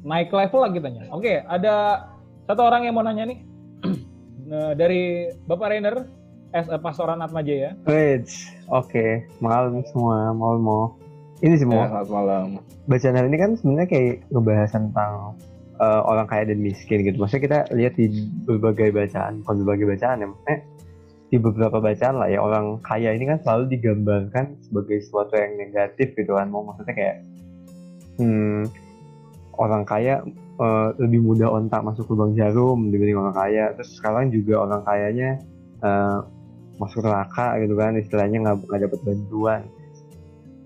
naik 0.00 0.32
level 0.32 0.60
lagi 0.64 0.78
tanya 0.80 1.04
oke 1.12 1.44
ada 1.48 2.06
satu 2.50 2.66
orang 2.66 2.82
yang 2.82 2.98
mau 2.98 3.06
nanya 3.06 3.30
nih. 3.30 3.38
Nah, 4.50 4.74
dari 4.74 5.30
bapak 5.46 5.70
Rainer 5.70 6.10
as 6.50 6.66
a 6.66 6.74
pastoran 6.74 7.22
Atma 7.22 7.38
Jaya. 7.38 7.78
Wait, 7.86 8.26
oke. 8.66 8.90
Okay. 8.90 9.22
malam 9.38 9.78
semua 9.86 10.34
malam 10.34 10.66
mau 10.66 10.98
ini 11.38 11.54
semua 11.54 11.86
ya, 11.86 12.02
malam. 12.10 12.58
Bacaan 12.90 13.14
hari 13.14 13.30
ini 13.30 13.38
kan 13.38 13.54
sebenarnya 13.54 13.86
kayak 13.86 14.26
ngebahas 14.34 14.74
tentang 14.74 15.38
uh, 15.78 16.02
orang 16.02 16.26
kaya 16.26 16.50
dan 16.50 16.58
miskin 16.58 17.06
gitu. 17.06 17.22
Maksudnya 17.22 17.46
kita 17.46 17.58
lihat 17.78 17.94
di 17.94 18.26
berbagai 18.42 18.90
bacaan 18.90 19.46
bukan 19.46 19.54
berbagai 19.62 19.86
bacaan 19.86 20.18
ya 20.18 20.26
maksudnya 20.26 20.58
di 21.30 21.38
beberapa 21.38 21.78
bacaan 21.78 22.18
lah 22.18 22.26
ya 22.26 22.42
orang 22.42 22.82
kaya 22.82 23.14
ini 23.14 23.30
kan 23.30 23.38
selalu 23.46 23.78
digambarkan 23.78 24.58
sebagai 24.66 24.98
sesuatu 24.98 25.38
yang 25.38 25.62
negatif 25.62 26.10
gitu 26.18 26.34
kan. 26.34 26.50
Mau 26.50 26.66
maksudnya 26.66 26.94
kayak 26.98 27.16
hmm, 28.18 28.66
orang 29.54 29.86
kaya 29.86 30.26
uh, 30.58 30.90
lebih 30.98 31.22
mudah 31.22 31.46
ontak 31.54 31.86
masuk 31.86 32.10
lubang 32.10 32.34
jarum 32.34 32.90
dibanding 32.90 33.14
orang 33.14 33.36
kaya. 33.38 33.64
Terus 33.78 33.94
sekarang 33.94 34.34
juga 34.34 34.58
orang 34.58 34.82
kayanya 34.82 35.30
uh, 35.86 36.26
masuk 36.82 37.06
neraka 37.06 37.62
gitu 37.62 37.78
kan 37.78 37.94
istilahnya 37.94 38.38
nggak 38.42 38.56
nggak 38.66 38.80
dapat 38.90 39.00
bantuan. 39.06 39.62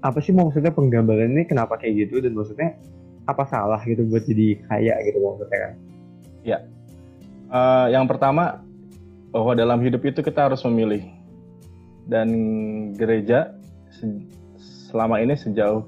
Apa 0.01 0.19
sih 0.25 0.33
maksudnya 0.33 0.73
penggambaran 0.73 1.29
ini 1.37 1.45
kenapa 1.45 1.77
kayak 1.77 2.09
gitu? 2.09 2.25
Dan 2.25 2.33
maksudnya 2.33 2.73
apa 3.29 3.45
salah 3.53 3.81
gitu 3.85 4.01
buat 4.09 4.25
jadi 4.25 4.65
kaya 4.65 4.97
gitu 5.05 5.21
maksudnya 5.21 5.59
kan? 5.61 5.73
Ya. 6.41 6.59
Uh, 7.53 7.87
yang 7.93 8.09
pertama 8.09 8.64
bahwa 9.35 9.59
dalam 9.59 9.83
hidup 9.83 10.07
itu 10.07 10.23
kita 10.23 10.47
harus 10.47 10.63
memilih. 10.63 11.03
Dan 12.07 12.31
gereja 12.95 13.51
selama 14.95 15.19
ini 15.19 15.35
sejauh 15.35 15.83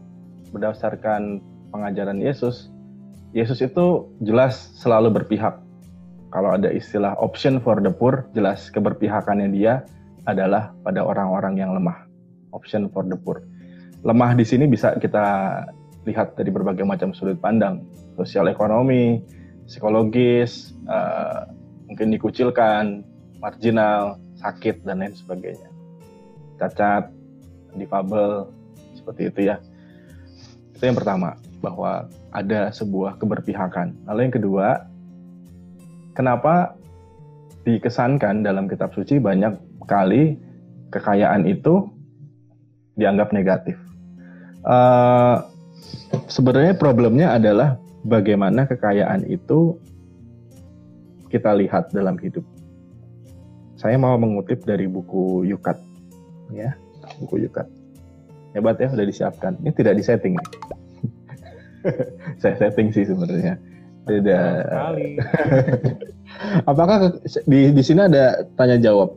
berdasarkan 0.51 1.38
pengajaran 1.70 2.18
Yesus, 2.18 2.74
Yesus 3.30 3.62
itu 3.62 4.11
jelas 4.26 4.74
selalu 4.82 5.22
berpihak. 5.22 5.62
Kalau 6.34 6.59
ada 6.59 6.74
istilah 6.74 7.14
option 7.22 7.62
for 7.62 7.78
the 7.78 7.92
poor, 7.92 8.26
jelas 8.34 8.66
keberpihakannya 8.74 9.55
dia 9.55 9.86
adalah 10.26 10.74
pada 10.82 11.07
orang-orang 11.07 11.55
yang 11.55 11.70
lemah. 11.70 12.03
Option 12.51 12.90
for 12.90 13.07
the 13.07 13.14
poor. 13.14 13.47
Lemah 14.03 14.34
di 14.34 14.42
sini 14.42 14.66
bisa 14.66 14.99
kita 14.99 15.22
lihat 16.03 16.34
dari 16.34 16.51
berbagai 16.51 16.82
macam 16.82 17.14
sudut 17.14 17.38
pandang, 17.38 17.86
sosial 18.18 18.51
ekonomi, 18.51 19.22
psikologis, 19.70 20.74
uh, 20.90 21.47
mungkin 21.86 22.11
dikucilkan, 22.11 23.07
marginal, 23.41 24.20
sakit 24.41 24.84
dan 24.84 25.03
lain 25.03 25.14
sebagainya. 25.16 25.68
Cacat, 26.57 27.12
difabel, 27.76 28.49
seperti 28.97 29.28
itu 29.28 29.41
ya. 29.53 29.57
Itu 30.76 30.82
yang 30.89 30.97
pertama, 30.97 31.37
bahwa 31.61 32.09
ada 32.32 32.68
sebuah 32.72 33.16
keberpihakan. 33.20 33.97
Lalu 34.09 34.20
yang 34.28 34.34
kedua, 34.34 34.66
kenapa 36.12 36.76
dikesankan 37.66 38.47
dalam 38.47 38.70
kitab 38.70 38.95
suci 38.95 39.18
banyak 39.18 39.57
kali 39.91 40.39
kekayaan 40.95 41.45
itu 41.49 41.91
dianggap 42.97 43.34
negatif. 43.34 43.76
Uh, 44.66 45.43
sebenarnya 46.26 46.74
problemnya 46.74 47.34
adalah 47.34 47.78
bagaimana 48.07 48.66
kekayaan 48.66 49.26
itu 49.26 49.78
kita 51.30 51.53
lihat 51.59 51.91
dalam 51.91 52.16
hidup 52.22 52.43
saya 53.87 54.03
mau 54.03 54.18
mengutip 54.18 54.66
dari 54.66 54.91
buku 54.91 55.47
Yukat. 55.47 55.78
Ya 56.51 56.74
buku 57.22 57.47
Yukat. 57.47 57.70
Hebat 58.59 58.82
ya 58.82 58.91
udah 58.91 59.07
disiapkan. 59.07 59.55
Ini 59.62 59.70
tidak 59.78 59.95
disetting 60.03 60.34
saya 62.43 62.59
setting 62.59 62.91
sih 62.91 63.07
sebenarnya. 63.07 63.55
Tidak 64.11 64.59
apakah 66.70 67.14
di 67.47 67.70
di 67.70 67.82
sini 67.87 68.11
ada 68.11 68.43
tanya 68.59 68.74
jawab? 68.74 69.14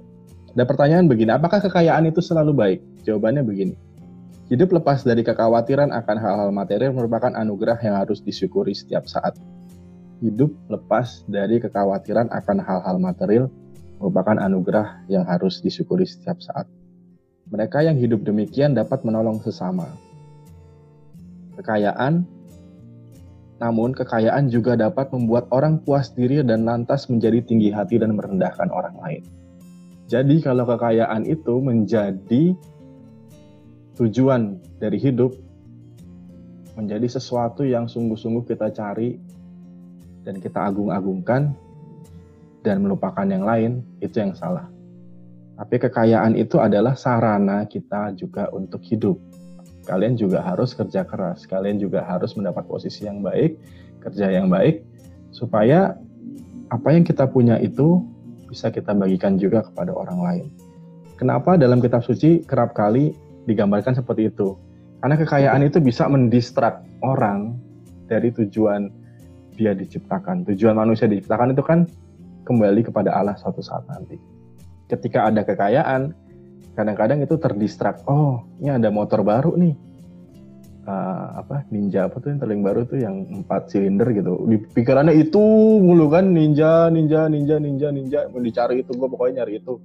Ada 0.53 0.69
pertanyaan 0.69 1.09
begini 1.09 1.33
apakah 1.33 1.65
kekayaan 1.65 2.05
itu 2.05 2.21
selalu 2.21 2.53
baik? 2.53 2.79
Jawabannya 3.09 3.41
begini. 3.41 3.73
Hidup 4.53 4.69
lepas 4.69 5.01
dari 5.01 5.25
kekhawatiran 5.25 5.89
akan 5.89 6.17
hal-hal 6.21 6.49
material 6.53 6.93
merupakan 6.93 7.33
anugerah 7.33 7.81
yang 7.81 7.97
harus 7.97 8.21
disyukuri 8.21 8.77
setiap 8.77 9.09
saat. 9.09 9.33
Hidup 10.21 10.53
lepas 10.69 11.25
dari 11.25 11.57
kekhawatiran 11.57 12.29
akan 12.29 12.57
hal-hal 12.61 13.01
material 13.01 13.49
merupakan 13.99 14.39
anugerah 14.39 15.05
yang 15.11 15.27
harus 15.27 15.59
disyukuri 15.59 16.07
setiap 16.07 16.39
saat. 16.39 16.65
Mereka 17.51 17.83
yang 17.83 17.99
hidup 17.99 18.23
demikian 18.23 18.73
dapat 18.73 19.03
menolong 19.03 19.43
sesama. 19.43 19.91
Kekayaan, 21.59 22.23
namun 23.59 23.91
kekayaan 23.91 24.47
juga 24.47 24.79
dapat 24.79 25.11
membuat 25.11 25.51
orang 25.51 25.83
puas 25.83 26.15
diri 26.15 26.39
dan 26.39 26.63
lantas 26.63 27.11
menjadi 27.11 27.43
tinggi 27.43 27.75
hati 27.75 27.99
dan 27.99 28.15
merendahkan 28.15 28.71
orang 28.71 28.95
lain. 29.03 29.23
Jadi 30.07 30.39
kalau 30.41 30.63
kekayaan 30.63 31.27
itu 31.27 31.59
menjadi 31.59 32.55
tujuan 33.99 34.63
dari 34.79 34.95
hidup, 34.95 35.35
menjadi 36.79 37.19
sesuatu 37.19 37.67
yang 37.67 37.91
sungguh-sungguh 37.91 38.47
kita 38.47 38.71
cari 38.71 39.19
dan 40.23 40.39
kita 40.39 40.63
agung-agungkan, 40.63 41.51
dan 42.63 42.83
melupakan 42.83 43.25
yang 43.25 43.47
lain, 43.47 43.83
itu 44.03 44.19
yang 44.19 44.35
salah. 44.35 44.67
Tapi 45.59 45.75
kekayaan 45.75 46.39
itu 46.39 46.55
adalah 46.59 46.95
sarana 46.95 47.67
kita 47.67 48.15
juga 48.15 48.47
untuk 48.55 48.79
hidup. 48.87 49.19
Kalian 49.83 50.15
juga 50.15 50.39
harus 50.39 50.71
kerja 50.71 51.03
keras, 51.03 51.43
kalian 51.43 51.81
juga 51.81 52.05
harus 52.05 52.31
mendapat 52.39 52.63
posisi 52.63 53.03
yang 53.03 53.19
baik, 53.19 53.59
kerja 53.99 54.31
yang 54.31 54.47
baik, 54.47 54.85
supaya 55.35 55.99
apa 56.69 56.95
yang 56.95 57.03
kita 57.03 57.27
punya 57.27 57.59
itu 57.59 58.05
bisa 58.47 58.71
kita 58.71 58.95
bagikan 58.95 59.35
juga 59.35 59.65
kepada 59.65 59.91
orang 59.91 60.19
lain. 60.21 60.45
Kenapa 61.19 61.59
dalam 61.59 61.83
kitab 61.83 62.07
suci 62.07 62.45
kerap 62.47 62.71
kali 62.71 63.11
digambarkan 63.43 63.97
seperti 63.99 64.31
itu? 64.31 64.55
Karena 65.03 65.15
kekayaan 65.19 65.67
itu 65.67 65.83
bisa 65.83 66.07
mendistrak 66.07 66.83
orang 67.03 67.59
dari 68.07 68.31
tujuan 68.31 68.87
dia 69.59 69.75
diciptakan. 69.75 70.47
Tujuan 70.47 70.79
manusia 70.79 71.11
diciptakan 71.11 71.51
itu 71.51 71.63
kan 71.63 71.83
kembali 72.43 72.87
kepada 72.87 73.15
Allah 73.15 73.35
suatu 73.39 73.59
saat 73.63 73.87
nanti. 73.89 74.19
Ketika 74.89 75.29
ada 75.29 75.45
kekayaan, 75.45 76.13
kadang-kadang 76.73 77.21
itu 77.21 77.37
terdistrak. 77.37 78.01
Oh, 78.09 78.45
ini 78.59 78.73
ada 78.73 78.89
motor 78.89 79.21
baru 79.21 79.53
nih. 79.57 79.75
Uh, 80.89 81.45
apa 81.45 81.69
ninja 81.69 82.09
apa 82.09 82.17
tuh 82.17 82.33
yang 82.33 82.41
paling 82.41 82.61
baru 82.65 82.81
tuh 82.81 82.97
yang 82.97 83.21
empat 83.29 83.69
silinder 83.69 84.09
gitu 84.09 84.41
di 84.49 84.57
pikirannya 84.57 85.13
itu 85.21 85.37
mulu 85.77 86.09
kan 86.09 86.33
ninja 86.33 86.89
ninja 86.89 87.29
ninja 87.29 87.61
ninja 87.61 87.93
ninja 87.93 88.25
mau 88.33 88.41
dicari 88.41 88.81
itu 88.81 88.97
gue 88.97 89.05
pokoknya 89.05 89.45
nyari 89.45 89.61
itu 89.61 89.77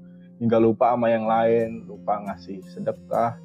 hingga 0.42 0.58
lupa 0.58 0.94
sama 0.94 1.08
yang 1.10 1.26
lain, 1.28 1.86
lupa 1.86 2.20
ngasih 2.26 2.60
sedekah, 2.68 3.38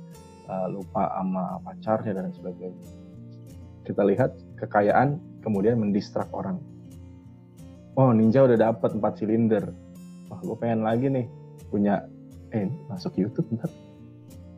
uh, 0.50 0.68
lupa 0.72 1.10
sama 1.14 1.62
pacarnya 1.62 2.14
dan 2.18 2.34
sebagainya. 2.34 2.88
Kita 3.86 4.02
lihat 4.06 4.32
kekayaan 4.58 5.18
kemudian 5.42 5.78
mendistrak 5.78 6.30
orang. 6.34 6.62
Oh 8.00 8.16
ninja 8.16 8.48
udah 8.48 8.56
dapat 8.56 8.96
4 8.96 9.20
silinder, 9.20 9.76
wah 10.32 10.40
gue 10.40 10.56
pengen 10.56 10.88
lagi 10.88 11.12
nih 11.12 11.28
punya 11.68 12.08
eh 12.56 12.72
masuk 12.88 13.20
YouTube 13.20 13.52
ntar 13.60 13.68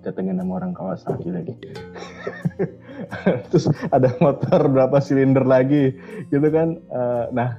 datengin 0.05 0.37
sama 0.37 0.61
orang 0.61 0.77
Kawasaki 0.77 1.33
lagi. 1.33 1.57
Terus 3.49 3.65
ada 3.89 4.13
motor 4.21 4.69
berapa 4.69 5.01
silinder 5.01 5.41
lagi 5.41 5.97
gitu 6.29 6.47
kan. 6.53 6.77
Uh, 6.93 7.33
nah 7.33 7.57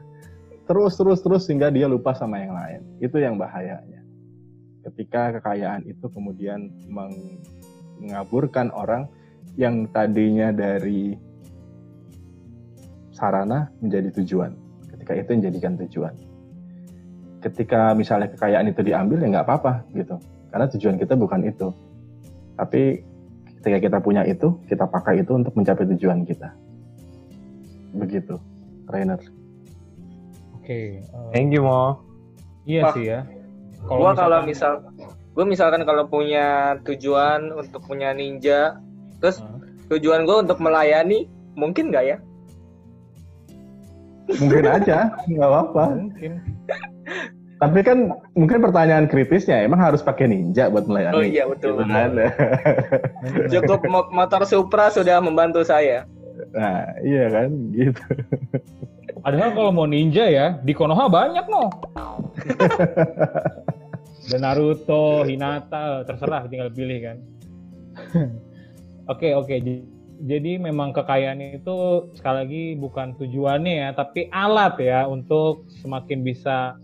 terus 0.71 0.95
terus 0.95 1.19
terus 1.19 1.51
sehingga 1.51 1.75
dia 1.75 1.91
lupa 1.91 2.15
sama 2.15 2.39
yang 2.39 2.55
lain. 2.55 2.81
Itu 3.03 3.19
yang 3.19 3.35
bahayanya. 3.35 4.07
Ketika 4.87 5.43
kekayaan 5.43 5.83
itu 5.91 6.07
kemudian 6.15 6.71
mengaburkan 7.99 8.71
orang 8.71 9.11
yang 9.59 9.91
tadinya 9.91 10.55
dari 10.55 11.19
sarana 13.11 13.67
menjadi 13.83 14.23
tujuan. 14.23 14.62
Ketika 15.13 15.25
itu 15.29 15.39
menjadikan 15.39 15.73
tujuan. 15.85 16.15
Ketika 17.43 17.81
misalnya 17.93 18.29
kekayaan 18.33 18.71
itu 18.71 18.81
diambil 18.81 19.19
ya 19.21 19.29
nggak 19.29 19.47
apa-apa 19.47 19.73
gitu. 19.93 20.17
Karena 20.49 20.67
tujuan 20.73 20.97
kita 20.97 21.15
bukan 21.19 21.41
itu. 21.45 21.69
Tapi 22.57 23.03
ketika 23.61 23.79
kita 23.79 23.99
punya 24.01 24.23
itu, 24.25 24.57
kita 24.69 24.89
pakai 24.89 25.21
itu 25.21 25.33
untuk 25.37 25.53
mencapai 25.53 25.85
tujuan 25.97 26.25
kita. 26.25 26.49
Begitu, 27.93 28.41
trainer. 28.89 29.21
Oke. 30.57 31.03
uh, 31.13 31.29
Thank 31.35 31.53
you 31.53 31.67
Mo. 31.67 32.01
Iya 32.65 32.83
Wah, 32.89 32.95
sih 32.95 33.05
ya. 33.11 33.21
Gua 33.83 34.15
kalau 34.15 34.47
misalkan- 34.47 34.47
misal 34.47 34.73
gue 35.33 35.45
misalkan 35.49 35.83
kalau 35.89 36.05
punya 36.07 36.77
tujuan 36.85 37.51
untuk 37.57 37.83
punya 37.89 38.13
ninja, 38.13 38.79
terus 39.19 39.41
Hah? 39.41 39.59
tujuan 39.91 40.29
gue 40.29 40.37
untuk 40.47 40.61
melayani, 40.61 41.27
mungkin 41.57 41.89
nggak 41.91 42.05
ya? 42.05 42.17
Mungkin 44.29 44.65
aja, 44.65 44.99
nggak 45.25 45.49
apa-apa. 45.49 45.85
mungkin. 45.93 46.33
Tapi 47.57 47.79
kan 47.81 47.99
mungkin 48.33 48.59
pertanyaan 48.59 49.07
kritisnya, 49.07 49.63
emang 49.63 49.79
harus 49.79 50.03
pakai 50.03 50.27
ninja 50.27 50.67
buat 50.67 50.83
melayani? 50.85 51.15
Oh 51.15 51.23
iya, 51.23 51.47
betul, 51.47 51.79
Gitu 51.79 51.87
betul. 51.87 51.95
kan? 51.95 52.11
Cukup 53.47 53.81
mo- 53.87 54.11
motor 54.11 54.43
Supra 54.43 54.91
sudah 54.91 55.19
membantu 55.19 55.63
saya. 55.63 56.03
Nah, 56.51 56.83
iya 57.01 57.31
kan, 57.31 57.49
gitu. 57.71 58.03
Padahal 59.23 59.55
kalau 59.55 59.71
mau 59.71 59.87
ninja 59.87 60.27
ya, 60.27 60.59
di 60.59 60.75
Konoha 60.75 61.07
banyak 61.07 61.47
no. 61.47 61.71
Dan 64.25 64.41
Naruto, 64.41 65.23
Hinata, 65.23 66.03
terserah 66.03 66.47
tinggal 66.47 66.71
pilih 66.71 66.99
kan. 67.01 67.17
Oke 69.07 69.35
oke, 69.35 69.55
J- 69.57 69.87
jadi 70.23 70.63
memang 70.63 70.95
kekayaan 70.95 71.43
itu 71.59 72.07
sekali 72.15 72.37
lagi 72.47 72.65
bukan 72.79 73.19
tujuannya 73.19 73.75
ya, 73.83 73.89
tapi 73.91 74.31
alat 74.31 74.79
ya 74.79 75.11
untuk 75.11 75.67
semakin 75.83 76.23
bisa 76.23 76.79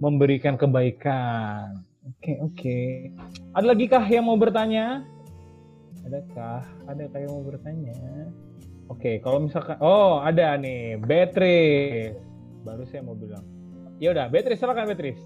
memberikan 0.00 0.56
kebaikan. 0.56 1.84
Oke 2.08 2.40
oke. 2.40 2.80
Ada 3.52 3.66
lagi 3.68 3.84
kah 3.92 4.00
yang 4.08 4.24
mau 4.24 4.40
bertanya? 4.40 5.04
Adakah? 6.08 6.64
Adakah 6.88 7.18
yang 7.20 7.32
mau 7.36 7.44
bertanya? 7.44 8.00
Oke, 8.88 9.20
kalau 9.20 9.44
misalkan 9.44 9.76
oh 9.84 10.24
ada 10.24 10.56
nih 10.56 10.96
Beatrice. 10.96 12.16
Baru 12.64 12.88
saya 12.88 13.04
mau 13.04 13.12
bilang. 13.12 13.44
Ya 14.00 14.16
udah, 14.16 14.32
Beatrice 14.32 14.64
silakan 14.64 14.88
Beatrice. 14.88 15.20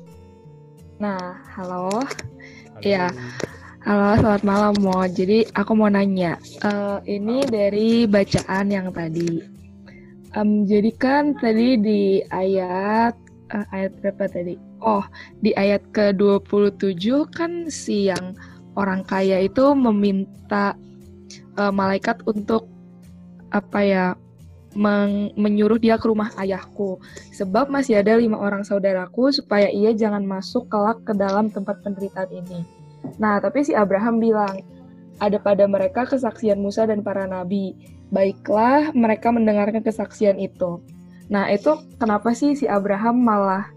Nah, 0.98 1.38
halo. 1.54 2.02
Halo. 2.74 2.82
Iya. 2.82 3.06
Halo, 3.82 4.14
selamat 4.14 4.42
malam 4.46 4.74
Mo. 4.78 4.94
Jadi 5.10 5.42
aku 5.58 5.74
mau 5.74 5.90
nanya, 5.90 6.38
eh, 6.62 7.18
ini 7.18 7.42
dari 7.42 8.06
bacaan 8.06 8.70
yang 8.70 8.94
tadi. 8.94 9.42
Em, 10.38 10.62
jadi 10.70 10.90
kan 10.94 11.34
tadi 11.34 11.82
di 11.82 12.22
ayat 12.30 13.18
eh, 13.50 13.66
ayat 13.74 13.98
berapa 13.98 14.30
tadi? 14.30 14.54
Oh, 14.78 15.02
di 15.42 15.50
ayat 15.58 15.82
ke-27 15.90 17.26
kan 17.34 17.66
si 17.66 18.06
yang 18.06 18.38
orang 18.78 19.02
kaya 19.02 19.42
itu 19.42 19.74
meminta 19.74 20.78
eh, 21.58 21.72
malaikat 21.74 22.22
untuk 22.22 22.70
apa 23.50 23.82
ya? 23.82 24.06
meng- 24.78 25.34
menyuruh 25.34 25.76
dia 25.76 26.00
ke 26.00 26.08
rumah 26.08 26.32
ayahku 26.40 26.96
sebab 27.34 27.68
masih 27.68 28.00
ada 28.00 28.16
lima 28.16 28.40
orang 28.40 28.64
saudaraku 28.64 29.28
supaya 29.28 29.68
ia 29.68 29.92
jangan 29.92 30.24
masuk 30.24 30.70
kelak 30.72 31.02
ke 31.04 31.12
dalam 31.12 31.50
tempat 31.52 31.82
penderitaan 31.84 32.30
ini. 32.32 32.81
Nah, 33.18 33.38
tapi 33.42 33.66
si 33.66 33.72
Abraham 33.72 34.22
bilang, 34.22 34.62
ada 35.18 35.38
pada 35.38 35.64
mereka 35.70 36.08
kesaksian 36.08 36.58
Musa 36.58 36.88
dan 36.88 37.04
para 37.04 37.28
nabi. 37.28 37.74
Baiklah 38.12 38.92
mereka 38.92 39.32
mendengarkan 39.32 39.80
kesaksian 39.80 40.36
itu. 40.36 40.82
Nah, 41.32 41.48
itu 41.48 41.78
kenapa 41.96 42.34
sih 42.36 42.52
si 42.58 42.68
Abraham 42.68 43.24
malah 43.24 43.70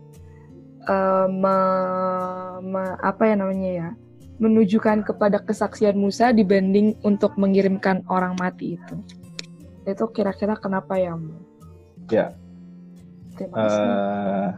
eh, 0.85 1.27
me- 1.29 2.59
me- 2.61 2.97
apa 2.99 3.23
ya 3.31 3.35
namanya 3.39 3.71
ya? 3.71 3.89
menunjukkan 4.35 5.07
kepada 5.07 5.39
kesaksian 5.39 5.95
Musa 5.95 6.35
dibanding 6.35 6.99
untuk 7.07 7.39
mengirimkan 7.39 8.03
orang 8.11 8.35
mati 8.35 8.75
itu. 8.75 8.95
Itu 9.87 10.11
kira-kira 10.11 10.59
kenapa 10.59 10.99
ya? 10.99 11.15
Ya. 12.11 12.35
Terima 13.39 13.55
kasih. 13.55 13.83
Eh, 13.83 14.49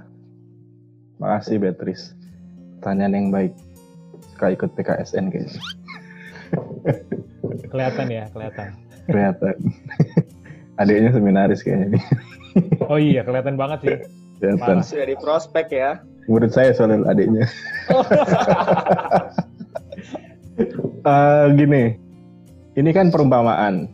makasih 1.21 1.55
Beatrice. 1.61 2.05
Pertanyaan 2.77 3.13
yang 3.13 3.29
baik. 3.29 3.53
Suka 4.37 4.53
ikut 4.53 4.69
PKSN 4.77 5.33
kayaknya. 5.33 5.61
Kelihatan 7.73 8.05
ya, 8.13 8.29
kelihatan. 8.29 8.69
Kelihatan. 9.09 9.55
Adiknya 10.85 11.09
seminaris 11.09 11.65
kayaknya 11.65 11.97
nih. 11.97 12.03
Oh 12.89 12.97
iya, 12.97 13.21
kelihatan 13.21 13.53
banget 13.57 13.79
sih. 13.81 13.97
Kelihatan. 14.41 14.85
Sudah 14.85 15.09
di 15.09 15.17
prospek 15.17 15.73
ya. 15.73 16.01
Menurut 16.25 16.53
saya 16.53 16.73
soalnya 16.73 17.05
adiknya. 17.05 17.45
Eh, 21.05 21.45
gini, 21.53 21.97
ini 22.73 22.89
kan 22.97 23.13
perumpamaan. 23.13 23.85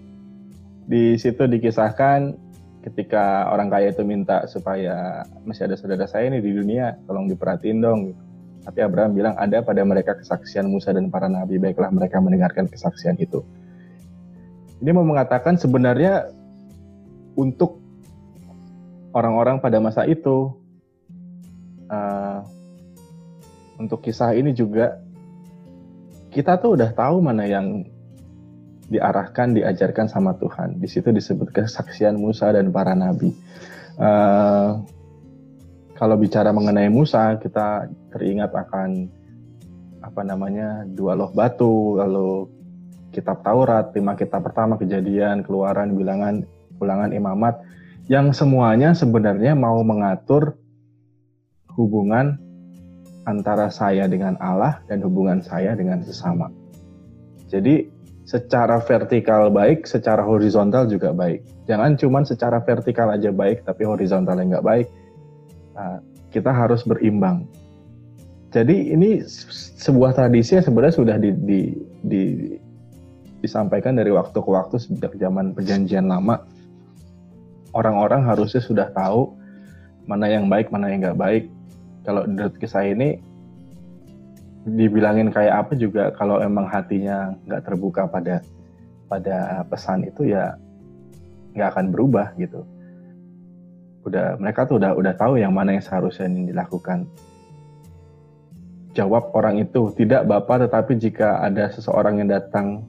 Di 0.87 1.19
situ 1.19 1.43
dikisahkan 1.43 2.39
ketika 2.87 3.51
orang 3.51 3.67
kaya 3.67 3.91
itu 3.91 4.07
minta 4.07 4.47
supaya 4.47 5.27
masih 5.43 5.67
ada 5.67 5.75
saudara 5.75 6.07
saya 6.07 6.31
nih 6.31 6.39
di 6.39 6.55
dunia, 6.55 6.95
tolong 7.03 7.27
diperhatiin 7.27 7.79
dong. 7.83 7.99
gitu. 8.11 8.22
Tapi 8.63 8.79
Abraham 8.79 9.11
bilang 9.11 9.35
ada 9.35 9.59
pada 9.59 9.83
mereka 9.83 10.15
kesaksian 10.15 10.71
Musa 10.71 10.95
dan 10.95 11.11
para 11.11 11.27
nabi, 11.27 11.59
baiklah 11.59 11.91
mereka 11.91 12.23
mendengarkan 12.23 12.71
kesaksian 12.71 13.19
itu. 13.19 13.43
Ini 14.79 14.91
mau 14.95 15.03
mengatakan 15.03 15.59
sebenarnya 15.59 16.31
untuk 17.35 17.83
orang-orang 19.11 19.59
pada 19.59 19.83
masa 19.83 20.07
itu, 20.07 20.55
eh, 21.91 22.39
untuk 23.79 23.99
kisah 23.99 24.31
ini 24.31 24.55
juga 24.55 24.99
kita 26.31 26.57
tuh 26.57 26.79
udah 26.79 26.95
tahu 26.95 27.19
mana 27.19 27.45
yang 27.45 27.83
diarahkan, 28.87 29.59
diajarkan 29.59 30.07
sama 30.07 30.39
Tuhan. 30.39 30.79
Di 30.79 30.87
situ 30.87 31.11
disebut 31.11 31.51
kesaksian 31.51 32.15
Musa 32.15 32.51
dan 32.55 32.71
para 32.71 32.95
nabi. 32.95 33.35
Eh, 33.99 34.69
kalau 36.03 36.19
bicara 36.19 36.51
mengenai 36.51 36.91
Musa, 36.91 37.39
kita 37.39 37.87
teringat 38.11 38.51
akan 38.51 39.07
apa 40.03 40.19
namanya 40.19 40.83
dua 40.83 41.15
loh 41.15 41.31
batu, 41.31 41.95
lalu 41.95 42.51
kitab 43.15 43.39
Taurat, 43.39 43.95
lima 43.95 44.11
kitab 44.19 44.43
pertama, 44.43 44.75
kejadian, 44.75 45.47
keluaran, 45.47 45.95
bilangan, 45.95 46.43
ulangan, 46.83 47.15
imamat, 47.15 47.55
yang 48.11 48.35
semuanya 48.35 48.91
sebenarnya 48.91 49.55
mau 49.55 49.79
mengatur 49.79 50.59
hubungan 51.71 52.35
antara 53.23 53.71
saya 53.71 54.03
dengan 54.03 54.35
Allah 54.43 54.83
dan 54.91 54.99
hubungan 55.07 55.39
saya 55.39 55.71
dengan 55.71 56.03
sesama. 56.03 56.51
Jadi 57.47 57.87
secara 58.27 58.83
vertikal 58.83 59.47
baik, 59.47 59.87
secara 59.87 60.19
horizontal 60.19 60.83
juga 60.83 61.15
baik. 61.15 61.47
Jangan 61.71 61.95
cuma 61.95 62.27
secara 62.27 62.59
vertikal 62.59 63.07
aja 63.07 63.31
baik, 63.31 63.63
tapi 63.63 63.87
horizontalnya 63.87 64.59
nggak 64.59 64.67
baik. 64.67 64.87
Nah, 65.73 65.99
kita 66.29 66.49
harus 66.53 66.85
berimbang. 66.85 67.45
Jadi 68.53 68.93
ini 68.93 69.25
se- 69.25 69.73
sebuah 69.81 70.13
tradisi 70.13 70.53
yang 70.57 70.65
sebenarnya 70.65 70.95
sudah 70.95 71.15
di, 71.17 71.33
di, 71.33 71.61
di- 72.05 72.57
disampaikan 73.41 73.97
dari 73.97 74.13
waktu 74.13 74.37
ke 74.37 74.49
waktu 74.49 74.77
sejak 74.77 75.17
zaman 75.17 75.51
perjanjian 75.51 76.07
lama. 76.07 76.45
Orang-orang 77.73 78.23
harusnya 78.23 78.61
sudah 78.61 78.87
tahu 78.93 79.33
mana 80.05 80.29
yang 80.29 80.45
baik, 80.47 80.69
mana 80.69 80.93
yang 80.93 81.01
nggak 81.01 81.19
baik. 81.19 81.43
Kalau 82.05 82.23
menurut 82.29 82.53
kisah 82.61 82.85
ini 82.85 83.17
dibilangin 84.63 85.27
kayak 85.33 85.67
apa 85.67 85.73
juga 85.75 86.15
kalau 86.15 86.39
emang 86.39 86.69
hatinya 86.71 87.35
nggak 87.49 87.67
terbuka 87.67 88.07
pada 88.07 88.39
pada 89.11 89.67
pesan 89.67 90.07
itu 90.07 90.31
ya 90.31 90.55
nggak 91.57 91.69
akan 91.75 91.85
berubah 91.91 92.31
gitu. 92.39 92.63
Udah 94.03 94.35
mereka 94.39 94.67
tuh 94.67 94.79
udah 94.79 94.95
udah 94.95 95.13
tahu 95.15 95.39
yang 95.39 95.55
mana 95.55 95.75
yang 95.75 95.83
seharusnya 95.83 96.27
ini 96.27 96.51
dilakukan. 96.51 97.07
jawab 98.93 99.33
orang 99.33 99.57
itu, 99.57 99.89
tidak 99.97 100.29
Bapak, 100.29 100.69
tetapi 100.69 100.93
jika 101.01 101.41
ada 101.41 101.65
seseorang 101.73 102.21
yang 102.21 102.29
datang, 102.29 102.85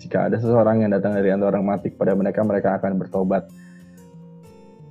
jika 0.00 0.32
ada 0.32 0.40
seseorang 0.40 0.80
yang 0.80 0.88
datang 0.88 1.12
dari 1.12 1.36
antara 1.36 1.60
orang 1.60 1.68
mati 1.68 1.92
kepada 1.92 2.16
mereka, 2.16 2.40
mereka 2.40 2.80
akan 2.80 2.96
bertobat. 2.96 3.52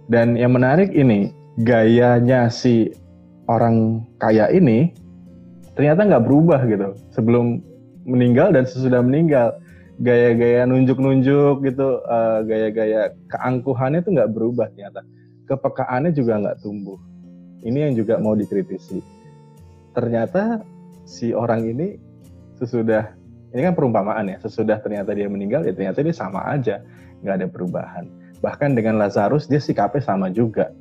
Dan 0.05 0.37
yang 0.37 0.53
menarik 0.53 0.93
ini, 0.93 1.33
gayanya 1.61 2.53
si 2.53 2.93
orang 3.45 4.01
kaya 4.17 4.49
ini 4.49 4.89
ternyata 5.77 6.05
nggak 6.05 6.25
berubah 6.25 6.65
gitu 6.65 6.97
sebelum 7.13 7.61
meninggal 8.05 8.53
dan 8.53 8.65
sesudah 8.65 9.01
meninggal 9.05 9.57
gaya-gaya 10.01 10.65
nunjuk-nunjuk 10.65 11.61
gitu 11.65 12.01
uh, 12.09 12.41
gaya-gaya 12.45 13.13
keangkuhannya 13.29 14.01
itu 14.01 14.09
nggak 14.13 14.31
berubah 14.33 14.69
ternyata 14.73 15.05
kepekaannya 15.49 16.11
juga 16.15 16.39
nggak 16.39 16.57
tumbuh 16.63 16.99
ini 17.63 17.89
yang 17.89 17.93
juga 17.95 18.19
mau 18.19 18.35
dikritisi 18.35 18.99
ternyata 19.93 20.63
si 21.03 21.31
orang 21.35 21.67
ini 21.67 21.99
sesudah 22.57 23.13
ini 23.53 23.61
kan 23.61 23.75
perumpamaan 23.77 24.31
ya 24.33 24.37
sesudah 24.41 24.79
ternyata 24.81 25.13
dia 25.13 25.29
meninggal 25.29 25.67
ya 25.67 25.73
ternyata 25.75 26.01
dia 26.01 26.15
sama 26.15 26.41
aja 26.47 26.81
nggak 27.21 27.35
ada 27.43 27.47
perubahan 27.47 28.05
bahkan 28.43 28.75
dengan 28.75 28.99
Lazarus 28.99 29.47
dia 29.47 29.59
sikapnya 29.59 30.03
sama 30.03 30.31
juga 30.31 30.71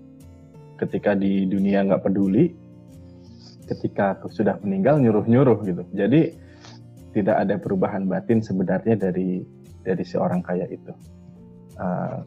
ketika 0.83 1.15
di 1.15 1.47
dunia 1.47 1.87
nggak 1.87 2.03
peduli 2.03 2.51
ketika 3.71 4.19
sudah 4.29 4.59
meninggal 4.61 4.99
nyuruh-nyuruh 4.99 5.63
gitu. 5.65 5.83
Jadi 5.95 6.35
tidak 7.17 7.37
ada 7.47 7.55
perubahan 7.61 8.09
batin 8.09 8.43
sebenarnya 8.43 8.99
dari 8.99 9.45
dari 9.83 10.05
seorang 10.05 10.43
kaya 10.43 10.67
itu. 10.69 10.93
Uh, 11.79 12.23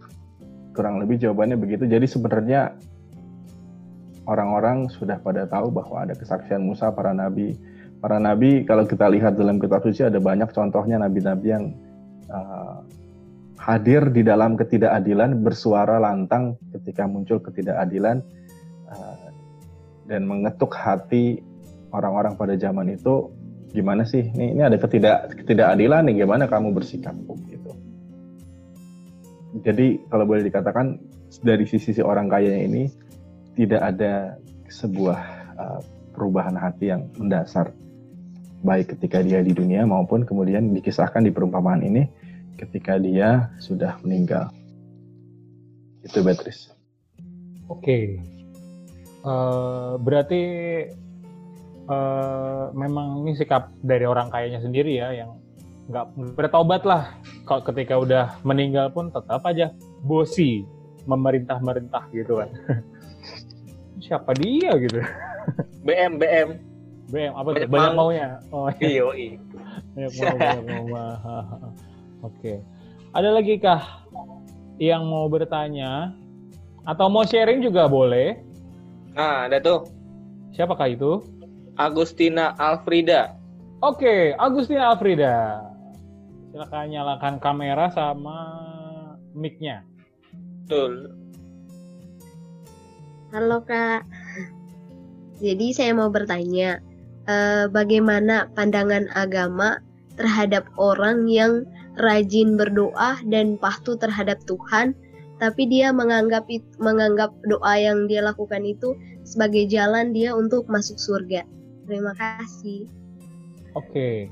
kurang 0.76 1.00
lebih 1.00 1.18
jawabannya 1.24 1.56
begitu. 1.56 1.88
Jadi 1.88 2.06
sebenarnya 2.06 2.76
orang-orang 4.28 4.92
sudah 4.92 5.18
pada 5.24 5.48
tahu 5.48 5.72
bahwa 5.72 6.04
ada 6.04 6.14
kesaksian 6.14 6.62
Musa, 6.62 6.92
para 6.92 7.16
nabi. 7.16 7.56
Para 8.04 8.20
nabi 8.20 8.68
kalau 8.68 8.84
kita 8.86 9.08
lihat 9.10 9.40
dalam 9.40 9.58
kitab 9.58 9.82
suci 9.82 10.06
ada 10.06 10.20
banyak 10.20 10.52
contohnya 10.52 11.02
nabi-nabi 11.02 11.48
yang 11.48 11.66
uh, 12.30 12.84
hadir 13.58 14.12
di 14.12 14.22
dalam 14.22 14.60
ketidakadilan, 14.60 15.42
bersuara 15.42 15.98
lantang 15.98 16.60
ketika 16.76 17.08
muncul 17.08 17.42
ketidakadilan 17.42 18.22
uh, 18.92 19.32
dan 20.06 20.28
mengetuk 20.28 20.76
hati 20.76 21.42
orang-orang 21.96 22.36
pada 22.36 22.54
zaman 22.60 22.94
itu 22.94 23.32
gimana 23.72 24.08
sih 24.08 24.24
ini 24.24 24.56
ini 24.56 24.62
ada 24.64 24.80
ketidak 24.80 25.36
ketidakadilan 25.44 26.08
nih 26.08 26.24
gimana 26.24 26.48
kamu 26.48 26.72
bersikap 26.72 27.12
jadi 29.64 30.02
kalau 30.12 30.28
boleh 30.28 30.44
dikatakan 30.44 31.00
dari 31.40 31.64
sisi 31.64 31.96
si 31.96 32.02
orang 32.04 32.28
kaya 32.28 32.66
ini 32.66 32.92
tidak 33.56 33.96
ada 33.96 34.36
sebuah 34.68 35.20
uh, 35.56 35.80
perubahan 36.12 36.60
hati 36.60 36.92
yang 36.92 37.08
mendasar. 37.16 37.72
Baik 38.66 38.98
ketika 38.98 39.22
dia 39.22 39.40
di 39.46 39.54
dunia 39.54 39.86
maupun 39.86 40.26
kemudian 40.26 40.74
dikisahkan 40.74 41.24
di 41.24 41.32
perumpamaan 41.32 41.86
ini 41.86 42.04
ketika 42.60 43.00
dia 43.00 43.54
sudah 43.62 43.96
meninggal. 44.04 44.52
Itu 46.04 46.20
Beatrice. 46.26 46.74
Oke 47.72 47.80
okay. 47.80 48.06
uh, 49.24 49.96
berarti 50.02 50.42
uh, 51.88 52.70
memang 52.76 53.24
ini 53.24 53.38
sikap 53.38 53.72
dari 53.82 54.06
orang 54.06 54.30
kayanya 54.30 54.62
sendiri 54.62 54.98
ya 54.98 55.16
yang 55.16 55.45
nggak 55.86 56.06
bertobat 56.34 56.82
lah. 56.84 57.14
Kalau 57.46 57.62
ketika 57.62 57.96
udah 57.98 58.26
meninggal 58.42 58.90
pun 58.90 59.14
tetap 59.14 59.46
aja 59.46 59.70
bosi 60.02 60.66
memerintah-merintah 61.06 62.10
gitu 62.10 62.42
kan. 62.42 62.50
Siapa 64.06 64.34
dia 64.38 64.74
gitu? 64.82 65.02
BM 65.86 66.18
BM 66.18 66.50
BM 67.10 67.34
apa 67.38 67.50
tuh? 67.54 67.70
Banyak 67.70 67.94
maunya. 67.94 68.30
Oh 68.50 68.70
iya. 68.82 69.06
Banyak 69.94 70.12
mau 70.18 70.36
banyak 70.36 70.64
mau 70.90 71.06
oke. 72.26 72.54
Ada 73.16 73.30
lagi 73.32 73.56
kah 73.62 74.06
yang 74.82 75.06
mau 75.08 75.30
bertanya? 75.30 76.12
Atau 76.86 77.10
mau 77.10 77.26
sharing 77.26 77.62
juga 77.62 77.86
boleh? 77.86 78.42
Nah 79.14 79.48
ada 79.50 79.62
tuh. 79.62 79.90
Siapakah 80.54 80.90
itu? 80.92 81.22
Agustina 81.76 82.56
Alfrida. 82.56 83.36
Oke, 83.84 84.32
Agustina 84.40 84.96
Alfrida. 84.96 85.60
Silakan 86.56 86.88
nyalakan 86.88 87.36
kamera 87.44 87.92
sama 87.92 88.40
mic-nya. 89.36 89.84
Betul. 90.64 91.12
Halo 93.36 93.60
Kak. 93.68 94.08
Jadi 95.44 95.76
saya 95.76 95.92
mau 95.92 96.08
bertanya, 96.08 96.80
eh, 97.28 97.68
bagaimana 97.68 98.48
pandangan 98.56 99.12
agama 99.20 99.84
terhadap 100.16 100.64
orang 100.80 101.28
yang 101.28 101.68
rajin 102.00 102.56
berdoa 102.56 103.20
dan 103.28 103.60
patuh 103.60 104.00
terhadap 104.00 104.40
Tuhan, 104.48 104.96
tapi 105.44 105.68
dia 105.68 105.92
menganggap 105.92 106.48
menganggap 106.80 107.36
doa 107.52 107.76
yang 107.76 108.08
dia 108.08 108.24
lakukan 108.24 108.64
itu 108.64 108.96
sebagai 109.28 109.68
jalan 109.68 110.16
dia 110.16 110.32
untuk 110.32 110.72
masuk 110.72 110.96
surga. 111.04 111.44
Terima 111.84 112.16
kasih. 112.16 112.88
Oke. 113.76 114.32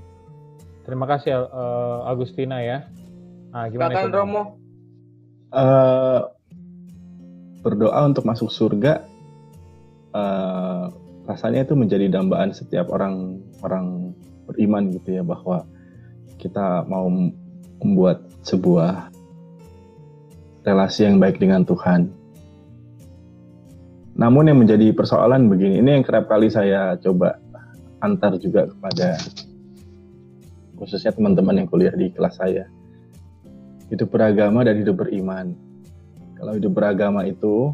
Terima 0.84 1.08
kasih 1.08 1.48
uh, 1.48 2.10
Agustina 2.12 2.60
ya. 2.60 2.88
Nah, 3.56 3.72
gimana 3.72 3.96
Silakan 3.96 4.12
Romo. 4.12 4.44
Uh, 5.54 6.22
berdoa 7.62 8.10
untuk 8.10 8.26
masuk 8.26 8.50
surga 8.50 9.06
uh, 10.12 10.90
rasanya 11.30 11.64
itu 11.64 11.78
menjadi 11.78 12.10
dambaan 12.10 12.52
setiap 12.52 12.90
orang 12.90 13.40
orang 13.62 14.12
beriman 14.50 14.92
gitu 14.92 15.22
ya 15.22 15.24
bahwa 15.24 15.64
kita 16.42 16.84
mau 16.90 17.08
membuat 17.80 18.26
sebuah 18.44 19.14
relasi 20.68 21.08
yang 21.08 21.22
baik 21.22 21.38
dengan 21.38 21.64
Tuhan 21.64 22.12
namun 24.14 24.46
yang 24.46 24.62
menjadi 24.62 24.94
persoalan 24.94 25.50
begini, 25.50 25.82
ini 25.82 25.98
yang 25.98 26.06
kerap 26.06 26.30
kali 26.30 26.46
saya 26.46 26.94
coba 27.02 27.42
antar 27.98 28.38
juga 28.38 28.70
kepada 28.70 29.18
khususnya 30.78 31.14
teman-teman 31.14 31.64
yang 31.64 31.68
kuliah 31.70 31.94
di 31.94 32.10
kelas 32.14 32.38
saya. 32.38 32.66
Hidup 33.92 34.10
beragama 34.10 34.66
dan 34.66 34.80
hidup 34.80 35.06
beriman. 35.06 35.54
Kalau 36.40 36.58
hidup 36.58 36.74
beragama 36.76 37.24
itu 37.30 37.72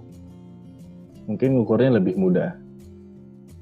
mungkin 1.29 1.61
ukurnya 1.61 2.01
lebih 2.01 2.17
mudah. 2.17 2.57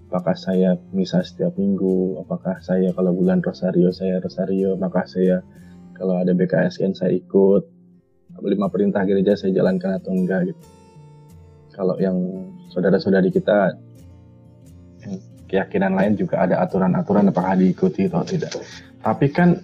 Apakah 0.08 0.40
saya 0.40 0.80
misa 0.96 1.20
setiap 1.20 1.60
minggu, 1.60 2.24
apakah 2.24 2.58
saya 2.64 2.96
kalau 2.96 3.12
bulan 3.12 3.44
Rosario 3.44 3.92
saya 3.92 4.24
Rosario, 4.24 4.80
apakah 4.80 5.04
saya 5.04 5.44
kalau 6.00 6.16
ada 6.16 6.32
BKSN 6.32 6.96
saya 6.96 7.12
ikut, 7.12 7.64
lima 8.46 8.70
perintah 8.70 9.02
gereja 9.04 9.34
saya 9.36 9.52
jalankan 9.52 9.98
atau 9.98 10.14
enggak 10.14 10.54
gitu. 10.54 10.64
Kalau 11.74 11.96
yang 12.02 12.18
saudara-saudari 12.72 13.30
kita 13.30 13.76
keyakinan 15.48 15.96
lain 15.96 16.14
juga 16.20 16.44
ada 16.44 16.62
aturan-aturan 16.64 17.32
apakah 17.32 17.56
diikuti 17.56 18.08
atau 18.08 18.24
tidak. 18.28 18.52
Tapi 19.02 19.28
kan 19.32 19.64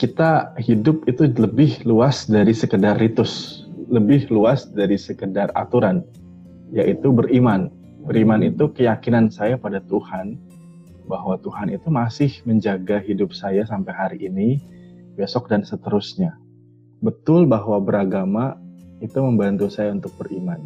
kita 0.00 0.56
hidup 0.56 1.04
itu 1.04 1.28
lebih 1.36 1.84
luas 1.84 2.24
dari 2.24 2.56
sekedar 2.56 2.96
ritus, 2.96 3.64
lebih 3.92 4.32
luas 4.32 4.64
dari 4.72 4.96
sekedar 4.96 5.52
aturan, 5.52 6.00
yaitu 6.72 7.12
beriman. 7.12 7.68
Beriman 8.08 8.40
itu 8.40 8.72
keyakinan 8.72 9.28
saya 9.28 9.60
pada 9.60 9.84
Tuhan 9.84 10.40
bahwa 11.04 11.36
Tuhan 11.44 11.68
itu 11.68 11.92
masih 11.92 12.32
menjaga 12.48 12.96
hidup 13.04 13.36
saya 13.36 13.68
sampai 13.68 13.92
hari 13.92 14.18
ini, 14.24 14.56
besok 15.20 15.52
dan 15.52 15.60
seterusnya. 15.60 16.32
Betul 17.04 17.44
bahwa 17.44 17.76
beragama 17.76 18.56
itu 19.04 19.20
membantu 19.20 19.68
saya 19.68 19.92
untuk 19.92 20.16
beriman 20.16 20.60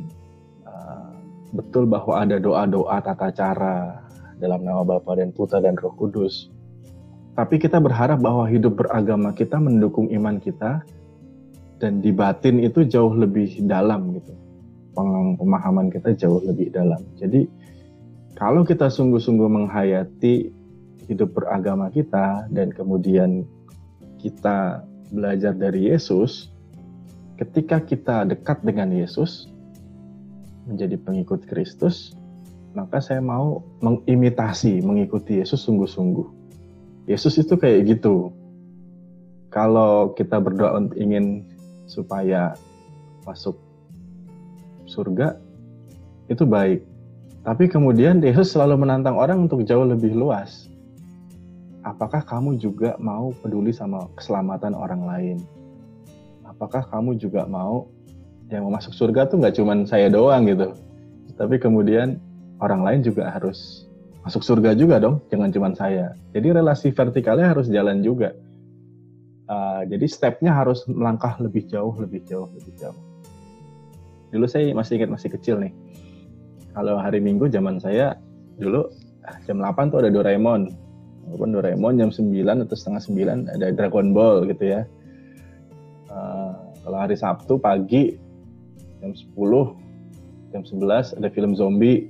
betul 1.54 1.86
bahwa 1.86 2.26
ada 2.26 2.42
doa-doa 2.42 2.98
tata 2.98 3.30
cara 3.30 4.03
dalam 4.44 4.60
nama 4.60 4.84
Bapa 4.84 5.16
dan 5.16 5.32
Putra 5.32 5.64
dan 5.64 5.80
Roh 5.80 5.96
Kudus. 5.96 6.52
Tapi 7.32 7.56
kita 7.56 7.80
berharap 7.80 8.20
bahwa 8.20 8.44
hidup 8.44 8.76
beragama 8.84 9.32
kita 9.32 9.56
mendukung 9.56 10.12
iman 10.12 10.36
kita 10.36 10.84
dan 11.80 12.04
di 12.04 12.12
batin 12.12 12.60
itu 12.60 12.84
jauh 12.84 13.16
lebih 13.16 13.64
dalam 13.64 14.12
gitu. 14.12 14.36
Pemahaman 15.40 15.88
kita 15.88 16.12
jauh 16.14 16.44
lebih 16.44 16.70
dalam. 16.70 17.02
Jadi 17.18 17.48
kalau 18.38 18.62
kita 18.62 18.86
sungguh-sungguh 18.92 19.48
menghayati 19.50 20.52
hidup 21.10 21.34
beragama 21.34 21.90
kita 21.90 22.46
dan 22.54 22.70
kemudian 22.70 23.42
kita 24.22 24.86
belajar 25.10 25.52
dari 25.52 25.90
Yesus, 25.90 26.54
ketika 27.34 27.82
kita 27.82 28.22
dekat 28.30 28.62
dengan 28.62 28.94
Yesus, 28.94 29.50
menjadi 30.70 30.96
pengikut 31.02 31.44
Kristus, 31.44 32.14
maka 32.74 32.98
saya 32.98 33.22
mau 33.22 33.62
mengimitasi, 33.80 34.82
mengikuti 34.82 35.38
Yesus 35.38 35.62
sungguh-sungguh. 35.62 36.26
Yesus 37.06 37.38
itu 37.38 37.54
kayak 37.54 37.86
gitu. 37.96 38.34
Kalau 39.54 40.12
kita 40.18 40.42
berdoa 40.42 40.82
untuk 40.82 40.98
ingin 40.98 41.46
supaya 41.86 42.58
masuk 43.22 43.54
surga, 44.90 45.38
itu 46.26 46.42
baik. 46.42 46.82
Tapi 47.46 47.70
kemudian 47.70 48.18
Yesus 48.18 48.50
selalu 48.50 48.82
menantang 48.82 49.14
orang 49.14 49.46
untuk 49.46 49.62
jauh 49.62 49.86
lebih 49.86 50.10
luas. 50.10 50.66
Apakah 51.86 52.24
kamu 52.26 52.58
juga 52.58 52.96
mau 52.98 53.30
peduli 53.44 53.70
sama 53.70 54.08
keselamatan 54.16 54.72
orang 54.74 55.04
lain? 55.04 55.38
Apakah 56.48 56.82
kamu 56.88 57.20
juga 57.20 57.44
mau 57.44 57.86
yang 58.48 58.64
mau 58.66 58.72
masuk 58.74 58.96
surga 58.96 59.28
tuh 59.28 59.40
nggak 59.40 59.56
cuman 59.60 59.78
saya 59.84 60.08
doang 60.08 60.48
gitu, 60.48 60.72
tapi 61.34 61.58
kemudian 61.58 62.20
orang 62.62 62.82
lain 62.86 63.00
juga 63.02 63.30
harus 63.30 63.88
masuk 64.24 64.40
surga 64.40 64.72
juga 64.72 64.96
dong, 64.96 65.20
jangan 65.28 65.52
cuma 65.52 65.68
saya. 65.76 66.16
Jadi 66.32 66.56
relasi 66.56 66.88
vertikalnya 66.90 67.52
harus 67.52 67.68
jalan 67.68 68.00
juga. 68.00 68.32
Uh, 69.44 69.84
jadi 69.84 70.08
stepnya 70.08 70.56
harus 70.56 70.88
melangkah 70.88 71.36
lebih 71.36 71.68
jauh, 71.68 71.92
lebih 72.00 72.24
jauh, 72.24 72.48
lebih 72.56 72.72
jauh. 72.80 72.96
Dulu 74.32 74.48
saya 74.48 74.72
masih 74.72 74.96
ingat 74.98 75.12
masih 75.12 75.28
kecil 75.36 75.60
nih. 75.60 75.72
Kalau 76.72 76.96
hari 76.98 77.20
Minggu 77.20 77.52
zaman 77.52 77.78
saya 77.78 78.16
dulu 78.56 78.88
jam 79.44 79.60
8 79.60 79.92
tuh 79.92 80.00
ada 80.00 80.10
Doraemon. 80.10 80.72
Walaupun 81.28 81.50
Doraemon 81.52 82.00
jam 82.00 82.10
9 82.10 82.64
atau 82.64 82.76
setengah 82.76 83.02
9 83.46 83.52
ada 83.52 83.66
Dragon 83.76 84.16
Ball 84.16 84.48
gitu 84.48 84.64
ya. 84.64 84.88
Uh, 86.08 86.56
kalau 86.80 86.98
hari 86.98 87.14
Sabtu 87.14 87.60
pagi 87.60 88.16
jam 89.04 89.12
10, 89.12 89.36
jam 90.56 90.62
11 90.64 91.20
ada 91.20 91.28
film 91.28 91.52
zombie, 91.52 92.08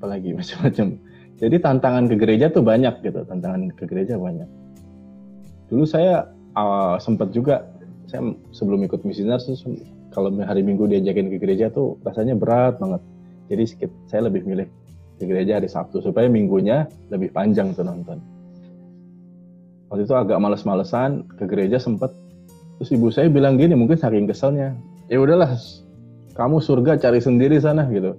apalagi 0.00 0.32
macam-macam. 0.40 0.96
Jadi 1.36 1.56
tantangan 1.60 2.04
ke 2.08 2.16
gereja 2.16 2.48
tuh 2.48 2.64
banyak 2.64 3.04
gitu, 3.04 3.20
tantangan 3.28 3.68
ke 3.76 3.84
gereja 3.84 4.16
banyak 4.16 4.48
dulu 5.70 5.86
saya 5.86 6.26
uh, 6.58 6.98
sempat 6.98 7.30
juga 7.30 7.64
saya 8.10 8.34
sebelum 8.50 8.82
ikut 8.82 9.06
misioner 9.06 9.38
kalau 10.10 10.34
hari 10.42 10.66
Minggu 10.66 10.90
diajakin 10.90 11.30
ke 11.30 11.38
gereja 11.38 11.70
tuh 11.70 11.94
rasanya 12.02 12.34
berat 12.34 12.82
banget. 12.82 12.98
Jadi 13.46 13.86
saya 14.10 14.26
lebih 14.26 14.42
milih 14.42 14.66
ke 15.22 15.24
gereja 15.30 15.62
hari 15.62 15.70
Sabtu 15.70 16.02
supaya 16.02 16.26
minggunya 16.26 16.90
lebih 17.14 17.30
panjang 17.30 17.70
tuh 17.70 17.86
nonton. 17.86 18.18
Waktu 19.90 20.10
itu 20.10 20.14
agak 20.14 20.38
males-malesan 20.42 21.30
ke 21.38 21.46
gereja 21.46 21.78
sempet 21.78 22.10
terus 22.78 22.90
ibu 22.90 23.10
saya 23.14 23.30
bilang 23.30 23.54
gini 23.60 23.76
mungkin 23.76 23.98
saking 24.00 24.24
keselnya 24.24 24.72
ya 25.12 25.20
udahlah 25.20 25.52
kamu 26.32 26.64
surga 26.64 26.96
cari 26.96 27.20
sendiri 27.20 27.60
sana 27.60 27.84
gitu 27.92 28.16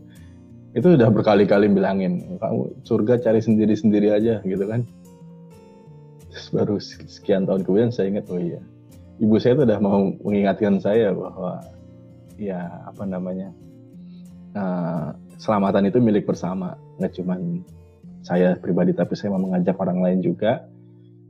itu 0.71 0.87
udah 0.95 1.09
berkali-kali 1.11 1.67
bilangin 1.67 2.39
kamu 2.39 2.71
surga 2.87 3.19
cari 3.19 3.43
sendiri-sendiri 3.43 4.07
aja 4.11 4.39
gitu 4.43 4.65
kan 4.67 4.87
Terus 6.31 6.47
baru 6.55 6.75
sekian 7.11 7.43
tahun 7.43 7.67
kemudian 7.67 7.91
saya 7.91 8.07
ingat, 8.07 8.31
oh 8.31 8.39
iya, 8.39 8.63
ibu 9.19 9.35
saya 9.35 9.59
itu 9.59 9.63
udah 9.67 9.79
mau 9.83 10.15
mengingatkan 10.23 10.79
saya 10.79 11.11
bahwa 11.11 11.59
ya 12.39 12.71
apa 12.87 13.03
namanya, 13.03 13.51
uh, 14.55 15.11
selamatan 15.35 15.91
itu 15.91 15.99
milik 15.99 16.23
bersama, 16.23 16.79
nggak 17.03 17.19
cuma 17.19 17.35
saya 18.23 18.55
pribadi 18.55 18.95
tapi 18.95 19.11
saya 19.19 19.35
mau 19.35 19.43
mengajak 19.43 19.75
orang 19.75 19.99
lain 19.99 20.19
juga. 20.23 20.63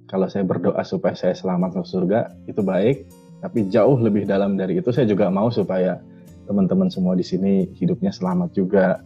Kalau 0.06 0.30
saya 0.30 0.46
berdoa 0.46 0.84
supaya 0.86 1.18
saya 1.18 1.34
selamat 1.34 1.82
masuk 1.82 2.06
surga 2.06 2.30
itu 2.46 2.62
baik, 2.62 3.10
tapi 3.42 3.74
jauh 3.74 3.98
lebih 3.98 4.30
dalam 4.30 4.54
dari 4.54 4.78
itu 4.78 4.94
saya 4.94 5.10
juga 5.10 5.34
mau 5.34 5.50
supaya 5.50 5.98
teman-teman 6.46 6.94
semua 6.94 7.18
di 7.18 7.26
sini 7.26 7.74
hidupnya 7.74 8.14
selamat 8.14 8.54
juga. 8.54 9.02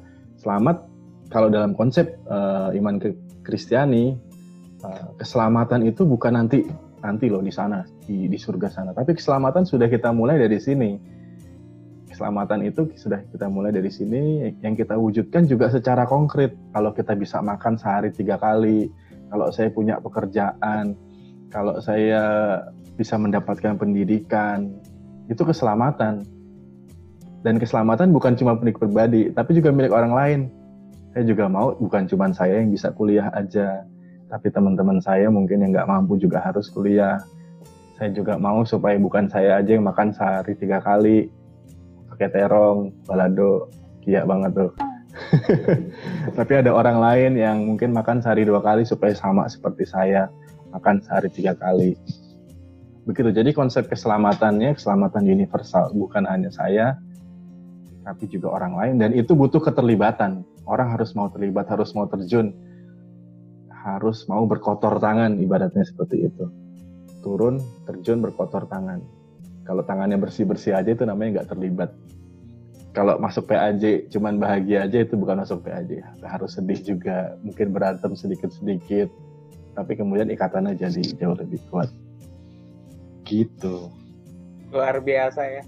Selamat. 0.46 0.86
Kalau 1.34 1.50
dalam 1.50 1.74
konsep 1.74 2.22
uh, 2.30 2.70
iman 2.78 3.02
ke 3.02 3.18
Kristiani 3.42 4.14
Eh, 4.86 5.08
keselamatan 5.18 5.88
itu 5.88 6.06
bukan 6.06 6.38
nanti 6.38 6.62
nanti 7.02 7.26
loh 7.30 7.42
di 7.42 7.54
sana 7.54 7.86
di, 8.06 8.30
di 8.30 8.38
surga 8.38 8.70
sana. 8.70 8.92
Tapi 8.94 9.18
keselamatan 9.18 9.66
sudah 9.66 9.90
kita 9.90 10.14
mulai 10.14 10.38
dari 10.38 10.62
sini. 10.62 10.98
Keselamatan 12.12 12.64
itu 12.64 12.94
sudah 12.96 13.24
kita 13.34 13.50
mulai 13.50 13.74
dari 13.74 13.90
sini. 13.90 14.52
Yang 14.62 14.86
kita 14.86 14.96
wujudkan 15.00 15.50
juga 15.50 15.72
secara 15.74 16.06
konkret. 16.06 16.54
Kalau 16.76 16.94
kita 16.94 17.18
bisa 17.18 17.42
makan 17.42 17.80
sehari 17.80 18.14
tiga 18.14 18.38
kali 18.38 18.92
kalau 19.32 19.50
saya 19.50 19.74
punya 19.74 19.98
pekerjaan 19.98 20.94
kalau 21.50 21.82
saya 21.82 22.24
bisa 22.96 23.18
mendapatkan 23.18 23.76
pendidikan 23.76 24.70
itu 25.28 25.42
keselamatan 25.42 26.22
dan 27.46 27.62
keselamatan 27.62 28.10
bukan 28.10 28.34
cuma 28.34 28.58
milik 28.58 28.82
pribadi 28.82 29.30
tapi 29.30 29.54
juga 29.54 29.70
milik 29.70 29.94
orang 29.94 30.14
lain 30.18 30.40
saya 31.14 31.24
juga 31.30 31.46
mau 31.46 31.78
bukan 31.78 32.10
cuma 32.10 32.34
saya 32.34 32.60
yang 32.60 32.74
bisa 32.74 32.90
kuliah 32.92 33.30
aja 33.38 33.86
tapi 34.30 34.50
teman-teman 34.50 34.98
saya 35.02 35.30
mungkin 35.30 35.62
yang 35.62 35.72
nggak 35.74 35.90
mampu 35.90 36.18
juga 36.18 36.42
harus 36.42 36.70
kuliah. 36.74 37.22
Saya 37.96 38.12
juga 38.12 38.36
mau 38.36 38.68
supaya 38.68 39.00
bukan 39.00 39.32
saya 39.32 39.64
aja 39.64 39.80
yang 39.80 39.88
makan 39.88 40.12
sehari 40.12 40.58
tiga 40.60 40.84
kali, 40.84 41.32
pakai 42.12 42.28
terong, 42.28 42.92
balado, 43.08 43.72
kia 44.04 44.28
banget 44.28 44.52
tuh. 44.52 44.72
tapi 46.38 46.54
ada 46.60 46.76
orang 46.76 47.00
lain 47.00 47.32
yang 47.40 47.58
mungkin 47.64 47.96
makan 47.96 48.20
sehari 48.20 48.44
dua 48.44 48.60
kali 48.60 48.84
supaya 48.84 49.16
sama 49.16 49.48
seperti 49.48 49.88
saya, 49.88 50.28
makan 50.76 51.00
sehari 51.00 51.32
tiga 51.32 51.56
kali. 51.56 51.96
Begitu, 53.08 53.32
jadi 53.32 53.56
konsep 53.56 53.88
keselamatannya, 53.88 54.76
keselamatan 54.76 55.24
universal, 55.24 55.96
bukan 55.96 56.28
hanya 56.28 56.52
saya, 56.52 57.00
tapi 58.06 58.30
juga 58.30 58.54
orang 58.54 58.78
lain, 58.78 58.96
dan 59.02 59.12
itu 59.18 59.34
butuh 59.34 59.58
keterlibatan. 59.58 60.46
Orang 60.70 60.94
harus 60.94 61.18
mau 61.18 61.26
terlibat, 61.34 61.66
harus 61.66 61.90
mau 61.98 62.06
terjun. 62.06 62.54
Harus 63.74 64.30
mau 64.30 64.46
berkotor 64.46 65.02
tangan 65.02 65.42
ibaratnya 65.42 65.82
seperti 65.82 66.30
itu. 66.30 66.46
Turun 67.26 67.58
terjun 67.90 68.22
berkotor 68.22 68.70
tangan. 68.70 69.02
Kalau 69.66 69.82
tangannya 69.82 70.22
bersih 70.22 70.46
bersih 70.46 70.78
aja 70.78 70.94
itu 70.94 71.02
namanya 71.02 71.42
nggak 71.42 71.50
terlibat. 71.58 71.90
Kalau 72.94 73.18
masuk 73.18 73.50
PAJ 73.50 74.08
cuman 74.14 74.40
bahagia 74.40 74.88
aja 74.88 75.04
itu 75.04 75.20
bukan 75.20 75.42
masuk 75.42 75.66
PAJ 75.66 76.06
harus 76.22 76.54
sedih 76.54 76.80
juga. 76.82 77.34
Mungkin 77.42 77.74
berantem 77.74 78.14
sedikit 78.14 78.54
sedikit 78.54 79.10
tapi 79.76 79.98
kemudian 80.00 80.32
ikatannya 80.32 80.78
jadi 80.78 81.02
jauh 81.20 81.36
lebih 81.36 81.60
kuat. 81.68 81.90
Gitu. 83.26 83.90
Luar 84.72 85.02
biasa 85.02 85.42
ya. 85.44 85.64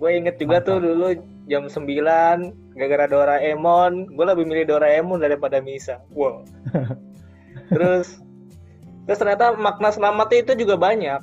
Gue 0.00 0.16
inget 0.16 0.40
juga 0.40 0.62
Mantap. 0.62 0.68
tuh 0.70 0.78
dulu 0.80 1.06
jam 1.50 1.66
9 1.66 2.78
gara-gara 2.78 3.06
Doraemon 3.10 4.14
gue 4.14 4.24
lebih 4.24 4.46
milih 4.46 4.64
Doraemon 4.70 5.18
daripada 5.18 5.58
Misa. 5.58 5.98
Wow. 6.14 6.46
Terus 7.74 8.22
terus 9.06 9.18
ternyata 9.18 9.58
makna 9.58 9.90
selamat 9.90 10.30
itu 10.30 10.52
juga 10.54 10.78
banyak. 10.78 11.18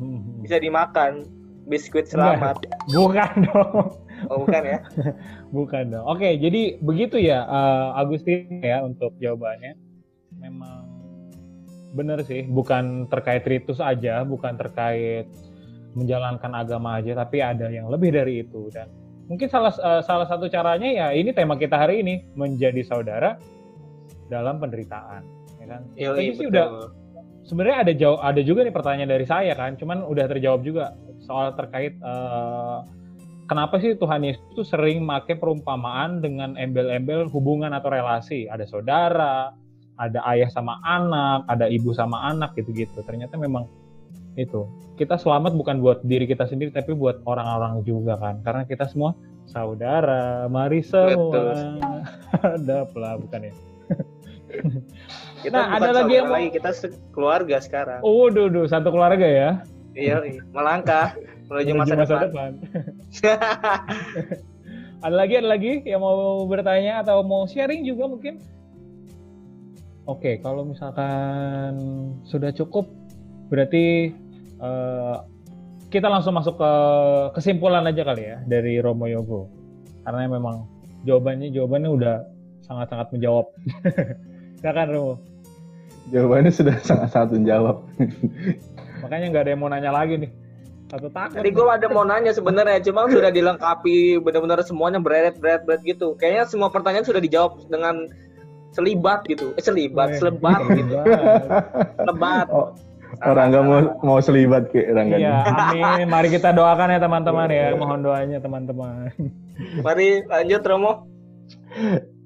Hmm. 0.00 0.40
bisa 0.40 0.56
dimakan 0.56 1.28
biskuit 1.68 2.08
selamat. 2.08 2.64
Bukan 2.88 3.30
dong. 3.52 4.00
Oh 4.32 4.36
bukan 4.46 4.62
ya? 4.64 4.78
Bukan 5.56 5.92
dong. 5.92 6.06
Oke 6.08 6.40
jadi 6.40 6.80
begitu 6.80 7.20
ya 7.20 7.44
uh, 7.44 8.00
Agustin 8.00 8.64
ya 8.64 8.80
untuk 8.80 9.12
jawabannya. 9.20 9.76
Memang 10.40 10.88
benar 11.90 12.22
sih 12.22 12.46
bukan 12.46 13.10
terkait 13.10 13.42
ritus 13.42 13.82
aja 13.82 14.22
bukan 14.22 14.54
terkait 14.54 15.26
menjalankan 15.98 16.54
agama 16.54 17.02
aja 17.02 17.18
tapi 17.18 17.42
ada 17.42 17.66
yang 17.66 17.90
lebih 17.90 18.14
dari 18.14 18.46
itu 18.46 18.70
dan 18.70 18.86
mungkin 19.30 19.46
salah 19.46 19.70
uh, 19.78 20.02
salah 20.02 20.26
satu 20.26 20.50
caranya 20.50 20.90
ya 20.90 21.06
ini 21.14 21.30
tema 21.30 21.54
kita 21.54 21.78
hari 21.78 22.02
ini 22.02 22.26
menjadi 22.34 22.82
saudara 22.82 23.38
dalam 24.26 24.58
penderitaan 24.58 25.40
kan. 25.70 25.82
Iya, 25.94 26.18
Tadi 26.18 26.34
sih 26.34 26.46
udah 26.50 26.66
sebenarnya 27.46 27.78
ada 27.86 27.92
jauh 27.94 28.18
ada 28.18 28.40
juga 28.42 28.66
nih 28.66 28.74
pertanyaan 28.74 29.10
dari 29.14 29.26
saya 29.26 29.54
kan, 29.54 29.78
cuman 29.78 30.02
udah 30.02 30.26
terjawab 30.26 30.66
juga 30.66 30.98
soal 31.22 31.54
terkait 31.54 31.94
uh, 32.02 32.82
kenapa 33.46 33.78
sih 33.78 33.94
Tuhan 33.94 34.26
Yesus 34.26 34.42
itu 34.50 34.62
sering 34.66 35.06
make 35.06 35.38
perumpamaan 35.38 36.18
dengan 36.18 36.58
embel-embel 36.58 37.30
hubungan 37.30 37.70
atau 37.70 37.94
relasi, 37.94 38.50
ada 38.50 38.66
saudara, 38.66 39.54
ada 39.94 40.20
ayah 40.34 40.50
sama 40.50 40.82
anak, 40.82 41.46
ada 41.46 41.70
ibu 41.70 41.94
sama 41.94 42.18
anak 42.34 42.58
gitu-gitu. 42.58 42.98
Ternyata 43.06 43.38
memang 43.38 43.70
itu 44.40 44.64
kita 44.96 45.16
selamat 45.20 45.56
bukan 45.56 45.80
buat 45.84 46.00
diri 46.04 46.24
kita 46.24 46.48
sendiri 46.48 46.72
tapi 46.72 46.96
buat 46.96 47.20
orang-orang 47.28 47.84
juga 47.84 48.16
kan 48.16 48.40
karena 48.40 48.64
kita 48.64 48.88
semua 48.88 49.12
saudara 49.44 50.48
mari 50.48 50.80
semua 50.80 51.76
ada 52.56 52.88
lah 52.96 53.14
bukan 53.20 53.40
ya 53.48 53.54
kita 55.44 55.56
nah, 55.56 55.78
ada 55.80 55.90
lagi 56.04 56.14
yang 56.20 56.30
lagi 56.30 56.48
kita 56.52 56.70
keluarga 57.14 57.56
sekarang. 57.62 58.00
Oh, 58.04 58.28
duh, 58.28 58.52
duh, 58.52 58.68
satu 58.68 58.92
keluarga 58.92 59.24
ya. 59.24 59.50
Iya, 59.96 60.22
iya. 60.22 60.42
melangkah 60.54 61.18
menuju 61.50 61.72
masa, 61.74 61.94
masa 61.98 62.14
depan. 62.28 62.50
depan. 62.62 63.30
ada 65.06 65.16
lagi, 65.16 65.34
ada 65.40 65.48
lagi 65.50 65.72
yang 65.82 66.04
mau 66.04 66.46
bertanya 66.46 67.02
atau 67.02 67.26
mau 67.26 67.48
sharing 67.48 67.82
juga 67.82 68.06
mungkin? 68.06 68.38
Oke, 70.06 70.38
kalau 70.42 70.62
misalkan 70.66 71.74
sudah 72.26 72.54
cukup, 72.54 72.86
berarti 73.50 74.14
uh, 74.60 75.24
kita 75.90 76.06
langsung 76.06 76.38
masuk 76.38 76.54
ke 76.54 76.72
kesimpulan 77.34 77.82
aja 77.82 78.06
kali 78.06 78.22
ya 78.22 78.38
dari 78.46 78.78
Romo 78.78 79.10
Yogo. 79.10 79.50
Karena 80.06 80.30
memang 80.30 80.64
jawabannya 81.02 81.50
jawabannya 81.50 81.90
udah 81.90 82.16
sangat-sangat 82.64 83.08
menjawab. 83.10 83.46
Silakan 84.62 84.88
Romo. 84.94 85.14
Jawabannya 86.14 86.52
sudah 86.54 86.76
sangat-sangat 86.86 87.42
menjawab. 87.42 87.76
Makanya 89.02 89.26
nggak 89.34 89.42
ada 89.48 89.50
yang 89.50 89.60
mau 89.60 89.70
nanya 89.72 89.90
lagi 89.90 90.16
nih. 90.26 90.32
atau 90.90 91.06
takut 91.06 91.38
Tadi 91.38 91.54
gue 91.54 91.62
ada 91.62 91.86
mau 91.86 92.02
nanya 92.02 92.34
sebenarnya, 92.34 92.82
cuma 92.82 93.06
sudah 93.06 93.30
dilengkapi 93.30 94.18
benar-benar 94.26 94.58
semuanya 94.66 94.98
beret 94.98 95.38
beret 95.38 95.62
beret 95.62 95.86
gitu. 95.86 96.18
Kayaknya 96.18 96.50
semua 96.50 96.66
pertanyaan 96.66 97.06
sudah 97.06 97.22
dijawab 97.22 97.62
dengan 97.70 98.10
selibat 98.74 99.22
gitu. 99.30 99.54
Eh 99.54 99.62
selibat, 99.62 100.14
selebat 100.18 100.66
gitu. 100.74 100.98
selibat. 100.98 101.62
Lebat. 102.10 102.46
Oh, 102.50 102.74
orang 103.18 103.46
nggak 103.50 103.64
mau 103.66 103.80
mau 104.06 104.18
selibat 104.22 104.70
ke 104.70 104.86
Rangga. 104.90 105.18
Iya, 105.18 105.42
amin. 105.46 106.06
Mari 106.06 106.28
kita 106.30 106.54
doakan 106.54 106.94
ya 106.94 107.00
teman-teman 107.02 107.48
ya. 107.50 107.74
Mohon 107.74 108.00
doanya 108.06 108.38
teman-teman. 108.38 109.10
Mari 109.84 110.24
lanjut 110.30 110.62
Romo. 110.64 110.92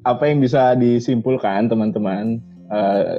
Apa 0.05 0.28
yang 0.28 0.45
bisa 0.45 0.76
disimpulkan 0.76 1.66
teman-teman? 1.72 2.39
Eh, 2.68 3.16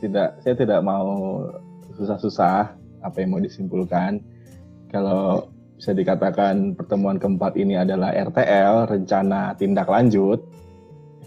tidak, 0.00 0.40
saya 0.40 0.54
tidak 0.56 0.80
mau 0.80 1.44
susah-susah. 2.00 2.72
Apa 3.04 3.16
yang 3.20 3.36
mau 3.36 3.42
disimpulkan? 3.44 4.24
Kalau 4.88 5.52
bisa 5.76 5.96
dikatakan 5.96 6.76
pertemuan 6.76 7.16
keempat 7.16 7.56
ini 7.56 7.76
adalah 7.76 8.12
RTL, 8.12 8.88
rencana 8.88 9.56
tindak 9.56 9.88
lanjut 9.88 10.40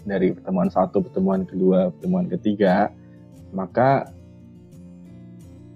dari 0.06 0.30
pertemuan 0.30 0.70
satu, 0.70 1.02
pertemuan 1.02 1.42
kedua, 1.48 1.90
pertemuan 1.90 2.28
ketiga, 2.28 2.92
maka 3.50 4.06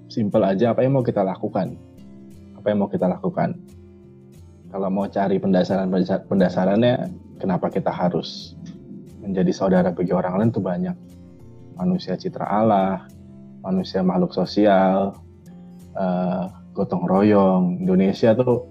simpel 0.09 0.43
aja 0.43 0.73
apa 0.73 0.83
yang 0.83 0.97
mau 0.97 1.05
kita 1.05 1.21
lakukan. 1.21 1.77
Apa 2.57 2.67
yang 2.73 2.83
mau 2.83 2.91
kita 2.91 3.07
lakukan? 3.07 3.55
Kalau 4.69 4.89
mau 4.93 5.09
cari 5.09 5.41
pendasaran 5.41 5.89
pendasarannya, 6.29 7.09
kenapa 7.41 7.73
kita 7.73 7.89
harus 7.89 8.57
menjadi 9.25 9.53
saudara 9.53 9.89
bagi 9.93 10.13
orang 10.13 10.41
lain 10.41 10.51
itu 10.53 10.61
banyak. 10.61 10.97
Manusia 11.79 12.19
citra 12.19 12.45
Allah, 12.45 13.07
manusia 13.63 14.05
makhluk 14.05 14.35
sosial, 14.35 15.15
eh, 15.97 16.45
gotong 16.77 17.05
royong. 17.07 17.81
Indonesia 17.85 18.35
tuh 18.37 18.67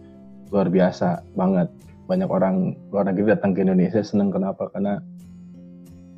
luar 0.53 0.69
biasa 0.69 1.23
banget. 1.33 1.69
Banyak 2.05 2.29
orang 2.29 2.77
luar 2.93 3.09
negeri 3.09 3.35
datang 3.35 3.53
ke 3.57 3.63
Indonesia 3.65 3.99
seneng 4.01 4.29
kenapa? 4.29 4.69
Karena 4.71 5.01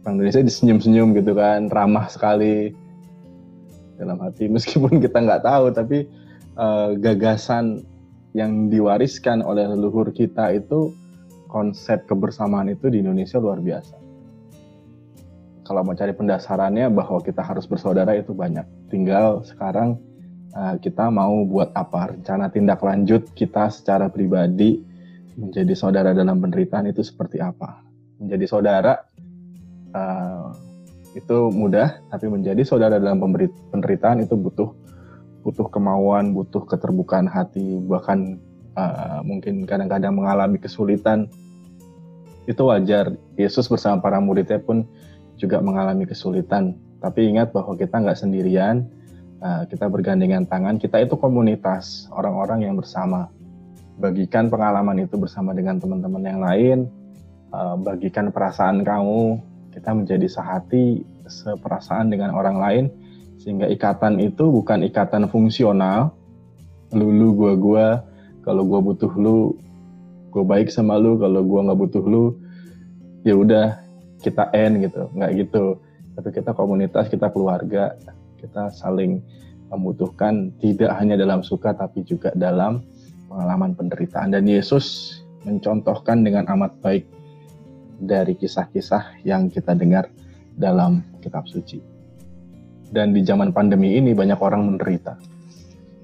orang 0.04 0.14
Indonesia 0.20 0.44
disenyum-senyum 0.44 1.16
gitu 1.18 1.34
kan, 1.38 1.72
ramah 1.72 2.08
sekali 2.12 2.74
dalam 4.00 4.18
hati 4.24 4.48
meskipun 4.56 5.04
kita 5.04 5.20
nggak 5.20 5.44
tahu 5.44 5.76
tapi 5.76 6.08
eh, 6.56 6.90
gagasan 6.98 7.84
yang 8.34 8.70
diwariskan 8.70 9.42
oleh 9.42 9.66
leluhur 9.68 10.14
kita 10.14 10.54
itu 10.54 10.94
konsep 11.50 12.06
kebersamaan 12.06 12.70
itu 12.70 12.88
di 12.94 13.02
Indonesia 13.02 13.42
luar 13.42 13.58
biasa. 13.58 13.98
Kalau 15.66 15.82
mau 15.86 15.98
cari 15.98 16.14
pendasarannya 16.14 16.90
bahwa 16.94 17.22
kita 17.22 17.46
harus 17.46 17.66
bersaudara 17.70 18.18
itu 18.18 18.34
banyak. 18.34 18.66
Tinggal 18.90 19.46
sekarang 19.46 19.98
eh, 20.54 20.76
kita 20.82 21.10
mau 21.10 21.46
buat 21.46 21.74
apa? 21.74 22.14
Rencana 22.14 22.54
tindak 22.54 22.82
lanjut 22.86 23.34
kita 23.34 23.70
secara 23.74 24.10
pribadi 24.10 24.82
menjadi 25.38 25.74
saudara 25.74 26.14
dalam 26.14 26.38
penderitaan 26.42 26.90
itu 26.90 27.02
seperti 27.02 27.42
apa? 27.42 27.82
Menjadi 28.22 28.46
saudara 28.46 28.94
eh, 29.94 30.29
itu 31.18 31.38
mudah, 31.50 32.02
tapi 32.14 32.30
menjadi 32.30 32.62
saudara 32.62 33.02
dalam 33.02 33.18
penderitaan 33.74 34.22
itu 34.22 34.38
butuh 34.38 34.70
butuh 35.42 35.68
kemauan, 35.72 36.36
butuh 36.36 36.68
keterbukaan 36.68 37.26
hati, 37.26 37.82
bahkan 37.88 38.38
uh, 38.76 39.24
mungkin 39.26 39.66
kadang-kadang 39.66 40.14
mengalami 40.14 40.60
kesulitan. 40.62 41.32
Itu 42.46 42.70
wajar. 42.70 43.14
Yesus 43.38 43.70
bersama 43.70 44.02
para 44.02 44.18
muridnya 44.22 44.60
pun 44.62 44.86
juga 45.40 45.62
mengalami 45.62 46.06
kesulitan. 46.06 46.76
Tapi 47.00 47.32
ingat 47.32 47.56
bahwa 47.56 47.74
kita 47.80 48.04
nggak 48.04 48.20
sendirian, 48.20 48.86
uh, 49.42 49.64
kita 49.66 49.88
bergandengan 49.88 50.46
tangan. 50.46 50.78
Kita 50.78 51.00
itu 51.02 51.16
komunitas, 51.16 52.12
orang-orang 52.14 52.70
yang 52.70 52.76
bersama. 52.76 53.32
Bagikan 53.98 54.48
pengalaman 54.48 55.04
itu 55.04 55.16
bersama 55.18 55.56
dengan 55.56 55.80
teman-teman 55.80 56.24
yang 56.24 56.42
lain. 56.44 56.80
uh, 57.54 57.76
bagikan 57.82 58.30
perasaan 58.30 58.86
kamu, 58.86 59.42
kita 59.74 59.94
menjadi 59.94 60.26
sehati, 60.26 61.04
seperasaan 61.30 62.10
dengan 62.10 62.34
orang 62.34 62.58
lain, 62.58 62.86
sehingga 63.40 63.70
ikatan 63.70 64.20
itu 64.20 64.50
bukan 64.50 64.84
ikatan 64.84 65.30
fungsional, 65.30 66.12
lu 66.92 67.14
lu 67.14 67.32
gua 67.38 67.54
gua, 67.56 67.88
kalau 68.42 68.66
gua 68.66 68.82
butuh 68.82 69.14
lu, 69.16 69.54
gua 70.34 70.44
baik 70.44 70.74
sama 70.74 70.98
lu, 70.98 71.16
kalau 71.22 71.46
gua 71.46 71.70
nggak 71.70 71.80
butuh 71.80 72.04
lu, 72.04 72.36
ya 73.24 73.38
udah 73.38 73.78
kita 74.20 74.52
end 74.52 74.90
gitu, 74.90 75.08
nggak 75.16 75.32
gitu. 75.48 75.80
Tapi 76.20 76.30
kita 76.36 76.52
komunitas, 76.52 77.08
kita 77.08 77.32
keluarga, 77.32 77.96
kita 78.42 78.74
saling 78.76 79.24
membutuhkan 79.70 80.50
tidak 80.60 80.92
hanya 80.98 81.16
dalam 81.16 81.46
suka 81.46 81.72
tapi 81.78 82.02
juga 82.04 82.34
dalam 82.36 82.84
pengalaman 83.30 83.78
penderitaan. 83.78 84.34
Dan 84.34 84.50
Yesus 84.50 85.20
mencontohkan 85.46 86.26
dengan 86.26 86.50
amat 86.52 86.74
baik 86.84 87.06
dari 88.00 88.34
kisah-kisah 88.36 89.24
yang 89.28 89.52
kita 89.52 89.76
dengar 89.76 90.08
dalam 90.56 91.04
kitab 91.20 91.46
suci. 91.48 91.80
Dan 92.90 93.14
di 93.14 93.22
zaman 93.22 93.54
pandemi 93.54 94.00
ini 94.00 94.18
banyak 94.18 94.40
orang 94.42 94.66
menderita. 94.66 95.20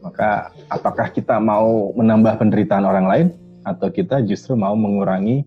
Maka 0.06 0.54
apakah 0.70 1.10
kita 1.10 1.42
mau 1.42 1.90
menambah 1.98 2.38
penderitaan 2.38 2.86
orang 2.86 3.06
lain 3.10 3.28
atau 3.66 3.90
kita 3.90 4.22
justru 4.22 4.54
mau 4.54 4.78
mengurangi 4.78 5.42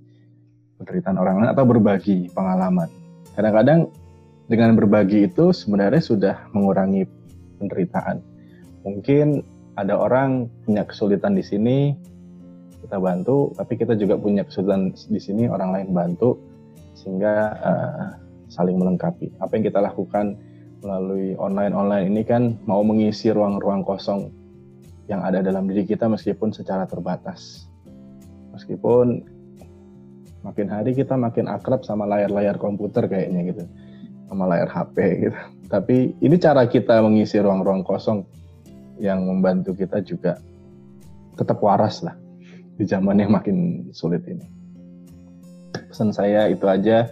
penderitaan 0.83 1.15
orang 1.15 1.45
lain 1.45 1.51
atau 1.55 1.63
berbagi 1.63 2.27
pengalaman? 2.35 2.91
Kadang-kadang 3.39 3.87
dengan 4.51 4.75
berbagi 4.75 5.31
itu 5.31 5.55
sebenarnya 5.55 6.03
sudah 6.03 6.35
mengurangi 6.51 7.07
penderitaan. 7.63 8.19
Mungkin 8.83 9.47
ada 9.79 9.95
orang 9.95 10.51
punya 10.67 10.83
kesulitan 10.83 11.39
di 11.39 11.45
sini, 11.47 11.95
kita 12.89 13.05
bantu, 13.05 13.53
tapi 13.53 13.77
kita 13.77 13.93
juga 14.01 14.17
punya 14.17 14.49
kesulitan 14.49 14.97
di 14.97 15.21
sini, 15.21 15.45
orang 15.45 15.77
lain 15.77 15.89
bantu, 15.93 16.41
sehingga 16.97 17.53
uh, 17.61 18.17
saling 18.49 18.81
melengkapi. 18.81 19.29
Apa 19.45 19.61
yang 19.61 19.69
kita 19.69 19.85
lakukan 19.85 20.41
melalui 20.81 21.37
online-online 21.37 22.09
ini 22.09 22.25
kan 22.25 22.57
mau 22.65 22.81
mengisi 22.81 23.29
ruang-ruang 23.29 23.85
kosong 23.85 24.33
yang 25.05 25.21
ada 25.21 25.45
dalam 25.45 25.69
diri 25.69 25.85
kita 25.85 26.09
meskipun 26.09 26.49
secara 26.57 26.89
terbatas. 26.89 27.69
Meskipun 28.57 29.21
makin 30.41 30.73
hari 30.73 30.97
kita 30.97 31.13
makin 31.13 31.45
akrab 31.45 31.85
sama 31.85 32.09
layar-layar 32.09 32.57
komputer 32.57 33.05
kayaknya 33.05 33.53
gitu, 33.53 33.69
sama 34.33 34.49
layar 34.49 34.73
HP 34.73 35.29
gitu. 35.29 35.39
Tapi 35.69 36.17
ini 36.25 36.41
cara 36.41 36.65
kita 36.65 37.05
mengisi 37.05 37.37
ruang-ruang 37.37 37.85
kosong 37.85 38.25
yang 38.97 39.29
membantu 39.29 39.77
kita 39.77 40.01
juga 40.01 40.41
tetap 41.37 41.61
waras 41.61 42.01
lah 42.01 42.17
di 42.79 42.85
zaman 42.87 43.19
yang 43.19 43.35
makin 43.35 43.91
sulit 43.91 44.23
ini. 44.31 44.47
Pesan 45.91 46.15
saya 46.15 46.47
itu 46.47 46.65
aja. 46.71 47.11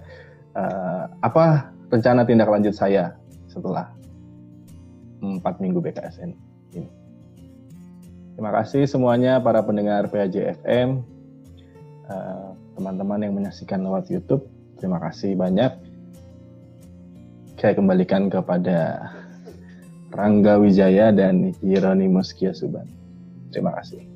Uh, 0.56 1.04
apa 1.20 1.68
rencana 1.92 2.24
tindak 2.24 2.48
lanjut 2.48 2.72
saya 2.72 3.12
setelah 3.50 3.92
empat 5.20 5.58
minggu 5.60 5.82
BKSN 5.82 6.32
ini? 6.72 6.88
Terima 8.38 8.54
kasih 8.54 8.86
semuanya 8.88 9.42
para 9.42 9.60
pendengar 9.66 10.08
PAJ 10.08 10.56
FM, 10.62 11.02
uh, 12.08 12.56
teman-teman 12.78 13.20
yang 13.26 13.34
menyaksikan 13.34 13.82
lewat 13.82 14.08
YouTube. 14.08 14.46
Terima 14.78 15.02
kasih 15.02 15.34
banyak. 15.34 15.72
Saya 17.56 17.72
kembalikan 17.72 18.28
kepada 18.28 19.08
Rangga 20.12 20.60
Wijaya 20.60 21.10
dan 21.10 21.56
Hieronymus 21.64 22.36
Kiasuban. 22.36 22.86
Terima 23.50 23.72
kasih. 23.74 24.15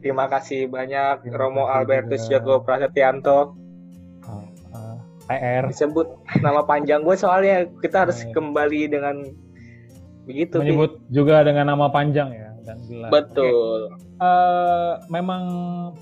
Terima 0.00 0.26
kasih 0.26 0.68
banyak 0.68 1.28
Terima 1.28 1.36
Romo 1.36 1.68
kasih 1.68 1.76
Albertus 1.76 2.22
juga. 2.26 2.32
Jago 2.40 2.54
Prasetyanto. 2.64 3.40
Uh, 4.24 4.44
uh, 4.72 4.96
PR 5.28 5.68
Disebut 5.68 6.08
nama 6.40 6.64
panjang 6.64 7.04
gue 7.06 7.16
soalnya 7.16 7.68
kita 7.84 8.08
harus 8.08 8.24
Baik. 8.24 8.32
kembali 8.34 8.80
dengan 8.90 9.16
begitu. 10.24 10.58
Menyebut 10.58 11.00
juga 11.12 11.44
dengan 11.44 11.72
nama 11.76 11.86
panjang 11.92 12.32
ya 12.32 12.50
dan 12.64 12.78
gelar. 12.86 13.10
Betul. 13.10 13.80
Eh, 14.20 14.92
memang 15.08 15.42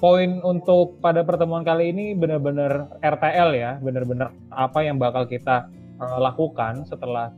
poin 0.03 0.43
untuk 0.43 0.99
pada 0.99 1.23
pertemuan 1.23 1.63
kali 1.63 1.95
ini 1.95 2.19
benar-benar 2.19 2.99
RTL 2.99 3.51
ya, 3.55 3.79
benar-benar 3.79 4.35
apa 4.51 4.83
yang 4.83 4.99
bakal 4.99 5.25
kita 5.25 5.71
eh, 6.03 6.19
lakukan 6.19 6.83
setelah 6.85 7.31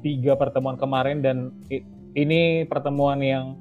tiga 0.00 0.38
pertemuan 0.38 0.78
kemarin 0.78 1.18
dan 1.20 1.50
ini 2.14 2.62
pertemuan 2.70 3.18
yang 3.18 3.58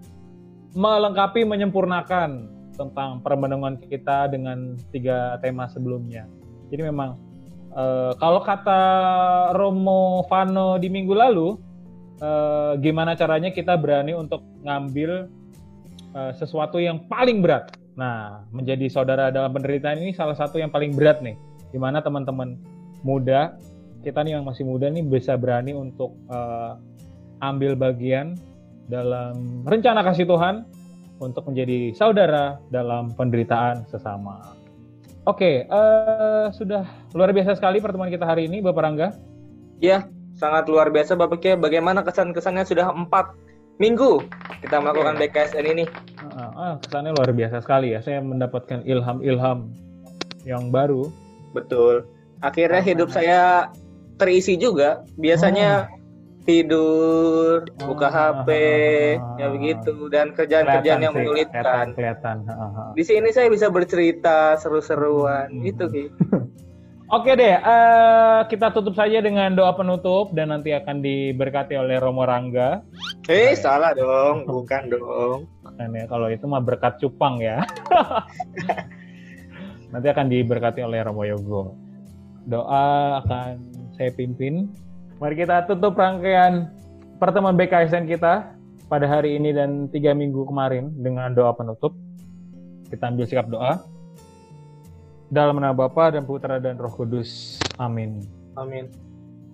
melengkapi, 0.77 1.41
menyempurnakan 1.41 2.53
tentang 2.77 3.25
permenungan 3.25 3.81
kita 3.81 4.29
dengan 4.29 4.77
tiga 4.93 5.41
tema 5.41 5.65
sebelumnya. 5.65 6.29
Jadi 6.69 6.85
memang 6.85 7.17
eh, 7.73 8.13
kalau 8.21 8.45
kata 8.45 8.81
Romo 9.57 10.21
Vano 10.29 10.77
di 10.77 10.85
minggu 10.93 11.17
lalu, 11.17 11.57
eh, 12.21 12.77
gimana 12.77 13.17
caranya 13.17 13.49
kita 13.49 13.73
berani 13.73 14.13
untuk 14.13 14.45
ngambil 14.61 15.25
eh, 16.13 16.31
sesuatu 16.37 16.77
yang 16.77 17.09
paling 17.09 17.41
berat. 17.41 17.73
Nah, 17.97 18.45
menjadi 18.53 18.85
saudara 18.93 19.33
dalam 19.33 19.49
penderitaan 19.57 19.97
ini 19.97 20.13
salah 20.13 20.37
satu 20.37 20.61
yang 20.61 20.69
paling 20.69 20.93
berat 20.93 21.25
nih, 21.25 21.33
di 21.73 21.81
mana 21.81 22.05
teman-teman 22.05 22.61
muda 23.01 23.57
kita 24.05 24.21
nih 24.21 24.37
yang 24.37 24.45
masih 24.45 24.63
muda 24.63 24.87
nih 24.93 25.01
bisa 25.01 25.33
berani 25.33 25.73
untuk 25.73 26.13
eh, 26.29 26.73
ambil 27.41 27.73
bagian 27.73 28.37
dalam 28.87 29.63
rencana 29.67 30.03
kasih 30.03 30.27
Tuhan 30.27 30.63
untuk 31.19 31.43
menjadi 31.47 31.93
saudara 31.93 32.57
dalam 32.71 33.13
penderitaan 33.13 33.87
sesama. 33.91 34.55
Oke, 35.27 35.67
eh, 35.67 36.45
sudah 36.55 36.87
luar 37.11 37.35
biasa 37.35 37.59
sekali 37.59 37.83
pertemuan 37.83 38.07
kita 38.07 38.23
hari 38.23 38.47
ini, 38.47 38.63
Bapak 38.63 38.81
Rangga. 38.87 39.11
Ya, 39.83 40.07
sangat 40.39 40.71
luar 40.71 40.87
biasa 40.87 41.19
Bapak 41.19 41.43
Kia. 41.43 41.59
Bagaimana 41.59 41.99
kesan-kesannya 41.99 42.63
sudah 42.63 42.87
empat 42.95 43.35
minggu 43.77 44.23
kita 44.63 44.79
melakukan 44.79 45.19
BKSN 45.19 45.65
ini? 45.67 45.85
Ah, 46.37 46.53
ah, 46.55 46.73
kesannya 46.79 47.11
luar 47.11 47.35
biasa 47.35 47.59
sekali 47.59 47.91
ya. 47.91 47.99
Saya 47.99 48.23
mendapatkan 48.23 48.87
ilham-ilham 48.87 49.73
yang 50.47 50.71
baru. 50.71 51.11
Betul. 51.51 52.07
Akhirnya 52.39 52.79
Sama. 52.79 52.89
hidup 52.93 53.09
saya 53.11 53.41
terisi 54.15 54.55
juga. 54.55 55.03
Biasanya 55.19 55.91
tidur, 56.47 57.67
buka 57.75 58.07
Oh, 58.07 58.15
HP, 58.15 58.49
ya 59.35 59.51
begitu, 59.51 60.07
dan 60.07 60.31
kerjaan-kerjaan 60.31 61.03
yang 61.03 61.11
menyulitkan. 61.11 61.59
Kelihatan, 61.59 61.87
kelihatan. 61.93 62.37
Ah, 62.47 62.55
ah. 62.55 62.89
Di 62.95 63.03
sini 63.03 63.35
saya 63.35 63.51
bisa 63.51 63.67
bercerita 63.67 64.55
seru-seruan, 64.55 65.51
Hmm. 65.51 65.63
gitu 65.67 65.83
Ki. 65.91 66.05
Oke 67.07 67.39
deh, 67.39 67.55
eh, 67.55 68.39
kita 68.51 68.75
tutup 68.75 68.91
saja 68.91 69.23
dengan 69.23 69.55
doa 69.55 69.71
penutup 69.71 70.35
dan 70.35 70.51
nanti 70.51 70.75
akan 70.75 70.99
diberkati 70.99 71.79
oleh 71.79 72.03
Romo 72.03 72.27
Rangga. 72.27 72.83
Eh, 73.31 73.55
salah 73.55 73.95
dong, 73.95 74.43
bukan 74.43 74.91
dong. 74.91 75.47
Ya, 75.79 76.03
kalau 76.11 76.27
itu 76.27 76.43
mah 76.51 76.59
berkat 76.59 76.99
cupang 76.99 77.39
ya. 77.39 77.63
nanti 79.95 80.07
akan 80.11 80.27
diberkati 80.27 80.83
oleh 80.83 80.99
Romo 80.99 81.23
Yogo. 81.23 81.79
Doa 82.43 83.23
akan 83.23 83.55
saya 83.95 84.11
pimpin. 84.11 84.67
Mari 85.17 85.33
kita 85.33 85.65
tutup 85.65 85.97
rangkaian 85.97 86.69
pertemuan 87.17 87.57
BKSN 87.57 88.05
kita 88.05 88.53
pada 88.85 89.05
hari 89.09 89.33
ini 89.41 89.49
dan 89.49 89.89
tiga 89.89 90.13
minggu 90.13 90.45
kemarin 90.45 90.93
dengan 90.93 91.33
doa 91.33 91.57
penutup. 91.57 91.97
Kita 92.85 93.09
ambil 93.09 93.25
sikap 93.25 93.49
doa. 93.49 93.81
Dalam 95.33 95.57
nama 95.57 95.73
Bapa 95.73 96.13
dan 96.13 96.21
Putra 96.21 96.61
dan 96.61 96.77
Roh 96.77 96.93
Kudus. 96.93 97.57
Amin. 97.81 98.29
Amin. 98.53 98.93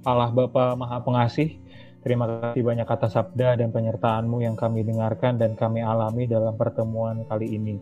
Allah 0.04 0.36
Bapa 0.36 0.76
Maha 0.76 1.00
Pengasih, 1.00 1.56
terima 2.04 2.28
kasih 2.28 2.60
banyak 2.60 2.84
atas 2.84 3.16
sabda 3.16 3.56
dan 3.56 3.72
penyertaan-Mu 3.72 4.44
yang 4.44 4.60
kami 4.60 4.84
dengarkan 4.84 5.40
dan 5.40 5.56
kami 5.56 5.80
alami 5.80 6.28
dalam 6.28 6.60
pertemuan 6.60 7.24
kali 7.32 7.56
ini. 7.56 7.80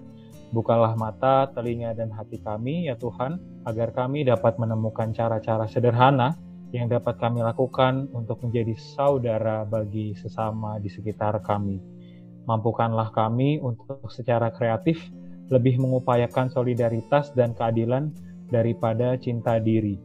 Bukalah 0.53 0.93
mata, 0.93 1.49
telinga, 1.49 1.97
dan 1.97 2.13
hati 2.13 2.38
kami, 2.45 2.93
ya 2.93 2.95
Tuhan, 2.99 3.41
agar 3.65 3.89
kami 3.89 4.21
dapat 4.21 4.61
menemukan 4.61 5.09
cara-cara 5.17 5.65
sederhana 5.65 6.38
yang 6.72 6.88
dapat 6.88 7.19
kami 7.19 7.43
lakukan 7.43 8.07
untuk 8.15 8.39
menjadi 8.43 8.76
saudara 8.80 9.67
bagi 9.67 10.15
sesama 10.15 10.80
di 10.80 10.88
sekitar 10.88 11.43
kami. 11.43 11.80
Mampukanlah 12.47 13.11
kami 13.11 13.59
untuk 13.59 14.07
secara 14.07 14.49
kreatif 14.49 14.99
lebih 15.51 15.78
mengupayakan 15.78 16.47
solidaritas 16.47 17.36
dan 17.36 17.51
keadilan 17.51 18.15
daripada 18.47 19.19
cinta 19.19 19.59
diri 19.59 19.99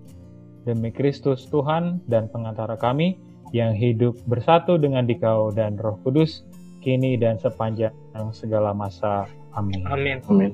demi 0.67 0.91
Kristus 0.91 1.47
Tuhan 1.47 2.03
dan 2.11 2.27
pengantara 2.27 2.75
kami 2.75 3.17
yang 3.55 3.71
hidup 3.73 4.19
bersatu 4.27 4.75
dengan 4.75 5.07
Dikau 5.07 5.55
dan 5.55 5.79
Roh 5.79 6.03
Kudus 6.03 6.43
kini 6.83 7.15
dan 7.15 7.39
sepanjang 7.39 7.95
segala 8.35 8.75
masa. 8.75 9.31
Amin. 9.55 9.87
Amin. 9.87 10.19
Amin. 10.27 10.53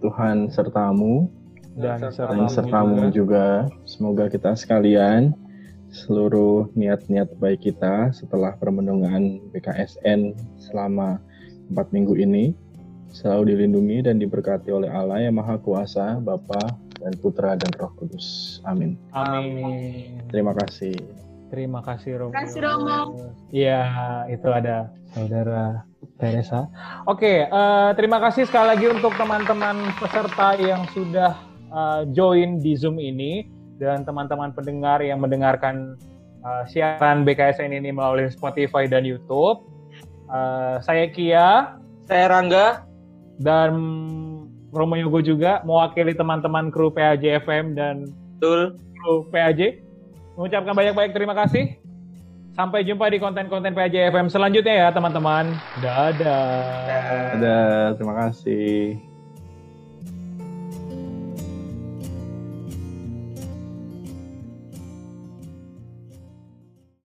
Tuhan 0.00 0.48
sertamu 0.48 1.28
Dan 1.76 2.00
Dan 2.00 2.08
dan 2.08 2.12
sertamu 2.12 2.48
sertamu 2.48 3.00
juga. 3.12 3.68
Semoga 3.84 4.32
kita 4.32 4.56
sekalian 4.56 5.36
seluruh 5.92 6.72
niat-niat 6.74 7.36
baik 7.38 7.68
kita 7.68 8.10
setelah 8.10 8.56
permenungan 8.58 9.38
BKSN 9.54 10.34
selama 10.58 11.20
empat 11.70 11.92
minggu 11.94 12.16
ini 12.18 12.56
selalu 13.12 13.54
dilindungi 13.54 14.08
dan 14.08 14.20
diberkati 14.20 14.68
oleh 14.72 14.90
Allah 14.92 15.24
yang 15.24 15.38
Maha 15.38 15.56
Kuasa, 15.56 16.20
Bapa 16.20 16.60
dan 17.00 17.12
Putra 17.20 17.56
dan 17.56 17.70
Roh 17.76 17.92
Kudus. 17.96 18.58
Amin. 18.64 18.96
Amin. 19.14 20.20
Terima 20.28 20.52
kasih. 20.52 20.96
Terima 21.46 21.78
kasih 21.78 22.18
Romo. 22.18 22.32
Terima 22.34 22.42
kasih, 22.42 22.60
Romo. 22.66 22.98
Iya, 23.54 23.80
itu 24.26 24.48
ada 24.50 24.90
saudara 25.14 25.86
Teresa. 26.18 26.66
Oke, 27.06 27.46
eh, 27.46 27.90
terima 27.94 28.18
kasih 28.18 28.50
sekali 28.50 28.66
lagi 28.74 28.86
untuk 28.90 29.14
teman-teman 29.14 29.94
peserta 30.00 30.58
yang 30.58 30.82
sudah 30.90 31.38
eh, 31.76 32.02
join 32.16 32.58
di 32.64 32.72
Zoom 32.72 32.96
ini 32.96 33.44
dan 33.76 34.08
teman-teman 34.08 34.56
pendengar 34.56 35.04
yang 35.04 35.20
mendengarkan 35.20 36.00
eh, 36.40 36.62
siaran 36.72 37.28
BKSN 37.28 37.76
ini 37.76 37.92
melalui 37.92 38.32
Spotify 38.32 38.88
dan 38.88 39.04
YouTube. 39.04 39.68
Eh, 40.32 40.76
saya 40.80 41.06
Kia 41.12 41.76
Saya 42.06 42.30
Rangga. 42.30 42.86
dan 43.36 43.76
Romo 44.72 44.96
Yogo 44.96 45.20
juga 45.20 45.60
mewakili 45.64 46.16
teman-teman 46.16 46.72
kru 46.72 46.88
PAJ 46.88 47.44
FM 47.44 47.76
dan 47.76 48.08
Betul. 48.36 48.80
kru 48.96 49.28
PAJ. 49.28 49.80
Mengucapkan 50.36 50.72
banyak-banyak 50.76 51.12
terima 51.12 51.36
kasih. 51.36 51.76
Sampai 52.56 52.88
jumpa 52.88 53.12
di 53.12 53.20
konten-konten 53.20 53.76
PAJ 53.76 54.12
FM 54.12 54.32
selanjutnya 54.32 54.88
ya 54.88 54.88
teman-teman. 54.88 55.52
Dadah. 55.84 57.36
Ada, 57.36 57.60
terima 58.00 58.14
kasih. 58.24 59.05